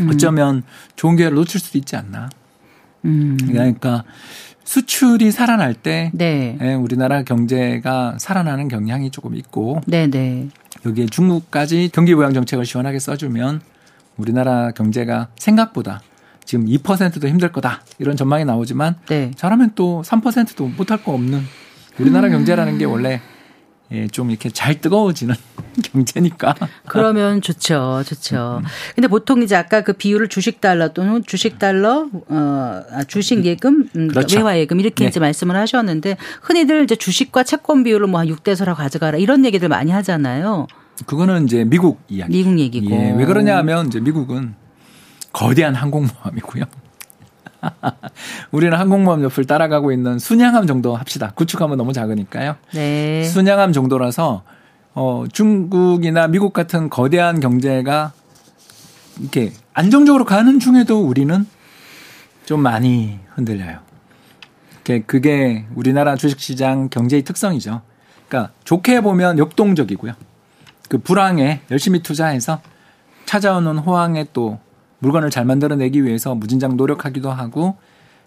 음. 0.00 0.08
어쩌면 0.10 0.62
좋은 0.96 1.16
기회를 1.16 1.36
놓칠 1.36 1.60
수도 1.60 1.78
있지 1.78 1.96
않나. 1.96 2.30
음. 3.04 3.36
그러니까 3.46 4.04
수출이 4.64 5.30
살아날 5.30 5.74
때 5.74 6.10
네. 6.12 6.58
예, 6.60 6.74
우리나라 6.74 7.22
경제가 7.22 8.16
살아나는 8.18 8.68
경향이 8.68 9.10
조금 9.10 9.36
있고 9.36 9.80
네네. 9.86 10.08
네. 10.08 10.48
여기에 10.84 11.06
중국까지 11.06 11.90
경기 11.92 12.14
부양 12.14 12.34
정책을 12.34 12.66
시원하게 12.66 12.98
써주면 12.98 13.60
우리나라 14.16 14.72
경제가 14.72 15.28
생각보다 15.38 16.02
지금 16.44 16.66
2%도 16.66 17.28
힘들 17.28 17.52
거다 17.52 17.82
이런 17.98 18.16
전망이 18.16 18.44
나오지만 18.44 18.96
네. 19.06 19.30
잘하면 19.36 19.72
또 19.74 20.02
3%도 20.04 20.68
못할 20.76 21.02
거 21.02 21.12
없는 21.12 21.42
우리나라 21.98 22.28
음. 22.28 22.32
경제라는 22.32 22.78
게 22.78 22.84
원래 22.84 23.20
예, 23.92 24.08
좀 24.08 24.30
이렇게 24.30 24.50
잘 24.50 24.80
뜨거워지는 24.80 25.34
경제니까. 25.92 26.54
그러면 26.86 27.40
좋죠. 27.40 28.02
좋죠. 28.04 28.62
근데 28.94 29.06
보통 29.08 29.42
이제 29.42 29.54
아까 29.54 29.82
그 29.82 29.92
비율을 29.92 30.28
주식 30.28 30.60
달러 30.60 30.92
또는 30.92 31.22
주식 31.24 31.58
달러, 31.58 32.08
어, 32.28 32.82
아, 32.90 33.04
주식 33.06 33.44
예금, 33.44 33.88
음, 33.96 34.08
그렇죠. 34.08 34.38
외화 34.38 34.58
예금 34.58 34.80
이렇게 34.80 35.04
네. 35.04 35.08
이제 35.08 35.20
말씀을 35.20 35.56
하셨는데 35.56 36.16
흔히들 36.42 36.82
이제 36.84 36.96
주식과 36.96 37.44
채권 37.44 37.84
비율을 37.84 38.08
뭐한 38.08 38.26
6대 38.28 38.54
4라 38.54 38.74
가져가라 38.74 39.18
이런 39.18 39.44
얘기들 39.44 39.68
많이 39.68 39.92
하잖아요. 39.92 40.66
그거는 41.04 41.44
이제 41.44 41.64
미국 41.64 42.00
이야기. 42.08 42.32
미국 42.32 42.58
얘기고. 42.58 42.90
예, 42.90 43.14
왜 43.16 43.24
그러냐 43.26 43.56
하면 43.58 43.86
이제 43.86 44.00
미국은 44.00 44.54
거대한 45.32 45.74
항공모함이고요. 45.74 46.64
우리는 48.50 48.76
항공모함 48.76 49.22
옆을 49.24 49.44
따라가고 49.46 49.92
있는 49.92 50.18
순양함 50.18 50.66
정도 50.66 50.96
합시다. 50.96 51.32
구축함은 51.34 51.76
너무 51.76 51.92
작으니까요. 51.92 52.56
네. 52.74 53.24
순양함 53.24 53.72
정도라서 53.72 54.42
어, 54.94 55.24
중국이나 55.30 56.26
미국 56.26 56.52
같은 56.52 56.88
거대한 56.88 57.40
경제가 57.40 58.12
이렇게 59.20 59.52
안정적으로 59.74 60.24
가는 60.24 60.58
중에도 60.58 61.00
우리는 61.02 61.46
좀 62.44 62.60
많이 62.60 63.18
흔들려요. 63.34 63.80
그게 65.06 65.66
우리나라 65.74 66.14
주식시장 66.16 66.88
경제의 66.90 67.22
특성이죠. 67.22 67.82
그러니까 68.28 68.52
좋게 68.64 69.00
보면 69.00 69.38
역동적이고요. 69.38 70.14
그 70.88 70.98
불황에 70.98 71.62
열심히 71.70 72.02
투자해서 72.02 72.60
찾아오는 73.24 73.78
호황에 73.78 74.26
또 74.32 74.60
물건을 74.98 75.30
잘 75.30 75.44
만들어내기 75.44 76.04
위해서 76.04 76.34
무진장 76.34 76.76
노력하기도 76.76 77.30
하고 77.30 77.76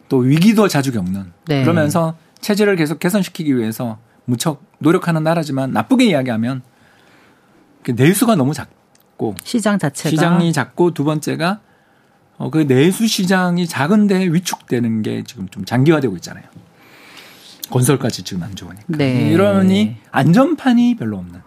또 0.07 0.17
위기도 0.17 0.67
자주 0.67 0.91
겪는 0.91 1.31
네. 1.47 1.63
그러면서 1.63 2.15
체질을 2.41 2.75
계속 2.75 2.99
개선시키기 2.99 3.55
위해서 3.55 3.97
무척 4.25 4.63
노력하는 4.79 5.23
나라지만 5.23 5.71
나쁘게 5.71 6.05
이야기하면 6.05 6.61
내수가 7.87 8.35
너무 8.35 8.53
작고 8.53 9.35
시장 9.43 9.79
자체가 9.79 10.09
시장이 10.09 10.53
작고 10.53 10.93
두 10.93 11.03
번째가 11.03 11.59
어, 12.37 12.49
그 12.49 12.65
내수 12.67 13.07
시장이 13.07 13.67
작은데 13.67 14.25
위축되는 14.31 15.01
게 15.01 15.23
지금 15.23 15.49
좀 15.49 15.65
장기화되고 15.65 16.15
있잖아요. 16.17 16.45
건설까지 17.69 18.23
지금 18.23 18.43
안 18.43 18.55
좋으니까. 18.55 18.85
네. 18.87 19.29
이러니 19.31 19.97
안전판이 20.11 20.95
별로 20.95 21.17
없는. 21.17 21.41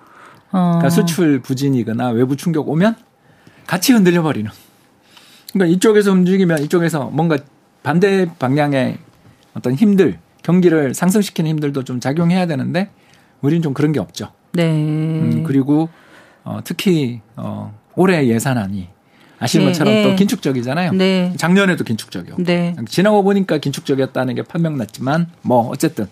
어. 0.53 0.79
그러니까 0.79 0.91
수출 0.91 1.41
부진이거나 1.41 2.11
외부 2.11 2.37
충격 2.37 2.69
오면 2.69 2.97
같이 3.67 3.93
흔들려 3.93 4.23
버리는. 4.23 4.51
그러니까 5.53 5.77
이쪽에서 5.77 6.13
움직이면 6.13 6.63
이쪽에서 6.63 7.11
뭔가 7.13 7.39
반대 7.83 8.27
방향의 8.39 8.99
어떤 9.55 9.75
힘들, 9.75 10.19
경기를 10.43 10.95
상승시키는 10.95 11.51
힘들도 11.51 11.85
좀 11.85 12.01
작용해야 12.01 12.47
되는데 12.47 12.91
우리는 13.41 13.63
좀 13.63 13.75
그런 13.75 13.93
게 13.93 14.01
없죠. 14.01 14.33
네. 14.53 14.71
음, 14.71 15.45
그리고 15.47 15.89
어, 16.45 16.61
특히 16.65 17.21
어, 17.37 17.77
올해 17.95 18.27
예산안이 18.27 18.89
아시는 19.39 19.67
네, 19.67 19.73
것처럼 19.73 19.95
네. 19.95 20.03
또 20.05 20.15
긴축적이잖아요. 20.17 20.93
네. 20.93 21.33
작년에도 21.37 21.85
긴축적이었고 21.85 22.45
네. 22.45 22.77
지나고 22.87 23.23
보니까 23.23 23.59
긴축적이었다는 23.59 24.35
게 24.37 24.43
판명났지만 24.43 25.29
뭐 25.43 25.69
어쨌든 25.69 26.07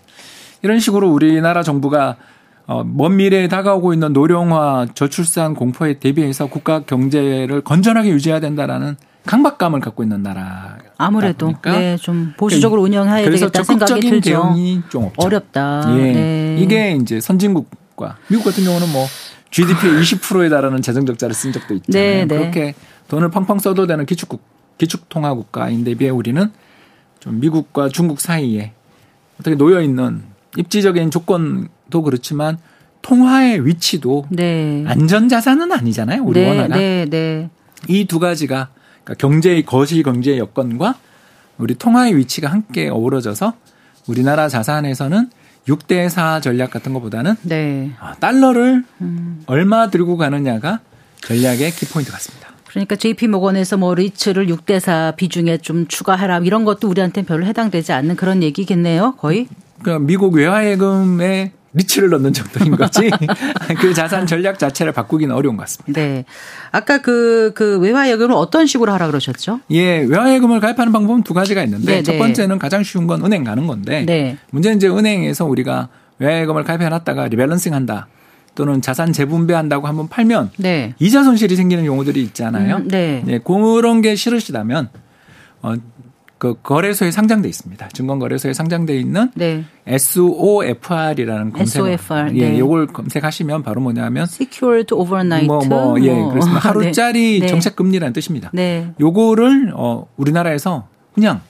이런 0.61 0.79
식으로 0.79 1.09
우리나라 1.09 1.63
정부가 1.63 2.17
어, 2.67 2.83
먼 2.83 3.17
미래에 3.17 3.47
다가오고 3.47 3.93
있는 3.93 4.13
노령화 4.13 4.87
저출산 4.93 5.55
공포에 5.55 5.99
대비해서 5.99 6.47
국가 6.47 6.81
경제를 6.81 7.61
건전하게 7.61 8.09
유지해야 8.11 8.39
된다라는 8.39 8.97
강박감을 9.25 9.79
갖고 9.79 10.03
있는 10.03 10.23
나라. 10.23 10.77
아무래도 10.97 11.53
네, 11.63 11.97
좀 11.97 12.33
보수적으로 12.37 12.81
그러니까 12.81 13.01
운영해야 13.03 13.29
되겠다 13.29 13.63
생각이 13.63 14.01
들죠. 14.01 14.29
대응이 14.29 14.81
좀 14.89 15.05
없죠. 15.05 15.21
어렵다. 15.25 15.83
예. 15.97 16.11
네. 16.11 16.57
이게 16.59 16.97
이제 17.01 17.19
선진국과 17.19 18.17
미국 18.29 18.45
같은 18.45 18.63
경우는 18.63 18.91
뭐 18.91 19.05
GDP의 19.51 20.01
20%에 20.01 20.49
달하는 20.49 20.81
재정 20.81 21.05
적자를 21.05 21.35
쓴 21.35 21.51
적도 21.51 21.73
있잖아요. 21.75 22.03
네, 22.03 22.25
네. 22.25 22.37
그렇게 22.37 22.73
돈을 23.09 23.29
펑펑 23.29 23.59
써도 23.59 23.85
되는 23.85 24.05
기축국 24.05 24.41
기축 24.77 25.09
통화 25.09 25.33
국가인데 25.33 25.93
비해 25.95 26.09
우리는 26.09 26.51
좀 27.19 27.39
미국과 27.39 27.89
중국 27.89 28.19
사이에 28.19 28.73
어떻게 29.39 29.55
놓여 29.55 29.81
있는 29.81 30.23
입지적인 30.57 31.11
조건도 31.11 32.01
그렇지만 32.01 32.57
통화의 33.01 33.65
위치도 33.65 34.27
네. 34.29 34.83
안전 34.87 35.29
자산은 35.29 35.71
아니잖아요. 35.71 36.23
우리 36.23 36.41
네, 36.41 36.49
원화가. 36.49 36.75
네, 36.75 37.05
네. 37.09 37.49
이두 37.87 38.19
가지가 38.19 38.69
그러니까 39.03 39.13
경제의 39.15 39.63
거시 39.63 40.03
경제의 40.03 40.39
여건과 40.39 40.95
우리 41.57 41.75
통화의 41.75 42.15
위치가 42.17 42.49
함께 42.49 42.89
어우러져서 42.89 43.53
우리나라 44.07 44.49
자산에서는 44.49 45.29
6대 45.67 46.09
4 46.09 46.41
전략 46.41 46.71
같은 46.71 46.93
것보다는 46.93 47.35
네. 47.43 47.91
아, 47.99 48.15
달러를 48.15 48.83
음. 49.01 49.43
얼마 49.45 49.89
들고 49.89 50.17
가느냐가 50.17 50.79
전략의 51.21 51.71
키포인트 51.71 52.11
같습니다. 52.11 52.49
그러니까 52.67 52.95
JP 52.95 53.27
모건에서 53.27 53.77
뭐 53.77 53.93
리츠를 53.93 54.47
6대 54.47 54.79
4 54.79 55.13
비중에 55.17 55.57
좀 55.57 55.87
추가하라 55.87 56.39
이런 56.39 56.65
것도 56.65 56.87
우리한테는 56.89 57.27
별로 57.27 57.45
해당되지 57.45 57.91
않는 57.91 58.15
그런 58.15 58.41
얘기겠네요. 58.43 59.15
거의. 59.17 59.47
그러니까 59.81 60.05
미국 60.05 60.33
외화예금의 60.33 61.51
리츠를 61.73 62.09
넣는 62.09 62.33
정도인 62.33 62.75
거지. 62.75 63.09
그 63.79 63.93
자산 63.93 64.27
전략 64.27 64.59
자체를 64.59 64.91
바꾸기는 64.91 65.33
어려운 65.33 65.57
것 65.57 65.63
같습니다. 65.63 66.01
네. 66.01 66.25
아까 66.71 67.01
그, 67.01 67.51
그 67.55 67.79
외화 67.79 68.09
예금을 68.09 68.33
어떤 68.35 68.65
식으로 68.65 68.91
하라 68.91 69.07
그러셨죠? 69.07 69.61
예, 69.71 69.99
외화 69.99 70.33
예금을 70.33 70.59
가입하는 70.59 70.91
방법은 70.91 71.23
두 71.23 71.33
가지가 71.33 71.63
있는데 71.63 71.85
네네. 71.85 72.03
첫 72.03 72.13
네. 72.13 72.17
번째는 72.17 72.59
가장 72.59 72.83
쉬운 72.83 73.07
건 73.07 73.23
은행 73.25 73.43
가는 73.43 73.67
건데 73.67 74.05
네. 74.05 74.37
문제는 74.51 74.77
이제 74.77 74.87
은행에서 74.87 75.45
우리가 75.45 75.89
외화 76.19 76.39
예금을 76.41 76.63
가입해 76.63 76.89
놨다가 76.89 77.27
rebalancing 77.27 77.73
한다. 77.73 78.07
또는 78.53 78.81
자산 78.81 79.13
재분배한다고 79.13 79.87
한번 79.87 80.09
팔면 80.09 80.51
네. 80.57 80.93
이자 80.99 81.23
손실이 81.23 81.55
생기는 81.55 81.85
경우들이 81.85 82.21
있잖아요. 82.23 82.77
음, 82.77 82.87
네. 82.89 83.23
네. 83.25 83.39
그런 83.39 84.01
게 84.01 84.15
싫으시다면 84.15 84.89
어, 85.61 85.75
그 86.41 86.55
거래소에 86.63 87.11
상장돼 87.11 87.47
있습니다. 87.47 87.89
증권거래소에 87.89 88.53
상장돼 88.53 88.97
있는 88.97 89.29
네. 89.35 89.63
SOFR이라는 89.85 91.51
검색 91.53 91.79
SOFR. 91.81 92.35
예, 92.35 92.49
네. 92.49 92.57
요걸 92.59 92.87
검색하시면 92.87 93.61
바로 93.61 93.79
뭐냐면 93.81 94.23
Secured 94.23 94.91
Overnight 94.91 95.45
뭐, 95.45 95.63
뭐, 95.65 96.01
예, 96.01 96.11
뭐. 96.11 96.29
그렇습니다. 96.31 96.59
하루짜리 96.67 97.41
네. 97.41 97.45
정책 97.47 97.75
금리라는 97.75 98.13
뜻입니다. 98.13 98.49
네. 98.53 98.91
요거를 98.99 99.73
어 99.75 100.07
우리나라에서 100.17 100.87
그냥 101.13 101.41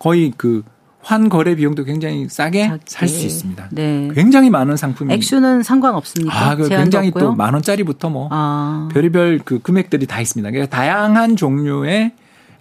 거의 0.00 0.32
그 0.36 0.64
환거래 1.02 1.54
비용도 1.54 1.84
굉장히 1.84 2.28
싸게 2.28 2.72
살 2.84 3.08
수 3.08 3.26
있습니다. 3.26 3.68
네. 3.70 4.08
굉장히 4.12 4.50
많은 4.50 4.76
상품이 4.76 5.14
액수는 5.14 5.62
상관없습니까? 5.62 6.36
아, 6.50 6.56
그 6.56 6.68
굉장히 6.68 7.12
또 7.12 7.32
만 7.32 7.54
원짜리부터 7.54 8.10
뭐 8.10 8.28
아. 8.32 8.88
별의별 8.92 9.38
그 9.44 9.60
금액들이 9.60 10.06
다 10.06 10.20
있습니다. 10.20 10.50
그러니까 10.50 10.76
다양한 10.76 11.36
종류의 11.36 12.10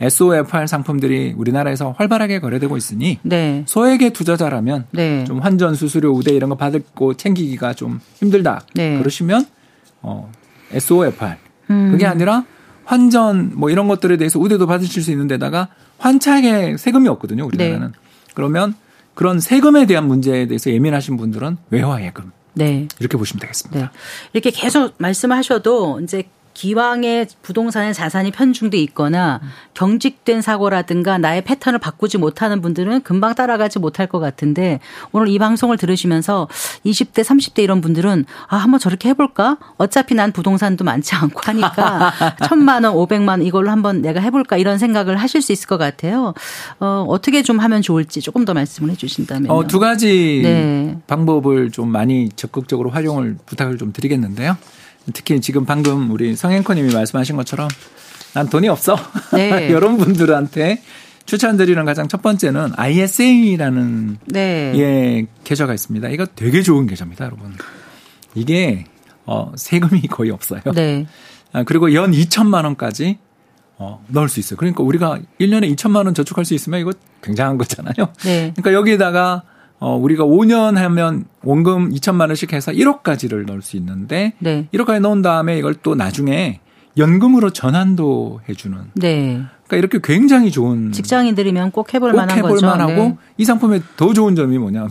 SOFR 0.01 0.67
상품들이 0.67 1.33
우리나라에서 1.37 1.91
활발하게 1.97 2.39
거래되고 2.39 2.77
있으니 2.77 3.19
네. 3.23 3.63
소액의 3.67 4.11
투자자라면 4.13 4.85
네. 4.91 5.23
좀 5.25 5.39
환전 5.39 5.75
수수료 5.75 6.11
우대 6.11 6.33
이런 6.33 6.49
거 6.49 6.55
받고 6.55 7.15
챙기기가 7.15 7.73
좀 7.73 7.99
힘들다. 8.15 8.61
네. 8.73 8.97
그러시면 8.97 9.45
어 10.01 10.31
SOFR 10.71 11.35
음. 11.69 11.91
그게 11.91 12.05
아니라 12.05 12.45
환전 12.85 13.53
뭐 13.55 13.69
이런 13.69 13.87
것들에 13.87 14.17
대해서 14.17 14.39
우대도 14.39 14.67
받으실 14.67 15.01
수 15.03 15.11
있는 15.11 15.27
데다가 15.27 15.69
환차액에 15.97 16.77
세금이 16.77 17.07
없거든요. 17.09 17.45
우리나라는. 17.45 17.87
네. 17.87 17.99
그러면 18.33 18.75
그런 19.13 19.39
세금에 19.39 19.85
대한 19.85 20.07
문제에 20.07 20.45
대해서 20.45 20.69
예민하신 20.69 21.17
분들은 21.17 21.57
외화 21.71 22.03
예금 22.03 22.31
네. 22.53 22.87
이렇게 22.99 23.17
보시면 23.17 23.39
되겠습니다. 23.41 23.79
네. 23.79 23.87
이렇게 24.33 24.51
계속 24.51 24.93
말씀하셔도 24.97 25.99
이제 26.01 26.23
기왕에 26.55 27.27
부동산의 27.43 27.93
자산이 27.93 28.31
편중돼 28.31 28.77
있거나 28.77 29.41
경직된 29.75 30.41
사고라든가 30.41 31.17
나의 31.17 31.43
패턴을 31.43 31.79
바꾸지 31.79 32.17
못하는 32.17 32.61
분들은 32.61 33.01
금방 33.03 33.35
따라가지 33.35 33.77
못할 33.77 34.07
것 34.07 34.19
같은데 34.19 34.79
오늘 35.11 35.27
이 35.27 35.37
방송을 35.37 35.77
들으시면서 35.77 36.47
20대, 36.85 37.23
30대 37.23 37.61
이런 37.61 37.81
분들은 37.81 38.25
아, 38.47 38.55
한번 38.55 38.79
저렇게 38.79 39.09
해볼까? 39.09 39.57
어차피 39.77 40.15
난 40.15 40.31
부동산도 40.31 40.85
많지 40.85 41.13
않고 41.15 41.41
하니까 41.43 42.13
천만 42.47 42.85
원, 42.85 42.95
오백만 42.95 43.39
원 43.39 43.45
이걸로 43.45 43.69
한번 43.69 44.01
내가 44.01 44.21
해볼까 44.21 44.55
이런 44.55 44.77
생각을 44.77 45.17
하실 45.17 45.41
수 45.41 45.51
있을 45.51 45.67
것 45.67 45.77
같아요. 45.77 46.33
어, 46.79 47.05
어떻게 47.09 47.43
좀 47.43 47.59
하면 47.59 47.81
좋을지 47.81 48.21
조금 48.21 48.45
더 48.45 48.53
말씀을 48.53 48.91
해 48.91 48.95
주신다면. 48.95 49.51
어, 49.51 49.67
두 49.67 49.79
가지 49.79 50.39
네. 50.41 50.97
방법을 51.07 51.71
좀 51.71 51.91
많이 51.91 52.29
적극적으로 52.29 52.91
활용을 52.91 53.35
부탁을 53.45 53.77
좀 53.77 53.91
드리겠는데요. 53.91 54.55
특히 55.13 55.39
지금 55.41 55.65
방금 55.65 56.11
우리 56.11 56.35
성앵커님이 56.35 56.93
말씀하신 56.93 57.35
것처럼 57.35 57.67
난 58.33 58.49
돈이 58.49 58.67
없어. 58.67 58.97
네. 59.33 59.67
이런 59.69 59.97
분들한테 59.97 60.81
추천드리는 61.25 61.83
가장 61.85 62.07
첫 62.07 62.21
번째는 62.21 62.73
ISA라는 62.75 64.17
네. 64.25 64.73
예, 64.75 65.25
계좌가 65.43 65.73
있습니다. 65.73 66.09
이거 66.09 66.25
되게 66.25 66.61
좋은 66.61 66.85
계좌입니다, 66.85 67.25
여러분. 67.25 67.53
이게 68.35 68.85
어, 69.25 69.51
세금이 69.55 70.01
거의 70.03 70.31
없어요. 70.31 70.61
네. 70.73 71.07
아, 71.51 71.63
그리고 71.63 71.93
연 71.93 72.11
2천만 72.11 72.65
원까지 72.65 73.17
어, 73.77 74.05
넣을 74.07 74.29
수 74.29 74.39
있어요. 74.39 74.57
그러니까 74.57 74.83
우리가 74.83 75.19
1년에 75.39 75.73
2천만 75.75 76.05
원 76.05 76.13
저축할 76.13 76.45
수 76.45 76.53
있으면 76.53 76.79
이거 76.79 76.91
굉장한 77.21 77.57
거잖아요. 77.57 78.13
네. 78.23 78.53
그러니까 78.55 78.73
여기에다가 78.73 79.43
어, 79.85 79.95
우리가 79.97 80.23
5년 80.23 80.77
하면 80.77 81.25
원금 81.43 81.91
2천만 81.91 82.29
원씩 82.29 82.53
해서 82.53 82.71
1억까지를 82.71 83.45
넣을 83.45 83.61
수 83.61 83.77
있는데 83.77 84.33
네. 84.39 84.67
1억까지 84.73 84.99
넣은 85.01 85.21
다음에 85.21 85.59
이걸 85.59 85.75
또 85.75 85.93
나중에 85.93 86.59
연금으로 86.97 87.51
전환도 87.51 88.41
해주는. 88.49 88.79
네. 88.95 89.43
그러니까 89.67 89.77
이렇게 89.77 89.99
굉장히 90.03 90.49
좋은 90.49 90.91
직장인들이면 90.91 91.69
꼭 91.69 91.93
해볼 91.93 92.13
꼭 92.13 92.17
만한 92.17 92.35
해볼 92.35 92.49
거죠. 92.49 92.65
만하고 92.65 92.93
네. 92.93 93.17
이 93.37 93.45
상품의 93.45 93.83
더 93.95 94.11
좋은 94.11 94.35
점이 94.35 94.57
뭐냐면 94.57 94.89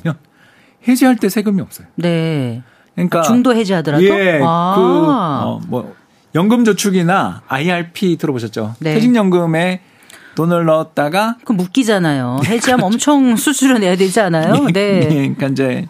해지할 0.87 1.17
때 1.17 1.29
세금이 1.29 1.61
없어요. 1.61 1.89
네. 1.97 2.63
그러니까 2.95 3.23
중도 3.23 3.53
해지하더라도 3.53 4.05
예, 4.05 4.41
아. 4.45 4.75
그, 4.77 4.81
어, 4.81 5.61
뭐, 5.67 5.93
연금저축이나 6.37 7.43
IRP 7.49 8.17
들어보셨죠? 8.17 8.77
네. 8.79 8.95
퇴직연금에 8.95 9.81
돈을 10.35 10.65
넣었다가 10.65 11.37
그 11.45 11.53
묶이잖아요. 11.53 12.41
해지하면 12.45 12.85
엄청 12.87 13.35
수수료 13.37 13.79
내야 13.79 13.97
되지 13.97 14.21
않아요? 14.21 14.67
네. 14.73 15.07
그러니까 15.09 15.47
이제 15.49 15.87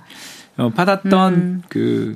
어, 0.57 0.70
받았던 0.70 1.34
음. 1.34 1.62
그 1.68 2.14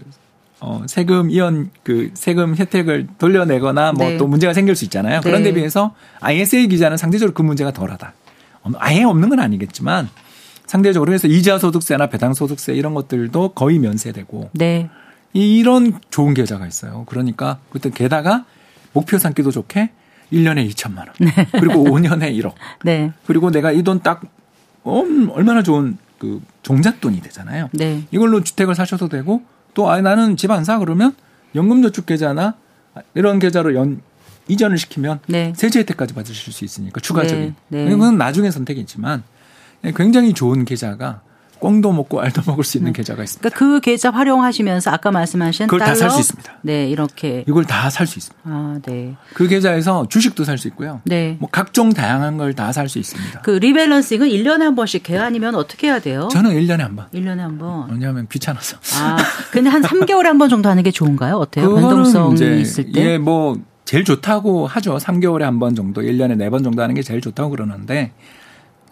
어, 0.61 0.83
세금 0.87 1.31
이연 1.31 1.71
그 1.85 2.11
세금 2.15 2.57
혜택을 2.57 3.07
돌려내거나 3.19 3.93
뭐 3.93 4.09
네. 4.09 4.17
또 4.17 4.27
문제가 4.27 4.53
생길 4.53 4.75
수 4.77 4.85
있잖아요. 4.85 5.21
그런 5.23 5.43
네. 5.43 5.51
데 5.51 5.55
비해서 5.55 5.95
ISA 6.21 6.69
기자는 6.69 6.97
상대적으로 6.97 7.33
그 7.35 7.43
문제가 7.43 7.73
덜하다. 7.73 8.13
어, 8.65 8.71
아예 8.79 9.03
없는 9.05 9.29
건 9.29 9.41
아니겠지만 9.41 10.09
상대적으로 10.67 11.13
해서 11.13 11.29
이자 11.29 11.59
소득세나 11.59 12.09
배당 12.09 12.35
소득세 12.35 12.75
이런 12.75 12.93
것들도 12.95 13.51
거의 13.51 13.79
면세되고 13.79 14.51
네. 14.53 14.91
이- 15.33 15.59
이런 15.59 15.99
좋은 16.11 16.35
계좌가 16.35 16.67
있어요. 16.67 17.05
그러니까 17.07 17.59
그때 17.71 17.91
게다가 17.91 18.45
목표 18.93 19.17
삼기도 19.19 19.51
좋게 19.51 19.91
1년에 20.33 20.69
2천만 20.71 20.99
원. 20.99 21.09
그리고 21.53 21.85
5년에 21.85 22.33
1억. 22.39 22.53
네. 22.85 23.13
그리고 23.27 23.51
내가 23.51 23.73
이 23.73 23.83
돈딱 23.83 24.23
음, 24.87 25.31
얼마나 25.33 25.63
좋은 25.63 25.99
그 26.19 26.41
종잣돈이 26.63 27.21
되잖아요. 27.23 27.69
네. 27.73 28.03
이걸로 28.11 28.43
주택을 28.43 28.75
사셔도 28.75 29.09
되고 29.09 29.43
또 29.75 29.89
아, 29.91 30.01
나는 30.01 30.37
집 30.37 30.51
안 30.51 30.65
사 30.65 30.79
그러면 30.79 31.15
연금저축 31.55 32.07
계좌나 32.07 32.55
이런 33.15 33.39
계좌로 33.39 33.75
연 33.75 34.01
이전을 34.49 34.79
시키면 34.79 35.21
네. 35.29 35.53
세제 35.57 35.81
혜택까지 35.81 36.15
받으실 36.15 36.53
수 36.53 36.65
있으니까 36.65 37.01
추가적인. 37.01 37.55
네, 37.69 37.85
네. 37.85 37.93
이건 37.93 38.17
나중에 38.19 38.51
선택이지만 38.51 39.23
굉장히 39.95 40.33
좋은 40.33 40.65
계좌가 40.65 41.21
꽁도 41.61 41.93
먹고 41.93 42.21
알도 42.21 42.43
먹을 42.47 42.65
수 42.65 42.79
있는 42.79 42.93
계좌가 42.93 43.23
있습니다. 43.23 43.49
그러니까 43.51 43.59
그 43.59 43.81
계좌 43.81 44.11
활용하시면서 44.11 44.91
아까 44.91 45.11
말씀하신 45.11 45.67
그걸 45.67 45.81
다 45.87 45.95
살 45.95 46.11
수 46.11 46.21
있습니다. 46.21 46.53
네, 46.63 46.89
이렇게 46.89 47.45
이걸 47.49 47.65
다 47.65 47.89
살 47.91 48.07
수 48.07 48.19
있습니다. 48.19 48.43
아, 48.49 48.79
네. 48.87 49.15
그 49.35 49.49
계좌에서 49.49 50.07
주식도 50.09 50.45
살 50.45 50.59
수 50.59 50.69
있고요. 50.69 51.01
네. 51.05 51.37
뭐 51.41 51.49
각종 51.51 51.93
다양한 51.93 52.37
걸 52.37 52.53
다 52.55 52.71
살 52.73 52.89
수 52.89 52.99
있습니다. 52.99 53.41
그 53.41 53.51
리밸런싱은 53.53 54.29
1년에 54.29 54.61
한 54.61 54.75
번씩 54.75 55.09
아니면 55.11 55.55
어떻게 55.55 55.89
해야 55.89 55.99
돼요? 56.01 56.29
저는 56.31 56.51
1년에 56.53 56.79
한 56.79 56.97
번. 56.97 57.07
1년에 57.15 57.39
한 57.39 57.59
번. 57.59 57.91
왜냐하면 57.91 58.27
귀찮아서. 58.31 58.77
아, 58.97 59.17
근데 59.53 59.71
한 59.71 59.83
3개월에 59.83 60.25
한 60.25 60.39
번 60.39 60.49
정도 60.49 60.69
하는 60.69 60.83
게 60.83 60.91
좋은가요? 60.91 61.37
어때요? 61.37 61.75
변동성이 61.75 62.61
있을 62.61 62.93
때. 62.93 63.01
예, 63.15 63.19
뭐 63.19 63.59
제일 63.85 64.05
좋다고 64.05 64.67
하죠. 64.67 64.97
3개월에 64.99 65.41
한 65.43 65.59
번 65.59 65.75
정도, 65.75 66.03
1년에 66.03 66.37
4번 66.37 66.63
정도 66.63 66.83
하는 66.83 66.95
게 66.95 67.03
제일 67.03 67.21
좋다고 67.21 67.51
그러는데 67.51 68.13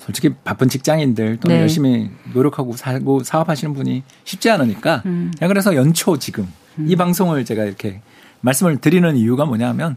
솔직히 0.06 0.30
바쁜 0.44 0.68
직장인들 0.68 1.38
또는 1.38 1.56
네. 1.56 1.62
열심히 1.62 2.10
노력하고 2.32 2.76
살고 2.76 3.24
사업하시는 3.24 3.74
분이 3.74 4.04
쉽지 4.22 4.48
않으니까 4.50 5.02
음. 5.04 5.32
그냥 5.36 5.48
그래서 5.48 5.74
연초 5.74 6.16
지금 6.18 6.46
이 6.78 6.94
방송을 6.94 7.44
제가 7.44 7.64
이렇게 7.64 8.00
말씀을 8.40 8.76
드리는 8.76 9.16
이유가 9.16 9.44
뭐냐면 9.44 9.96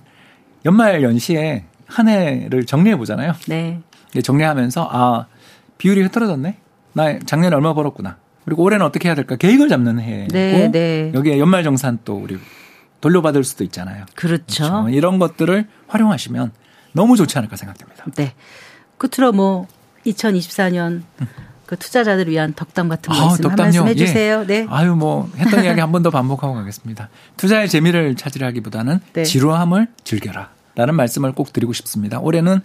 연말 0.66 1.04
연시에 1.04 1.66
한 1.86 2.08
해를 2.08 2.66
정리해 2.66 2.96
보잖아요. 2.96 3.34
네. 3.48 3.82
정리하면서 4.24 4.90
아 4.92 5.26
비율이 5.78 6.02
흐트러졌네. 6.04 6.58
나 6.94 7.20
작년에 7.20 7.56
얼마 7.56 7.76
벌었구나. 7.76 8.18
그리고 8.46 8.64
올해는 8.64 8.84
어떻게 8.84 9.10
해야 9.10 9.16
될까 9.16 9.36
계획을 9.36 9.70
잡는 9.70 10.00
해고 10.00 10.34
네, 10.34 10.72
네. 10.72 11.12
여기에 11.14 11.38
연말 11.38 11.64
정산 11.64 12.00
또 12.04 12.16
우리 12.16 12.40
돌려받을 13.00 13.44
수도 13.44 13.64
있잖아요. 13.64 14.06
그렇죠. 14.16 14.64
그렇죠. 14.64 14.90
이런 14.90 15.20
것들을 15.20 15.68
활용하시면 15.88 16.52
너무 16.94 17.16
좋지 17.16 17.38
않을까 17.38 17.56
생각됩니다. 17.56 18.06
네. 18.16 18.34
끝으로 18.98 19.32
뭐 19.32 19.68
2024년 20.12 21.02
그 21.66 21.78
투자자들을 21.78 22.32
위한 22.32 22.54
덕담 22.56 22.90
같은 22.90 23.14
거 23.14 23.20
아우, 23.20 23.34
있으면 23.34 23.52
한 23.52 23.56
덕담요. 23.58 23.64
말씀 23.84 23.88
해 23.88 23.96
주세요. 23.96 24.42
예. 24.42 24.46
네. 24.48 24.68
아유 24.70 24.96
뭐 24.96 25.30
했던 25.38 25.64
이야기 25.64 25.80
한 25.80 25.92
번 25.92 26.02
더 26.04 26.10
반복하고 26.10 26.54
가겠습니다. 26.56 27.10
투자의 27.38 27.70
재미를 27.70 28.16
찾으라기보다는 28.16 29.00
네. 29.14 29.24
지루함을 29.24 29.88
즐겨라. 30.04 30.50
라는 30.76 30.96
말씀을 30.96 31.34
꼭 31.34 31.52
드리고 31.52 31.74
싶습니다. 31.74 32.20
올해는 32.20 32.62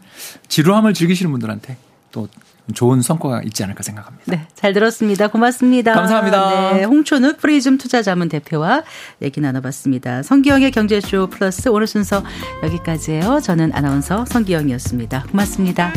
지루함을 0.49 0.95
즐기시는 0.95 1.31
분들한테 1.33 1.77
또 2.13 2.29
좋은 2.73 3.03
성과가 3.03 3.43
있지 3.43 3.63
않을까 3.65 3.83
생각합니다. 3.83 4.25
네, 4.27 4.47
잘 4.55 4.73
들었습니다. 4.73 5.27
고맙습니다. 5.29 5.93
감사합니다. 5.95 6.75
네, 6.75 6.85
홍초는 6.85 7.37
프리즘 7.39 7.77
투자자문 7.77 8.29
대표와 8.29 8.85
얘기 9.21 9.41
나눠봤습니다. 9.41 10.23
성기영의 10.23 10.71
경제쇼 10.71 11.27
플러스 11.29 11.69
오늘 11.69 11.87
순서 11.89 12.23
여기까지예요. 12.63 13.41
저는 13.43 13.73
아나운서 13.75 14.25
성기영이었습니다. 14.27 15.25
고맙습니다. 15.31 15.93